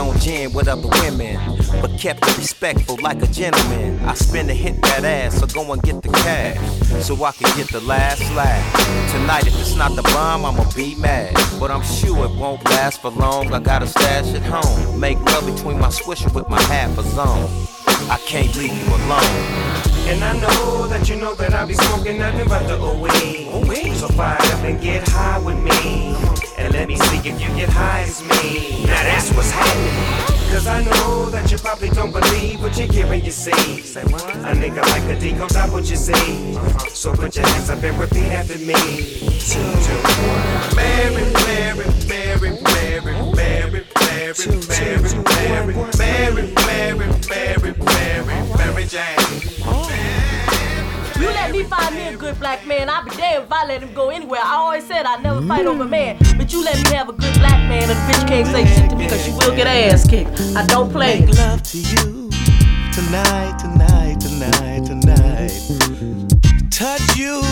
on 0.00 0.18
gin 0.18 0.52
with 0.52 0.68
other 0.68 0.88
women, 1.02 1.36
but 1.80 1.98
kept 1.98 2.26
it 2.26 2.36
respectful 2.38 2.96
like 3.02 3.22
a 3.22 3.26
gentleman. 3.26 4.00
I 4.04 4.14
spend 4.14 4.48
to 4.48 4.54
hit 4.54 4.80
that 4.82 5.04
ass, 5.04 5.38
so 5.38 5.46
go 5.46 5.72
and 5.72 5.82
get 5.82 6.02
the 6.02 6.08
cash, 6.08 6.58
so 7.04 7.22
I 7.22 7.32
can 7.32 7.56
get 7.56 7.68
the 7.68 7.80
last 7.80 8.22
laugh. 8.34 9.12
Tonight, 9.12 9.46
if 9.46 9.58
it's 9.60 9.76
not 9.76 9.94
the 9.96 10.02
bomb, 10.02 10.44
I'ma 10.44 10.64
be 10.74 10.94
mad, 10.96 11.34
but 11.58 11.70
I'm 11.70 11.82
sure 11.82 12.24
it 12.24 12.34
won't 12.36 12.64
last 12.66 13.02
for 13.02 13.10
long. 13.10 13.52
I 13.52 13.60
got 13.60 13.82
a 13.82 13.86
stash 13.86 14.34
at 14.34 14.42
home, 14.42 14.98
make 14.98 15.18
love 15.20 15.46
between 15.46 15.78
my 15.78 15.88
swisher 15.88 16.32
with 16.34 16.48
my 16.48 16.60
half 16.62 16.96
a 16.98 17.02
zone. 17.02 17.48
I 18.10 18.18
can't 18.26 18.54
leave 18.56 18.76
you 18.76 18.88
alone. 18.88 19.80
And 20.08 20.24
I 20.24 20.32
know 20.40 20.88
that 20.88 21.08
you 21.08 21.16
know 21.16 21.34
that 21.34 21.54
I 21.54 21.64
be 21.64 21.74
smoking 21.74 22.18
nothing 22.18 22.48
but 22.48 22.66
the 22.66 22.76
OE. 22.78 23.94
So 23.94 24.08
fire 24.08 24.38
up 24.40 24.64
and 24.64 24.80
get 24.80 25.06
high 25.08 25.38
with 25.38 25.58
me. 25.58 26.39
And 26.60 26.74
let 26.74 26.86
me 26.88 26.96
see 26.96 27.16
if 27.28 27.40
you 27.40 27.48
get 27.56 27.70
high 27.70 28.02
as 28.02 28.22
me. 28.22 28.84
Now 28.84 29.02
that's 29.02 29.32
what's 29.32 29.50
happening. 29.50 30.30
Cause 30.52 30.66
I 30.66 30.84
know 30.84 31.30
that 31.30 31.50
you 31.50 31.56
probably 31.56 31.88
don't 31.88 32.12
believe 32.12 32.60
what 32.60 32.76
you 32.76 32.86
hear 32.86 33.06
and 33.10 33.24
you 33.24 33.32
see. 33.32 33.80
Say 33.80 34.04
what? 34.04 34.22
A 34.24 34.52
nigga 34.52 34.82
like 34.92 35.04
a 35.04 35.18
D 35.18 35.32
comes 35.32 35.56
out 35.56 35.70
what 35.72 35.88
you 35.88 35.96
see. 35.96 36.54
So 36.90 37.14
put 37.14 37.34
your 37.34 37.46
hands 37.46 37.70
up 37.70 37.82
and 37.82 37.98
repeat 37.98 38.30
after 38.30 38.58
me. 38.58 38.74
Two, 38.74 39.62
two, 39.86 40.00
one. 40.28 40.76
Mary, 40.76 41.32
Mary, 41.48 41.86
Mary, 42.06 42.50
Mary, 42.60 43.12
Mary, 43.34 43.84
Mary, 44.04 44.44
Mary, 44.68 45.14
Mary, 45.24 45.74
Mary, 45.98 46.52
Mary, 46.66 47.14
Mary, 47.28 47.74
Mary, 47.78 48.56
Mary 48.58 48.84
Jane. 48.84 50.19
You 51.20 51.26
let 51.26 51.52
me 51.52 51.64
find 51.64 51.94
me 51.94 52.06
a 52.06 52.16
good 52.16 52.38
black 52.40 52.66
man. 52.66 52.88
I'll 52.88 53.04
be 53.04 53.10
damned 53.10 53.44
if 53.44 53.52
I 53.52 53.66
let 53.66 53.82
him 53.82 53.92
go 53.92 54.08
anywhere. 54.08 54.40
I 54.42 54.54
always 54.54 54.86
said 54.86 55.04
I'd 55.04 55.22
never 55.22 55.42
fight 55.46 55.66
over 55.66 55.82
a 55.82 55.86
mm. 55.86 55.90
man. 55.90 56.16
But 56.38 56.50
you 56.50 56.64
let 56.64 56.76
me 56.82 56.96
have 56.96 57.10
a 57.10 57.12
good 57.12 57.34
black 57.34 57.58
man 57.68 57.82
and 57.82 57.90
the 57.90 57.94
bitch 57.94 58.26
can't 58.26 58.46
say 58.46 58.64
shit 58.64 58.88
to 58.88 58.96
me 58.96 59.04
because 59.04 59.22
she 59.22 59.30
will 59.32 59.54
get 59.54 59.66
her 59.66 59.92
ass 59.92 60.08
kicked. 60.08 60.40
I 60.56 60.64
don't 60.64 60.90
play. 60.90 61.20
Make 61.20 61.36
love 61.36 61.62
to 61.62 61.78
you 61.78 62.30
tonight, 62.90 63.58
tonight, 63.58 64.18
tonight, 64.18 64.86
tonight. 64.86 65.50
Touch 66.70 67.16
you, 67.18 67.42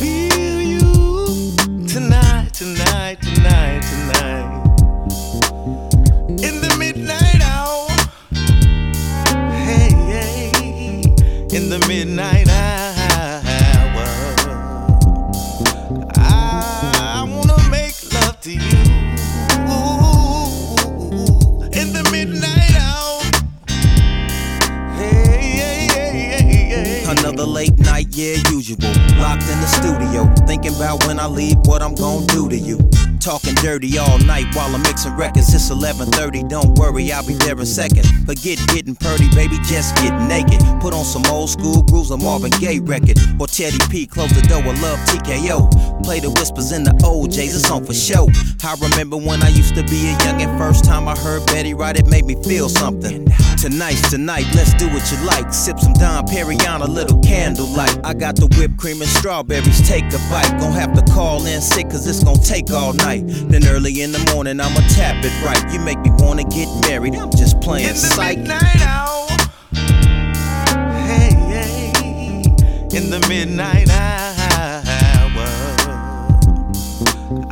feel 0.00 0.60
you 0.60 1.54
tonight, 1.86 2.52
tonight, 2.52 3.22
tonight, 3.22 3.82
tonight. 3.82 3.95
in 11.66 11.80
the 11.80 11.88
midnight 11.88 12.48
hour. 12.48 14.06
I 16.14 17.24
wanna 17.28 17.70
make 17.70 17.94
love 18.12 18.40
to 18.42 18.52
you. 18.52 18.86
another 27.08 27.44
late 27.44 27.78
night 27.78 27.85
yeah, 28.16 28.36
usual. 28.50 28.78
Locked 29.20 29.44
in 29.44 29.60
the 29.60 29.68
studio, 29.68 30.24
thinking 30.46 30.74
about 30.74 31.06
when 31.06 31.20
I 31.20 31.26
leave, 31.26 31.58
what 31.64 31.82
I'm 31.82 31.94
gonna 31.94 32.26
do 32.26 32.48
to 32.48 32.56
you. 32.56 32.78
Talking 33.20 33.54
dirty 33.56 33.98
all 33.98 34.18
night 34.20 34.46
while 34.54 34.74
I'm 34.74 34.82
mixing 34.82 35.14
records. 35.16 35.52
It's 35.52 35.68
11:30. 35.68 36.48
Don't 36.48 36.78
worry, 36.78 37.12
I'll 37.12 37.26
be 37.26 37.34
there 37.34 37.58
in 37.58 37.66
seconds. 37.66 38.08
Forget 38.24 38.58
getting 38.68 38.94
purty, 38.94 39.28
baby, 39.34 39.58
just 39.64 39.96
get 39.96 40.14
naked. 40.28 40.60
Put 40.80 40.94
on 40.94 41.04
some 41.04 41.26
old 41.26 41.50
school 41.50 41.82
grooves, 41.82 42.10
a 42.10 42.16
Marvin 42.16 42.52
Gaye 42.52 42.78
record, 42.78 43.18
or 43.38 43.48
Teddy 43.48 43.78
P. 43.90 44.06
Close 44.06 44.30
the 44.30 44.42
door, 44.42 44.62
I 44.62 44.72
love 44.80 44.98
TKO. 45.08 45.68
Play 46.02 46.20
the 46.20 46.30
whispers 46.30 46.72
in 46.72 46.84
the 46.84 46.94
O'Jays, 47.04 47.54
it's 47.54 47.70
on 47.70 47.84
for 47.84 47.94
show. 47.94 48.30
I 48.64 48.76
remember 48.80 49.16
when 49.16 49.42
I 49.42 49.48
used 49.48 49.74
to 49.74 49.82
be 49.82 50.08
a 50.08 50.14
youngin'. 50.24 50.56
First 50.56 50.84
time 50.84 51.08
I 51.08 51.16
heard 51.16 51.44
Betty 51.46 51.74
Wright 51.74 51.98
it 51.98 52.06
made 52.06 52.24
me 52.24 52.36
feel 52.44 52.68
something. 52.68 53.26
Tonight's 53.58 54.08
tonight, 54.08 54.46
let's 54.54 54.72
do 54.74 54.86
what 54.88 55.10
you 55.10 55.18
like. 55.26 55.52
Sip 55.52 55.80
some 55.80 55.94
Dom 55.94 56.26
Perignon, 56.26 56.82
a 56.82 56.86
little 56.86 57.18
candlelight. 57.22 57.98
I 58.06 58.14
got 58.14 58.36
the 58.36 58.46
whipped 58.56 58.76
cream 58.76 59.02
and 59.02 59.10
strawberries, 59.10 59.82
take 59.88 60.04
a 60.14 60.18
bite. 60.30 60.48
Gonna 60.60 60.70
have 60.78 60.94
to 60.94 61.02
call 61.12 61.44
in 61.44 61.60
sick, 61.60 61.90
cause 61.90 62.06
it's 62.06 62.22
gonna 62.22 62.38
take 62.38 62.70
all 62.70 62.92
night. 62.92 63.24
Then 63.26 63.66
early 63.66 64.00
in 64.00 64.12
the 64.12 64.30
morning, 64.32 64.60
I'ma 64.60 64.78
tap 64.90 65.24
it 65.24 65.32
right. 65.44 65.72
You 65.72 65.80
make 65.80 65.98
me 65.98 66.10
wanna 66.18 66.44
get 66.44 66.68
married, 66.88 67.16
I'm 67.16 67.32
just 67.32 67.60
playing 67.60 67.88
In 67.88 67.94
the 67.94 68.00
psych. 68.00 68.38
midnight 68.38 68.80
hour, 68.86 69.26
hey, 71.02 71.34
hey, 71.50 72.42
in 72.96 73.10
the 73.10 73.26
midnight 73.28 73.90
hour, 73.90 75.48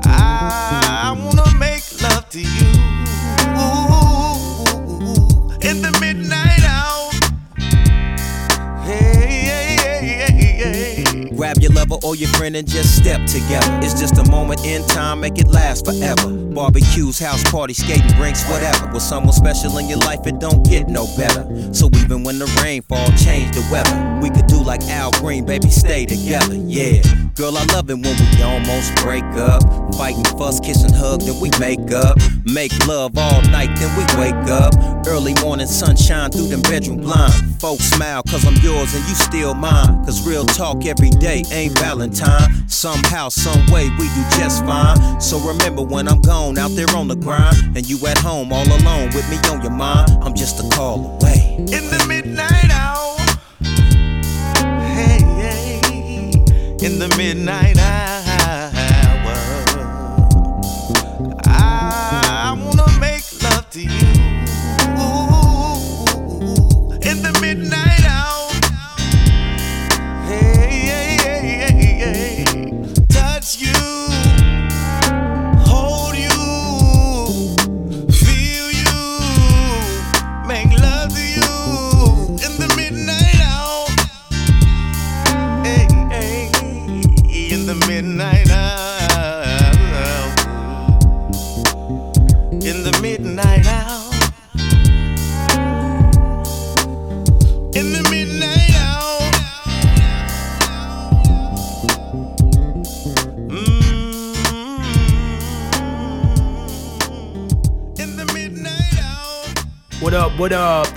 I 0.04 1.16
wanna 1.18 1.52
make 1.58 1.82
love 2.00 2.28
to 2.30 2.40
you. 2.40 2.70
In 5.68 5.82
the 5.82 5.90
Yeah. 11.60 11.73
Lover 11.84 12.06
or 12.06 12.16
your 12.16 12.28
friend 12.30 12.56
and 12.56 12.68
just 12.68 12.96
step 12.96 13.26
together. 13.26 13.78
It's 13.82 13.98
just 14.00 14.16
a 14.18 14.30
moment 14.30 14.64
in 14.64 14.86
time, 14.86 15.20
make 15.20 15.38
it 15.38 15.48
last 15.48 15.84
forever. 15.84 16.30
Barbecues, 16.30 17.18
house 17.18 17.42
parties, 17.50 17.78
skating 17.78 18.18
rinks, 18.18 18.48
whatever. 18.48 18.90
With 18.92 19.02
someone 19.02 19.32
special 19.32 19.76
in 19.78 19.88
your 19.88 19.98
life, 19.98 20.26
it 20.26 20.38
don't 20.38 20.64
get 20.64 20.88
no 20.88 21.06
better. 21.16 21.44
So 21.74 21.90
even 21.96 22.22
when 22.22 22.38
the 22.38 22.46
rain 22.62 22.82
fall, 22.82 23.06
change 23.16 23.54
the 23.54 23.66
weather. 23.70 24.20
We 24.22 24.30
could 24.30 24.46
do 24.46 24.62
like 24.62 24.82
Al 24.84 25.10
Green, 25.12 25.44
baby, 25.44 25.68
stay 25.68 26.06
together, 26.06 26.54
yeah. 26.54 27.02
Girl, 27.34 27.58
I 27.58 27.64
love 27.74 27.90
it 27.90 27.94
when 27.94 28.16
we 28.16 28.42
almost 28.42 28.94
break 29.02 29.24
up. 29.34 29.62
Fighting, 29.96 30.24
fuss, 30.38 30.60
kissing, 30.60 30.92
hug, 30.92 31.22
then 31.22 31.38
we 31.40 31.50
make 31.58 31.92
up. 31.92 32.16
Make 32.44 32.72
love 32.86 33.18
all 33.18 33.42
night, 33.50 33.74
then 33.76 33.90
we 33.98 34.04
wake 34.16 34.48
up. 34.48 34.74
Early 35.06 35.34
morning 35.42 35.66
sunshine 35.66 36.30
through 36.30 36.48
them 36.48 36.62
bedroom 36.62 36.98
blinds. 36.98 37.34
Folks 37.58 37.84
smile, 37.84 38.22
cause 38.22 38.46
I'm 38.46 38.54
yours 38.62 38.94
and 38.94 39.04
you 39.08 39.14
still 39.14 39.54
mine. 39.54 40.04
Cause 40.04 40.26
real 40.26 40.44
talk 40.44 40.86
every 40.86 41.10
day 41.10 41.42
ain't 41.50 41.73
Valentine. 41.74 42.68
Somehow, 42.68 43.28
some 43.28 43.64
way, 43.72 43.88
we 43.98 44.08
do 44.08 44.22
just 44.38 44.64
fine. 44.64 45.20
So 45.20 45.38
remember 45.38 45.82
when 45.82 46.08
I'm 46.08 46.20
gone 46.20 46.58
out 46.58 46.70
there 46.72 46.90
on 46.96 47.08
the 47.08 47.16
grind, 47.16 47.76
and 47.76 47.88
you 47.88 47.98
at 48.06 48.18
home 48.18 48.52
all 48.52 48.66
alone 48.66 49.10
with 49.14 49.28
me 49.30 49.38
on 49.50 49.62
your 49.62 49.70
mind, 49.70 50.10
I'm 50.22 50.34
just 50.34 50.60
a 50.60 50.68
call 50.76 50.98
away. 51.16 51.56
in 51.58 51.88
the 51.90 52.04
midnight 52.08 52.70
hour. 52.70 53.16
Hey, 54.94 55.20
hey, 55.40 55.80
in 56.84 56.98
the 56.98 57.12
midnight 57.16 57.78
hour. 57.78 58.14
I 61.46 62.54
wanna 62.56 63.00
make 63.00 63.24
love 63.42 63.68
to 63.70 63.80
you. 63.82 64.13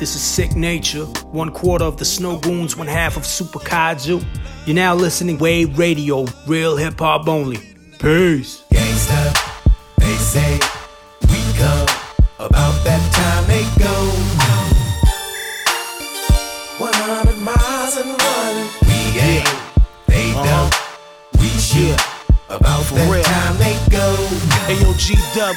This 0.08 0.16
is 0.16 0.22
Sicknature, 0.22 1.05
one 1.34 1.51
quarter 1.51 1.84
of 1.84 1.97
the 1.97 2.05
Snowgoons, 2.05 2.78
one 2.78 2.88
half 2.88 3.18
of 3.18 3.26
Super 3.26 3.60
Kaiju. 3.60 4.24
You're 4.66 4.74
now 4.74 4.95
listening 4.95 5.38
Wave 5.38 5.78
Radio, 5.78 6.26
real 6.47 6.78
hip 6.78 6.97
hop 6.97 7.28
only. 7.28 7.58
Peace. 7.99 8.64
Gangsta, 8.72 9.66
they 9.97 10.16
say 10.16 10.77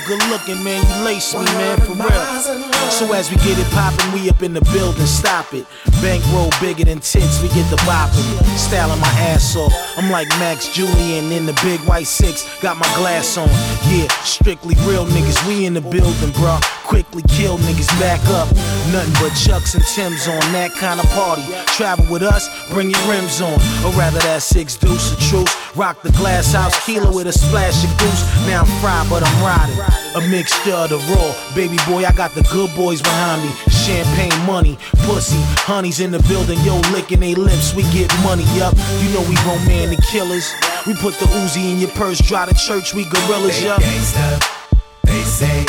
good 0.07 0.23
looking 0.29 0.63
man, 0.63 0.85
you 0.87 1.05
lace 1.05 1.35
me 1.35 1.45
man, 1.45 1.79
for 1.81 1.95
real. 1.95 2.91
So 2.91 3.13
as 3.13 3.31
we 3.31 3.37
get 3.37 3.59
it 3.59 3.67
poppin', 3.71 4.13
we 4.13 4.29
up 4.31 4.43
in 4.43 4.53
the 4.53 4.61
building, 4.73 5.07
stop 5.07 5.53
it. 5.55 5.67
Bankroll 6.01 6.49
bigger 6.61 6.85
than 6.85 7.01
tits, 7.01 7.43
we 7.43 7.49
get 7.49 7.69
the 7.69 7.77
bopping. 7.85 8.25
Styling 8.57 9.01
my 9.01 9.15
ass 9.21 9.55
off. 9.55 9.73
I'm 9.99 10.11
like 10.11 10.29
Max 10.41 10.69
Julien 10.73 11.31
in 11.31 11.45
the 11.45 11.53
big 11.63 11.79
white 11.81 12.07
six. 12.07 12.49
Got 12.61 12.79
my 12.79 12.89
glass 12.97 13.37
on. 13.37 13.49
Yeah, 13.93 14.09
strictly 14.25 14.75
real 14.87 15.05
niggas, 15.05 15.47
we 15.47 15.67
in 15.67 15.75
the 15.75 15.81
building, 15.81 16.33
bruh. 16.33 16.61
Quickly 16.85 17.23
kill 17.29 17.59
niggas 17.59 17.89
back 18.01 18.21
up. 18.29 18.49
Nothing 18.93 19.15
but 19.21 19.35
Chucks 19.37 19.75
and 19.75 19.85
Tims 19.85 20.27
on 20.27 20.41
that 20.53 20.73
kind 20.73 21.01
of 21.01 21.07
party. 21.11 21.43
Travel 21.77 22.07
with 22.11 22.23
us, 22.23 22.49
bring 22.71 22.91
your 22.91 23.01
rims 23.07 23.41
on. 23.41 23.55
Or 23.85 23.93
rather, 23.93 24.19
that 24.21 24.43
six 24.43 24.77
deuce 24.77 25.13
of 25.13 25.21
truth. 25.21 25.77
Rock 25.77 26.03
the 26.03 26.13
glass 26.13 26.53
house 26.53 26.75
kilo 26.85 27.15
with 27.15 27.27
a 27.27 27.33
splash 27.33 27.85
of 27.85 27.91
goose. 27.99 28.23
Now 28.49 28.63
I'm 28.63 28.81
fried, 28.81 29.09
but 29.09 29.23
I'm 29.23 29.39
riding. 29.45 29.79
A 30.17 30.29
mixture 30.29 30.75
of 30.75 30.91
the 30.91 30.99
raw. 31.15 31.55
Baby 31.55 31.77
boy, 31.87 32.05
I 32.05 32.13
got 32.13 32.35
the 32.35 32.43
good 32.51 32.75
boys 32.75 33.01
behind 33.01 33.43
me. 33.43 33.51
Champagne 33.81 34.47
money, 34.47 34.77
pussy, 35.07 35.41
honey's 35.65 36.01
in 36.01 36.11
the 36.11 36.19
building. 36.29 36.59
Yo, 36.61 36.77
licking 36.93 37.21
they 37.21 37.35
lips, 37.35 37.75
we 37.75 37.83
get 37.85 38.13
money 38.23 38.45
up. 38.61 38.75
You 39.01 39.09
know 39.15 39.23
we 39.23 39.35
romantic 39.49 40.01
killers. 40.13 40.53
We 40.87 40.93
put 40.95 41.15
the 41.15 41.25
Uzi 41.41 41.73
in 41.73 41.79
your 41.79 41.89
purse, 41.91 42.21
drive 42.21 42.51
to 42.51 42.55
church, 42.55 42.93
we 42.95 43.05
gorillas, 43.05 43.65
up. 43.65 43.81
gangsta, 43.81 44.77
they 45.05 45.23
say 45.23 45.65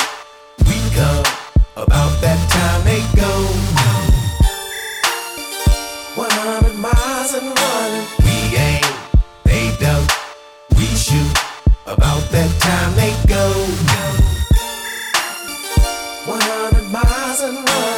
we 0.68 0.76
come. 0.94 1.24
About 1.78 2.12
that 2.20 2.40
time 2.52 2.84
they 2.84 3.00
go. 3.16 3.32
100 6.16 6.76
miles 6.76 7.34
and 7.34 7.48
running. 7.48 8.08
We 8.28 8.58
aim, 8.58 8.84
they 9.46 9.74
don't. 9.80 10.12
We 10.76 10.86
shoot. 10.86 11.32
About 11.88 12.24
that 12.32 12.52
time 12.60 12.94
they 13.00 13.16
go. 13.26 13.46
100 16.26 16.92
miles 16.92 17.42
and 17.42 17.56
running. 17.56 17.91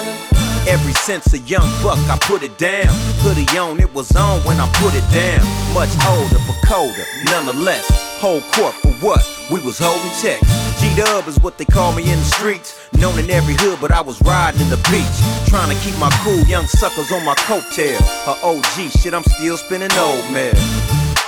Since 1.03 1.33
a 1.33 1.39
young 1.39 1.67
buck, 1.83 1.99
I 2.07 2.17
put 2.21 2.43
it 2.43 2.57
down. 2.57 2.87
Hoodie 3.19 3.57
on, 3.57 3.77
it 3.81 3.93
was 3.93 4.15
on 4.15 4.39
when 4.47 4.57
I 4.57 4.71
put 4.79 4.95
it 4.95 5.03
down. 5.11 5.43
Much 5.73 5.91
older, 6.07 6.39
but 6.47 6.55
colder, 6.65 7.03
nonetheless. 7.25 7.83
Whole 8.21 8.39
court 8.55 8.73
for 8.75 8.93
what? 9.03 9.19
We 9.51 9.59
was 9.59 9.77
holding 9.77 10.15
checks. 10.21 10.47
G 10.79 10.95
Dub 10.95 11.27
is 11.27 11.37
what 11.41 11.57
they 11.57 11.65
call 11.65 11.91
me 11.91 12.09
in 12.09 12.17
the 12.19 12.25
streets. 12.39 12.79
Known 12.93 13.19
in 13.19 13.29
every 13.29 13.55
hood, 13.57 13.79
but 13.81 13.91
I 13.91 13.99
was 13.99 14.21
riding 14.21 14.61
in 14.61 14.69
the 14.69 14.79
beach. 14.87 15.49
Trying 15.49 15.75
to 15.75 15.83
keep 15.83 15.99
my 15.99 16.09
cool 16.23 16.39
young 16.47 16.67
suckers 16.67 17.11
on 17.11 17.25
my 17.25 17.35
coattail. 17.35 17.99
Her 18.23 18.39
OG 18.41 18.91
shit, 18.91 19.13
I'm 19.13 19.23
still 19.23 19.57
spinning 19.57 19.91
old 19.99 20.31
man. 20.31 20.55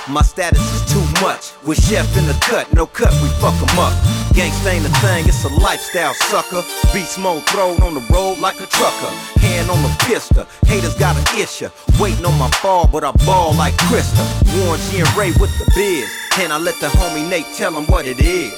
My 0.08 0.22
status 0.22 0.60
is 0.60 0.92
too 0.92 1.02
much. 1.20 1.50
With 1.64 1.82
chef 1.82 2.06
in 2.16 2.26
the 2.26 2.38
cut, 2.40 2.72
no 2.72 2.86
cut, 2.86 3.12
we 3.20 3.28
fuck 3.42 3.54
'em 3.54 3.78
up. 3.78 3.92
Gangsta 4.34 4.70
ain't 4.70 4.86
a 4.86 4.94
thing, 5.00 5.26
it's 5.26 5.42
a 5.42 5.48
lifestyle, 5.48 6.14
sucker. 6.14 6.62
Beast 6.94 7.18
mode 7.18 7.44
thrown 7.46 7.82
on 7.82 7.94
the 7.94 8.04
road 8.14 8.38
like 8.38 8.60
a 8.60 8.66
trucker. 8.66 9.10
Hand 9.40 9.68
on 9.68 9.82
the 9.82 9.92
pistol, 10.04 10.46
haters 10.64 10.94
got 10.94 11.16
an 11.16 11.26
issue. 11.36 11.68
Waiting 11.98 12.24
on 12.24 12.38
my 12.38 12.48
fall, 12.62 12.86
but 12.86 13.02
I 13.02 13.10
ball 13.26 13.52
like 13.54 13.74
Krista. 13.88 14.22
Warren 14.54 14.80
G 14.90 15.00
and 15.00 15.16
Ray 15.16 15.32
with 15.40 15.50
the 15.58 15.66
biz. 15.74 16.08
And 16.38 16.52
I 16.52 16.58
let 16.58 16.78
the 16.78 16.86
homie 16.86 17.28
Nate 17.28 17.52
tell 17.56 17.72
him 17.74 17.86
what 17.86 18.06
it 18.06 18.20
is. 18.20 18.54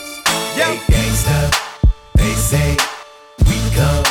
They 0.55 0.76
gangsta, 0.92 1.38
they 2.14 2.34
say 2.34 2.76
we 3.49 3.57
come. 3.74 4.05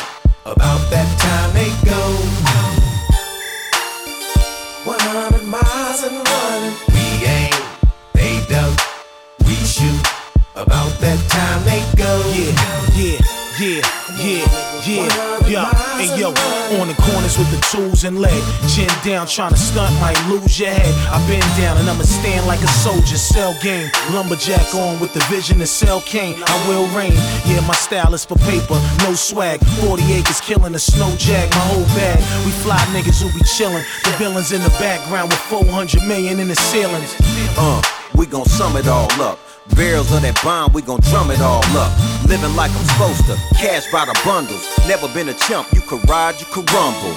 About 0.43 0.81
that 0.89 1.09
time 1.19 1.53
they 1.53 1.69
go. 1.85 2.01
100 4.85 5.43
miles 5.43 6.03
and 6.03 6.36
About 10.57 10.89
that 11.05 11.21
time 11.29 11.61
they 11.69 11.85
go. 11.93 12.09
Yeah, 12.33 12.49
yeah, 12.97 13.21
yeah, 13.61 13.85
yeah, 14.17 14.41
yeah, 14.89 15.47
yeah. 15.47 15.69
Hey 16.01 16.09
yo, 16.17 16.29
on 16.81 16.87
the 16.87 16.97
corners 16.97 17.37
with 17.37 17.51
the 17.53 17.61
tools 17.69 18.03
and 18.05 18.17
lead. 18.17 18.41
Chin 18.67 18.89
down, 19.05 19.27
trying 19.27 19.51
to 19.51 19.57
stunt, 19.57 19.93
might 20.01 20.17
lose 20.27 20.59
your 20.59 20.71
head. 20.71 20.93
I've 21.13 21.21
been 21.29 21.45
down 21.61 21.77
and 21.77 21.87
I'ma 21.87 22.01
stand 22.01 22.47
like 22.47 22.61
a 22.61 22.67
soldier. 22.67 23.17
Cell 23.17 23.53
game, 23.61 23.91
lumberjack 24.11 24.73
on 24.73 24.99
with 24.99 25.13
the 25.13 25.19
vision 25.29 25.59
to 25.59 25.67
sell 25.67 26.01
cane. 26.01 26.41
I 26.47 26.67
will 26.67 26.87
reign. 26.97 27.13
Yeah, 27.45 27.61
my 27.67 27.75
style 27.75 28.15
is 28.15 28.25
for 28.25 28.35
paper, 28.49 28.81
no 29.05 29.13
swag. 29.13 29.63
40 29.85 30.01
acres 30.11 30.41
killing 30.41 30.73
a 30.73 30.79
snow 30.79 31.13
jag, 31.17 31.51
my 31.51 31.65
whole 31.69 31.85
bag. 31.93 32.17
We 32.45 32.51
fly 32.65 32.81
niggas 32.97 33.21
who 33.21 33.29
be 33.29 33.45
chillin'. 33.45 33.85
The 34.05 34.11
villains 34.17 34.51
in 34.51 34.63
the 34.63 34.73
background 34.81 35.29
with 35.29 35.39
400 35.53 36.01
million 36.07 36.39
in 36.39 36.47
the 36.47 36.55
ceilings. 36.55 37.13
Uh, 37.59 37.79
we 38.15 38.25
gon' 38.25 38.45
sum 38.45 38.75
it 38.75 38.87
all 38.87 39.11
up. 39.21 39.37
Barrels 39.75 40.11
of 40.11 40.21
that 40.21 40.39
bomb, 40.43 40.73
we 40.73 40.81
gon' 40.81 40.99
drum 41.01 41.31
it 41.31 41.41
all 41.41 41.63
up. 41.77 41.91
Living 42.27 42.55
like 42.55 42.71
I'm 42.71 42.85
supposed 42.85 43.25
to, 43.27 43.35
cash 43.55 43.89
by 43.91 44.05
the 44.05 44.17
bundles. 44.25 44.65
Never 44.87 45.07
been 45.13 45.29
a 45.29 45.33
chump, 45.33 45.71
you 45.73 45.81
could 45.81 46.07
ride, 46.09 46.39
you 46.39 46.45
could 46.51 46.69
rumble. 46.71 47.15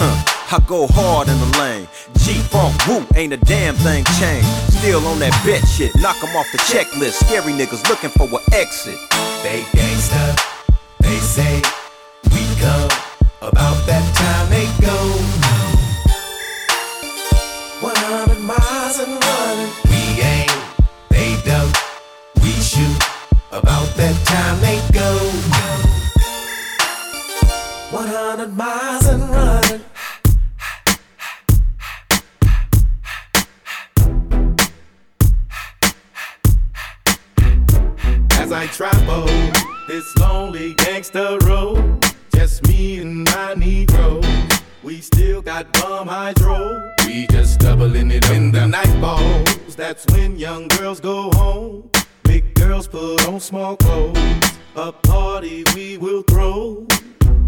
Huh, 0.00 0.56
I 0.56 0.60
go 0.66 0.86
hard 0.86 1.28
in 1.28 1.38
the 1.38 1.58
lane. 1.58 1.88
G 2.18 2.34
Funk 2.50 2.74
Woo, 2.86 3.06
ain't 3.14 3.32
a 3.32 3.36
damn 3.36 3.74
thing 3.76 4.04
changed. 4.18 4.48
Still 4.78 5.06
on 5.06 5.18
that 5.20 5.34
bet 5.44 5.66
shit, 5.68 5.94
knock 5.96 6.16
'em 6.22 6.34
off 6.36 6.46
the 6.52 6.58
checklist. 6.70 7.24
Scary 7.24 7.52
niggas 7.52 7.86
looking 7.88 8.10
for 8.10 8.24
an 8.24 8.44
exit. 8.52 8.98
They 9.42 9.62
gangsta, 9.72 10.36
they 11.00 11.18
say 11.18 11.62
we 12.32 12.42
come. 12.60 12.90
About 13.42 13.86
that 13.86 14.04
time 14.14 14.50
they 14.50 14.66
go. 14.84 14.98
100 17.80 18.40
miles 18.40 18.98
and 19.00 19.24
running. 19.24 19.89
About 23.52 23.88
that 23.96 24.14
time 24.26 24.60
they 24.60 24.80
go. 24.92 25.10
100 27.90 28.56
miles 28.56 29.06
and 29.06 29.28
running. 29.28 29.84
As 38.38 38.52
I 38.52 38.66
travel 38.68 39.26
this 39.88 40.16
lonely 40.18 40.74
gangster 40.74 41.36
road, 41.38 42.06
just 42.32 42.64
me 42.68 43.00
and 43.00 43.24
my 43.24 43.54
Negro. 43.56 44.24
We 44.84 45.00
still 45.00 45.42
got 45.42 45.72
bum 45.72 46.06
hydro. 46.06 46.92
We 47.04 47.26
just 47.26 47.58
doubling 47.58 48.12
it 48.12 48.30
in 48.30 48.52
the 48.52 48.68
night 48.68 49.00
balls. 49.00 49.74
That's 49.74 50.06
when 50.12 50.38
young 50.38 50.68
girls 50.68 51.00
go 51.00 51.32
home. 51.32 51.90
Girls 52.70 52.86
put 52.86 53.26
on 53.26 53.40
small 53.40 53.76
clothes. 53.76 54.16
A 54.76 54.92
party 54.92 55.64
we 55.74 55.98
will 55.98 56.22
throw. 56.22 56.86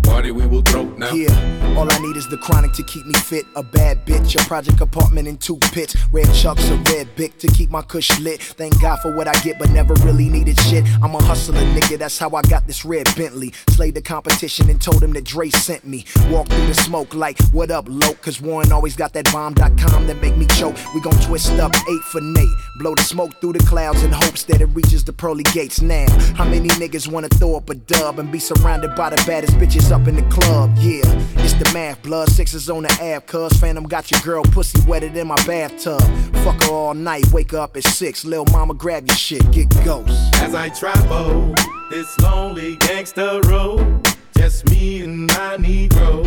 Party 0.02 0.30
we 0.30 0.46
will 0.46 0.62
now. 1.02 1.12
Yeah, 1.12 1.74
all 1.76 1.90
I 1.90 1.98
need 1.98 2.16
is 2.16 2.28
the 2.28 2.36
chronic 2.36 2.72
to 2.74 2.82
keep 2.84 3.06
me 3.06 3.14
fit. 3.14 3.44
A 3.56 3.62
bad 3.62 4.06
bitch, 4.06 4.40
a 4.40 4.46
project 4.46 4.80
apartment 4.80 5.26
in 5.28 5.36
two 5.36 5.58
pits. 5.72 5.96
Red 6.12 6.32
chucks, 6.34 6.68
a 6.68 6.76
red 6.76 7.14
bic 7.16 7.38
to 7.38 7.48
keep 7.48 7.70
my 7.70 7.82
cush 7.82 8.18
lit. 8.20 8.40
Thank 8.40 8.80
God 8.80 9.00
for 9.00 9.14
what 9.14 9.28
I 9.28 9.32
get, 9.42 9.58
but 9.58 9.70
never 9.70 9.94
really 10.04 10.28
needed 10.28 10.58
shit. 10.60 10.84
I'm 11.02 11.14
a 11.14 11.22
hustler, 11.22 11.60
nigga, 11.60 11.98
that's 11.98 12.18
how 12.18 12.30
I 12.30 12.42
got 12.42 12.66
this 12.66 12.84
red 12.84 13.06
Bentley. 13.16 13.52
Slayed 13.70 13.94
the 13.94 14.02
competition 14.02 14.70
and 14.70 14.80
told 14.80 15.02
him 15.02 15.12
that 15.14 15.24
Dre 15.24 15.50
sent 15.50 15.84
me. 15.84 16.04
Walk 16.28 16.48
through 16.48 16.66
the 16.66 16.74
smoke 16.74 17.14
like, 17.14 17.40
what 17.48 17.70
up, 17.70 17.86
low? 17.88 18.14
Cause 18.14 18.40
Warren 18.40 18.72
always 18.72 18.96
got 18.96 19.12
that 19.14 19.30
bomb.com 19.32 20.06
that 20.06 20.20
make 20.20 20.36
me 20.36 20.46
choke. 20.46 20.76
We 20.94 21.00
gon' 21.00 21.18
twist 21.20 21.52
up 21.58 21.74
eight 21.74 22.02
for 22.10 22.20
Nate. 22.20 22.48
Blow 22.78 22.94
the 22.94 23.02
smoke 23.02 23.40
through 23.40 23.54
the 23.54 23.64
clouds 23.64 24.02
in 24.02 24.12
hopes 24.12 24.44
that 24.44 24.60
it 24.60 24.66
reaches 24.66 25.04
the 25.04 25.12
pearly 25.12 25.44
gates 25.44 25.80
now. 25.80 26.06
How 26.34 26.44
many 26.44 26.68
niggas 26.68 27.08
wanna 27.10 27.28
throw 27.28 27.56
up 27.56 27.70
a 27.70 27.74
dub 27.74 28.18
and 28.18 28.30
be 28.30 28.38
surrounded 28.38 28.94
by 28.94 29.10
the 29.10 29.16
baddest 29.26 29.54
bitches 29.54 29.90
up 29.90 30.01
in 30.08 30.16
the 30.16 30.22
club? 30.30 30.72
Yeah, 30.78 31.02
it's 31.42 31.54
the 31.54 31.70
math, 31.72 32.02
blood 32.02 32.28
sixes 32.28 32.68
on 32.68 32.82
the 32.84 32.92
app, 33.00 33.26
cuz 33.26 33.52
Phantom 33.54 33.84
got 33.84 34.10
your 34.10 34.20
girl 34.20 34.42
pussy 34.44 34.80
wetted 34.86 35.16
in 35.16 35.26
my 35.26 35.36
bathtub. 35.46 36.00
Fuck 36.44 36.62
her 36.64 36.70
all 36.70 36.94
night, 36.94 37.26
wake 37.32 37.54
up 37.54 37.76
at 37.76 37.84
six, 37.84 38.24
lil 38.24 38.44
mama 38.52 38.74
grab 38.74 39.06
your 39.06 39.16
shit, 39.16 39.50
get 39.52 39.68
ghost. 39.84 40.34
As 40.36 40.54
I 40.54 40.68
travel 40.70 41.54
this 41.90 42.18
lonely 42.20 42.76
gangster 42.76 43.40
road, 43.42 44.06
just 44.36 44.68
me 44.70 45.02
and 45.02 45.26
my 45.28 45.56
Negro. 45.58 46.22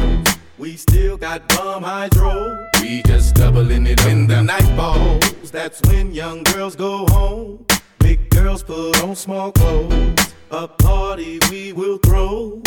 We 0.57 0.77
still 0.77 1.17
got 1.17 1.47
bum 1.49 1.83
hydro. 1.83 2.69
We 2.81 3.01
just 3.03 3.35
doubling 3.35 3.87
it 3.87 4.05
In 4.05 4.25
the 4.27 4.41
night 4.41 4.75
balls, 4.77 5.51
that's 5.51 5.81
when 5.87 6.13
young 6.13 6.43
girls 6.43 6.75
go 6.75 7.05
home. 7.07 7.65
Big 7.99 8.29
girls 8.29 8.63
put 8.63 9.03
on 9.03 9.15
small 9.15 9.51
clothes. 9.51 10.33
A 10.51 10.67
party 10.67 11.39
we 11.49 11.73
will 11.73 11.97
throw. 11.97 12.61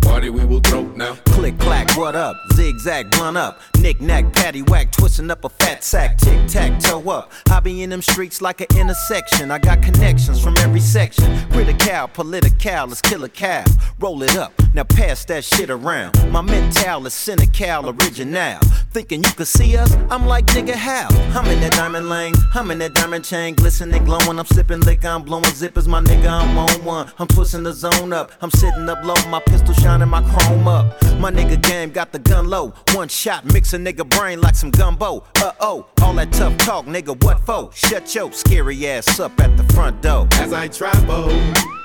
Party 0.00 0.30
we 0.30 0.44
will 0.44 0.60
throw 0.60 0.82
now. 0.96 1.14
Click 1.26 1.58
clack, 1.58 1.96
what 1.96 2.14
up? 2.14 2.36
Zigzag, 2.54 3.10
blunt 3.10 3.36
up. 3.36 3.60
Knick 3.78 4.00
knack, 4.00 4.32
patty 4.32 4.62
whack, 4.62 4.92
twisting 4.92 5.30
up 5.30 5.44
a 5.44 5.48
fat 5.48 5.82
sack. 5.82 6.18
Tic 6.18 6.46
tac, 6.46 6.78
toe 6.80 7.08
up. 7.10 7.32
Be 7.62 7.82
in 7.82 7.90
them 7.90 8.00
streets 8.00 8.40
like 8.40 8.62
an 8.62 8.68
intersection. 8.74 9.50
I 9.50 9.58
got 9.58 9.82
connections 9.82 10.42
from 10.42 10.56
every 10.58 10.80
section. 10.80 11.26
Critical, 11.50 12.08
political, 12.08 12.86
let's 12.86 13.02
kill 13.02 13.22
a 13.24 13.28
cow. 13.28 13.64
Roll 13.98 14.22
it 14.22 14.34
up. 14.36 14.52
Now 14.72 14.84
pass 14.84 15.24
that 15.26 15.44
shit 15.44 15.68
around. 15.68 16.16
My 16.32 16.40
mental 16.40 17.06
is 17.06 17.12
cynical, 17.12 17.90
original. 17.90 18.58
Thinking 18.92 19.22
you 19.22 19.30
could 19.32 19.46
see 19.46 19.76
us? 19.76 19.94
I'm 20.10 20.26
like, 20.26 20.46
nigga, 20.46 20.74
how? 20.74 21.08
I'm 21.38 21.46
in 21.46 21.60
that 21.60 21.72
diamond 21.72 22.08
lane, 22.08 22.34
I'm 22.54 22.70
in 22.70 22.78
that 22.78 22.94
diamond 22.94 23.24
chain, 23.24 23.54
glistening, 23.54 24.04
glowing. 24.04 24.38
I'm 24.38 24.46
sipping 24.46 24.80
liquor, 24.80 25.08
I'm 25.08 25.22
blowing 25.22 25.44
zippers, 25.44 25.86
my 25.86 26.00
nigga, 26.00 26.30
I'm 26.30 26.56
on 26.56 26.84
one. 26.84 27.12
I'm 27.18 27.28
twisting 27.28 27.62
the 27.62 27.72
zone 27.72 28.12
up, 28.12 28.32
I'm 28.40 28.50
sitting 28.50 28.88
up 28.88 29.04
low, 29.04 29.14
my 29.28 29.40
pistol 29.40 29.74
shining, 29.90 30.08
my 30.08 30.22
chrome 30.22 30.68
up. 30.68 30.86
My 31.18 31.30
nigga 31.30 31.60
game 31.60 31.90
got 31.90 32.12
the 32.12 32.18
gun 32.18 32.48
low, 32.48 32.72
one 32.92 33.08
shot, 33.08 33.44
mix 33.52 33.72
a 33.72 33.78
nigga 33.78 34.08
brain 34.08 34.40
like 34.40 34.54
some 34.54 34.70
gumbo. 34.70 35.24
Uh 35.36 35.52
oh, 35.60 35.86
all 36.02 36.14
that 36.14 36.32
tough 36.32 36.56
talk, 36.58 36.86
nigga, 36.86 37.22
what 37.24 37.40
for? 37.40 37.70
Shut 37.74 38.14
your 38.14 38.32
scary 38.32 38.86
ass 38.86 39.18
up 39.20 39.38
at 39.40 39.56
the 39.56 39.64
front 39.74 40.00
door. 40.02 40.28
As 40.32 40.52
I 40.52 40.68
travel 40.68 41.28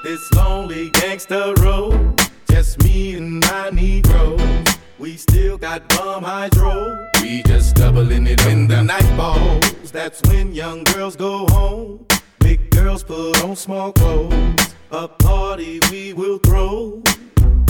this 0.04 0.22
lonely 0.34 0.90
gangster 0.92 1.54
road, 1.62 2.22
just 2.50 2.84
me 2.84 3.16
and 3.16 3.40
my 3.42 3.70
Negro. 3.72 4.30
We 5.00 5.18
still 5.18 5.58
got 5.58 5.88
bum 5.90 6.24
hydro. 6.24 7.10
We 7.22 7.44
just 7.44 7.76
doubling 7.76 8.28
it 8.28 8.46
in 8.46 8.68
the 8.68 8.82
night 8.82 9.18
balls. 9.18 9.92
That's 9.92 10.22
when 10.30 10.54
young 10.54 10.84
girls 10.84 11.16
go 11.16 11.46
home. 11.48 12.06
Big 12.40 12.70
girls 12.70 13.04
put 13.04 13.44
on 13.44 13.56
small 13.56 13.92
clothes. 13.92 14.76
A 14.92 15.08
party 15.08 15.80
we 15.92 16.14
will 16.14 16.38
throw. 16.38 17.04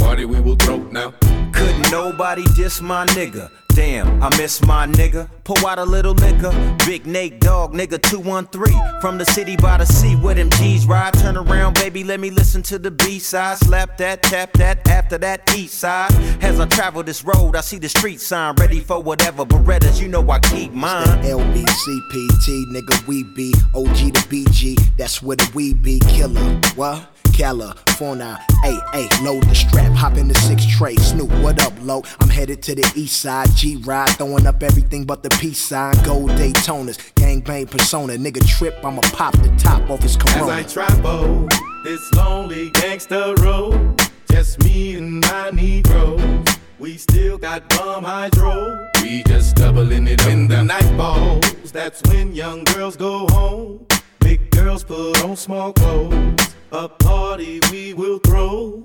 Party 0.06 0.24
we 0.24 0.39
will 0.39 0.56
throw 0.58 0.78
now. 0.91 1.12
Couldn't 1.51 1.91
nobody 1.91 2.43
diss 2.56 2.80
my 2.80 3.08
nigga. 3.18 3.49
Damn, 3.76 4.23
I 4.23 4.30
miss 4.38 4.61
my 4.65 4.88
nigga. 4.88 5.30
Pour 5.43 5.57
out 5.69 5.80
a 5.80 5.84
little 5.84 6.13
liquor. 6.13 6.53
Big 6.86 7.05
Nate 7.05 7.41
Dogg, 7.41 7.73
nigga 7.73 8.01
213. 8.01 9.01
From 9.01 9.17
the 9.17 9.26
city 9.26 9.57
by 9.57 9.78
the 9.78 9.86
sea 9.86 10.15
where 10.15 10.34
them 10.34 10.49
G's 10.51 10.86
ride. 10.86 11.13
Turn 11.15 11.36
around, 11.36 11.73
baby, 11.73 12.05
let 12.05 12.21
me 12.21 12.30
listen 12.30 12.63
to 12.63 12.80
the 12.80 12.89
B 12.89 13.19
side. 13.19 13.57
Slap 13.57 13.97
that, 13.97 14.23
tap 14.23 14.53
that, 14.53 14.88
after 14.88 15.17
that 15.17 15.53
east 15.53 15.73
side. 15.73 16.13
As 16.41 16.57
I 16.57 16.67
travel 16.67 17.03
this 17.03 17.26
road, 17.26 17.57
I 17.57 17.61
see 17.61 17.78
the 17.78 17.89
street 17.89 18.21
sign. 18.21 18.55
Ready 18.55 18.80
for 18.80 19.03
whatever. 19.03 19.43
Berettas, 19.43 20.01
you 20.01 20.07
know 20.07 20.28
I 20.30 20.39
keep 20.39 20.71
mine. 20.71 21.05
LBCPT, 21.23 22.67
nigga, 22.71 23.05
we 23.07 23.23
be 23.23 23.53
OG 23.76 24.13
to 24.13 24.21
BG. 24.30 24.95
That's 24.95 25.21
where 25.21 25.36
the 25.36 25.51
we 25.53 25.73
be. 25.73 25.99
Killer, 25.99 26.61
what? 26.76 27.09
California, 27.36 28.39
hey, 28.63 28.80
hey, 28.93 29.09
load 29.21 29.43
the 29.43 29.55
strap, 29.55 29.91
hop 29.91 30.15
in 30.15 30.30
the 30.30 30.34
six 30.36 30.65
tray. 30.65 30.95
Snoop, 30.95 31.30
what 31.43 31.61
up, 31.61 31.73
low? 31.82 32.01
I'm 32.21 32.30
headed 32.30 32.63
to 32.63 32.76
the 32.76 32.89
east 32.95 33.21
side, 33.21 33.49
G 33.66 33.78
ride, 33.78 34.09
throwing 34.09 34.45
up 34.45 34.61
everything 34.61 35.05
but 35.05 35.24
the 35.24 35.30
peace 35.41 35.57
sign. 35.57 35.95
Gold 36.03 36.30
Daytonas, 36.38 36.99
gangbang 37.16 37.68
persona, 37.68 38.13
nigga 38.13 38.47
trip, 38.47 38.78
I'ma 38.86 39.01
pop 39.11 39.34
the 39.41 39.51
top 39.57 39.89
off 39.89 40.03
his 40.03 40.16
As. 40.18 40.47
I 40.47 40.61
travel 40.61 41.47
this 41.84 42.13
lonely 42.13 42.70
gangster 42.70 43.34
road, 43.39 43.99
just 44.30 44.63
me 44.63 44.97
and 44.97 45.20
my 45.20 45.49
Negro. 45.51 46.47
We 46.78 46.95
still 46.97 47.39
got 47.39 47.68
bum 47.70 48.03
hydro. 48.03 48.88
We 49.01 49.24
just 49.24 49.55
doubling 49.55 50.07
it 50.09 50.24
in 50.28 50.47
the 50.47 50.61
night 50.61 50.95
balls. 50.95 51.72
That's 51.72 52.03
when 52.03 52.36
young 52.36 52.66
girls 52.66 52.95
go 52.95 53.26
home. 53.32 53.88
Big 54.20 54.51
girls 54.51 54.84
put 54.84 55.24
on 55.24 55.36
small 55.36 55.74
clothes. 55.74 56.53
A 56.72 56.88
party 56.88 57.61
we 57.72 57.95
will 57.95 58.20
throw. 58.20 58.84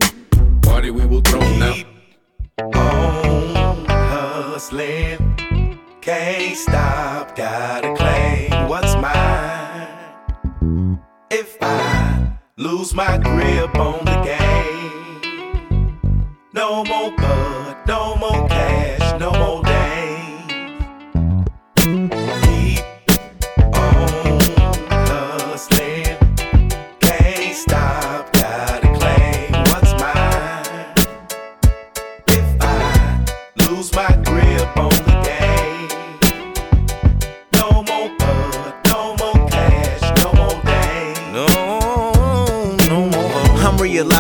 Party 0.62 0.90
we 0.90 1.04
will 1.04 1.20
throw 1.20 1.40
now. 1.58 1.99
On 2.62 3.84
hustling. 3.86 5.38
Can't 6.00 6.56
stop, 6.56 7.36
gotta 7.36 7.94
claim 7.94 8.68
what's 8.68 8.94
mine. 8.96 9.88
If 11.30 11.56
I 11.60 12.38
lose 12.56 12.94
my 12.94 13.18
grip 13.18 13.74
on 13.76 14.04
the 14.04 14.20
game, 14.22 15.98
no 16.52 16.84
more 16.84 17.10
bud, 17.16 17.76
no 17.86 18.16
more 18.16 18.48
cash, 18.48 18.99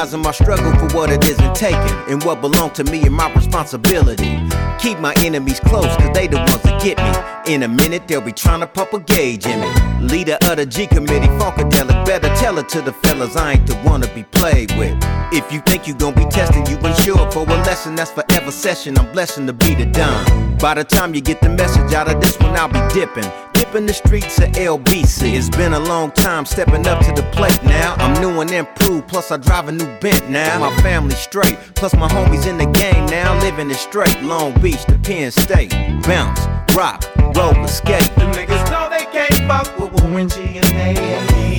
realizing 0.00 0.22
my 0.22 0.30
struggle 0.30 0.72
for 0.78 0.96
what 0.96 1.10
it 1.10 1.22
isn't 1.26 1.54
taken 1.54 1.94
and 2.08 2.24
what 2.24 2.40
belong 2.40 2.70
to 2.70 2.82
me 2.84 3.02
and 3.02 3.14
my 3.14 3.30
responsibility. 3.34 4.40
Keep 4.78 4.98
my 4.98 5.12
enemies 5.18 5.60
close, 5.60 5.94
cause 5.96 6.10
they 6.14 6.26
the 6.26 6.38
ones 6.38 6.62
that 6.62 6.80
get 6.82 6.96
me. 6.96 7.52
In 7.52 7.64
a 7.64 7.68
minute, 7.68 8.08
they'll 8.08 8.22
be 8.22 8.32
trying 8.32 8.60
to 8.60 8.66
pump 8.66 8.94
a 8.94 9.00
gauge 9.00 9.44
in 9.44 9.60
me. 9.60 9.68
Leader 10.00 10.38
of 10.44 10.56
the 10.56 10.64
G 10.64 10.86
committee, 10.86 11.26
Funkadelic, 11.38 12.06
better 12.06 12.34
tell 12.36 12.56
it 12.56 12.68
to 12.70 12.80
the 12.80 12.94
fellas 12.94 13.36
I 13.36 13.52
ain't 13.52 13.66
the 13.66 13.74
one 13.76 14.00
to 14.00 14.08
be 14.14 14.22
played 14.22 14.72
with. 14.78 14.96
If 15.32 15.52
you 15.52 15.60
think 15.60 15.86
you 15.86 15.92
gon' 15.94 16.14
be 16.14 16.24
testing, 16.24 16.66
you 16.66 16.78
unsure 16.78 17.30
for 17.30 17.42
a 17.42 17.56
lesson 17.68 17.94
that's 17.94 18.10
forever 18.10 18.50
session. 18.50 18.96
I'm 18.96 19.12
blessing 19.12 19.46
to 19.48 19.52
be 19.52 19.74
the 19.74 19.84
dime. 19.84 20.56
By 20.56 20.74
the 20.74 20.84
time 20.84 21.14
you 21.14 21.20
get 21.20 21.42
the 21.42 21.50
message 21.50 21.92
out 21.92 22.08
of 22.08 22.22
this 22.22 22.38
one, 22.38 22.56
I'll 22.56 22.68
be 22.68 22.80
dipping. 22.94 23.30
Dipping 23.70 23.86
the 23.86 23.94
streets 23.94 24.36
of 24.38 24.48
LBC. 24.48 25.34
It's 25.36 25.48
been 25.48 25.74
a 25.74 25.78
long 25.78 26.10
time 26.10 26.44
stepping 26.44 26.84
up 26.88 27.04
to 27.04 27.12
the 27.12 27.22
plate 27.30 27.62
now. 27.62 27.94
I'm 27.98 28.20
new 28.20 28.40
and 28.40 28.50
improved, 28.50 29.06
plus 29.06 29.30
I 29.30 29.36
drive 29.36 29.68
a 29.68 29.72
new 29.72 29.86
bent 30.00 30.28
now. 30.28 30.58
My 30.58 30.74
family 30.82 31.14
straight, 31.14 31.56
plus 31.76 31.94
my 31.94 32.08
homies 32.08 32.48
in 32.48 32.58
the 32.58 32.66
game 32.66 33.06
now. 33.06 33.38
Living 33.38 33.70
it 33.70 33.76
straight, 33.76 34.20
Long 34.22 34.60
Beach 34.60 34.84
to 34.86 34.98
Penn 34.98 35.30
State. 35.30 35.70
Bounce, 36.02 36.40
rock, 36.74 37.04
roller 37.36 37.68
skate. 37.68 38.10
Them 38.16 38.32
niggas 38.32 38.68
know 38.72 38.88
they 38.90 39.04
can't 39.12 39.36
fuck 39.46 39.78
with 39.78 40.34
G 40.34 40.58
and 40.58 40.66
they 40.66 41.49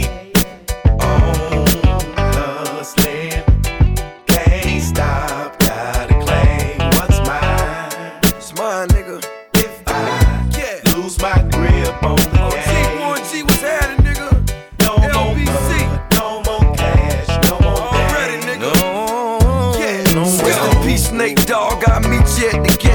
at 22.54 22.64
the 22.64 22.78
gate. 22.78 22.91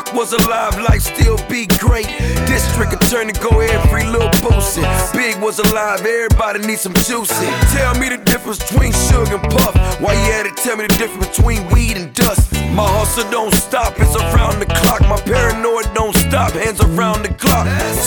Pac 0.00 0.14
was 0.14 0.32
alive, 0.32 0.78
life 0.78 1.02
still 1.02 1.36
be 1.48 1.66
great. 1.78 2.06
District 2.46 2.92
attorney 2.92 3.32
go 3.34 3.60
every 3.60 4.04
little 4.06 4.30
boosie. 4.40 4.84
Big 5.12 5.36
was 5.42 5.58
alive, 5.58 6.00
everybody 6.00 6.60
need 6.66 6.78
some 6.78 6.94
juicy. 6.94 7.46
Tell 7.76 7.94
me 7.98 8.08
the 8.08 8.16
difference 8.16 8.58
between 8.58 8.92
sugar 8.92 9.36
and 9.36 9.42
puff. 9.50 9.74
Why 10.00 10.14
you 10.14 10.32
had 10.32 10.44
to 10.44 10.62
tell 10.62 10.76
me 10.76 10.86
the 10.86 10.94
difference 10.94 11.36
between 11.36 11.68
weed 11.68 11.98
and 11.98 12.14
dust? 12.14 12.50
My 12.72 12.86
hustle 12.86 13.28
don't 13.30 13.52
stop, 13.52 13.94
it's 13.98 14.16
around 14.16 14.60
the 14.60 14.66
clock. 14.66 15.02
My 15.02 15.20
paranoid 15.20 15.92
don't 15.92 16.16
stop, 16.16 16.52
hands 16.52 16.80
around 16.80 17.24
the 17.24 17.34
clock. 17.34 17.66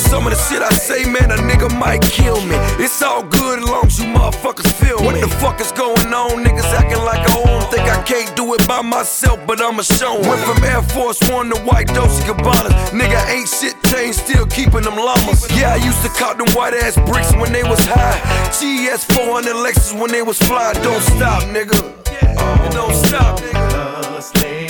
Some 0.10 0.26
of 0.26 0.34
the 0.34 0.40
shit 0.40 0.62
I 0.62 0.70
say, 0.70 1.06
man, 1.06 1.30
a 1.30 1.38
nigga 1.38 1.70
might 1.78 2.02
kill 2.02 2.42
me. 2.46 2.56
It's 2.84 3.02
all 3.04 3.24
good 3.24 3.60
as 3.60 3.70
long 3.70 3.86
as 3.86 4.00
you 4.00 4.06
motherfuckers 4.06 4.72
feel 4.74 5.00
me. 5.00 5.06
What 5.06 5.22
the 5.22 5.28
fuck 5.28 5.62
is 5.62 5.72
going 5.74 6.12
on? 6.14 6.44
Niggas 6.44 6.74
acting 6.74 7.04
like 7.04 7.22
I 7.30 7.38
own. 7.38 7.62
Think 7.70 7.88
I 7.90 8.02
can't 8.04 8.36
do 8.36 8.54
it 8.56 8.68
by 8.68 8.82
myself, 8.82 9.40
but 9.46 9.62
I'ma 9.62 9.84
show. 9.84 10.16
Went 10.22 10.42
from 10.42 10.64
Air 10.64 10.82
Force 10.82 11.20
One 11.30 11.50
to 11.50 11.60
white 11.62 11.83
Dolce 11.88 12.24
Gabbana. 12.24 12.70
Nigga 12.92 13.20
ain't 13.30 13.50
shit 13.50 13.76
changed, 13.84 14.20
still 14.20 14.46
keeping 14.46 14.84
them 14.84 14.96
llamas. 14.96 15.48
Yeah, 15.58 15.74
I 15.74 15.78
used 15.78 16.02
to 16.04 16.10
cop 16.10 16.38
them 16.38 16.48
white 16.54 16.74
ass 16.74 16.96
bricks 16.96 17.34
when 17.36 17.52
they 17.52 17.64
was 17.64 17.80
high. 17.86 18.20
GS 18.50 19.06
400 19.06 19.54
Lexus 19.56 20.00
when 20.00 20.12
they 20.12 20.22
was 20.22 20.38
fly. 20.40 20.74
Don't 20.74 21.02
stop, 21.02 21.44
nigga. 21.44 21.80
Don't 22.72 22.94
stop, 23.06 23.40
nigga. 23.40 24.63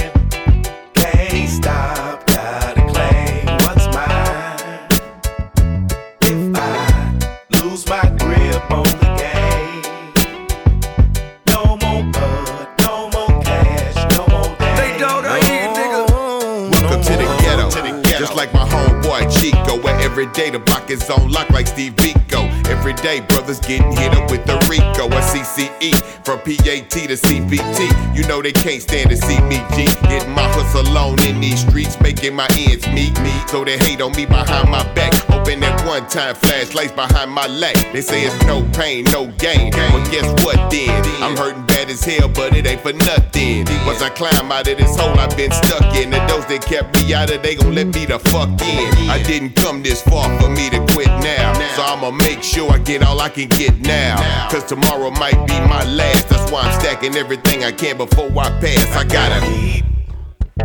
Every 20.13 20.27
day. 20.27 20.51
The 20.51 20.59
block 20.59 20.91
is 20.91 21.09
on 21.09 21.31
lock 21.31 21.49
like 21.49 21.65
Steve 21.65 21.95
Biko. 22.33 22.69
Every 22.69 22.93
day 22.93 23.19
brothers 23.21 23.59
getting 23.59 23.91
hit 23.91 24.13
up 24.13 24.29
with 24.31 24.45
the 24.45 24.55
Rico 24.69 25.05
or 25.05 25.21
CCE. 25.21 25.93
From 26.23 26.39
PAT 26.39 26.89
to 26.89 27.15
CPT, 27.15 28.15
you 28.15 28.25
know 28.27 28.41
they 28.41 28.51
can't 28.51 28.81
stand 28.81 29.09
to 29.09 29.17
see 29.17 29.39
me 29.41 29.57
G. 29.75 29.85
Getting 30.07 30.31
my 30.33 30.47
hustle 30.53 30.97
on 30.97 31.21
in 31.23 31.41
these 31.41 31.61
streets, 31.61 31.99
making 31.99 32.35
my 32.35 32.47
ends 32.57 32.87
meet 32.87 33.19
me. 33.21 33.33
So 33.47 33.63
they 33.63 33.77
hate 33.77 34.01
on 34.01 34.13
me 34.13 34.25
behind 34.25 34.69
my 34.69 34.83
back. 34.93 35.13
Open 35.29 35.59
that 35.59 35.85
one 35.85 36.07
time 36.07 36.35
flashlights 36.35 36.93
behind 36.93 37.31
my 37.31 37.47
leg. 37.47 37.75
They 37.91 38.01
say 38.01 38.23
it's 38.23 38.45
no 38.45 38.63
pain, 38.73 39.03
no 39.11 39.27
gain. 39.37 39.71
But 39.71 40.09
guess 40.11 40.27
what 40.43 40.71
then? 40.71 41.03
I'm 41.21 41.35
hurting 41.35 41.65
bad 41.65 41.89
as 41.89 42.03
hell, 42.03 42.29
but 42.29 42.55
it 42.55 42.65
ain't 42.65 42.81
for 42.81 42.93
nothing. 42.93 43.65
Once 43.85 44.01
I 44.01 44.09
climb 44.09 44.51
out 44.51 44.67
of 44.67 44.77
this 44.77 44.97
hole 44.97 45.19
I've 45.19 45.35
been 45.35 45.51
stuck 45.51 45.83
in, 45.95 46.13
and 46.13 46.29
those 46.29 46.45
that 46.47 46.63
kept 46.65 46.95
me 46.95 47.13
out 47.13 47.29
of, 47.29 47.43
they 47.43 47.55
gon' 47.55 47.75
let 47.75 47.87
me 47.87 48.05
the 48.05 48.19
fuck 48.19 48.49
in. 48.61 49.09
I 49.09 49.21
didn't 49.23 49.55
come 49.57 49.83
this 49.83 50.01
far 50.01 50.23
for 50.39 50.49
me 50.49 50.69
to 50.69 50.79
quit 50.93 51.11
now, 51.19 51.53
so 51.75 51.83
I'ma 51.83 52.11
make 52.23 52.41
sure 52.41 52.71
I 52.71 52.77
get 52.79 53.03
all 53.03 53.19
I 53.19 53.29
can 53.29 53.49
get 53.49 53.79
now. 53.81 54.49
Cause 54.49 54.63
tomorrow 54.63 55.11
might 55.11 55.39
be 55.47 55.59
my 55.61 55.83
last, 55.85 56.29
that's 56.29 56.51
why 56.51 56.61
I'm 56.61 56.79
stacking 56.79 57.15
everything 57.15 57.63
I 57.63 57.71
can 57.71 57.97
before 57.97 58.29
I 58.37 58.49
pass. 58.59 58.95
I 58.95 59.03
gotta 59.03 59.39
keep 59.45 59.85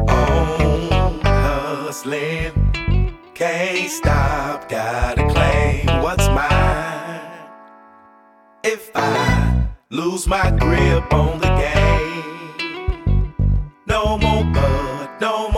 on 0.09 1.21
hustling. 1.23 2.53
Can't 3.35 3.91
stop, 3.91 4.69
gotta 4.69 5.27
claim 5.29 5.87
what's 6.03 6.29
mine. 6.29 7.21
If 8.65 8.91
I 8.95 9.69
lose 9.91 10.27
my 10.27 10.51
grip 10.51 11.13
on 11.13 11.39
the 11.41 11.49
game, 11.65 13.35
no 13.87 14.19
more 14.19 14.45
bud, 14.53 15.09
no 15.21 15.51
more 15.51 15.58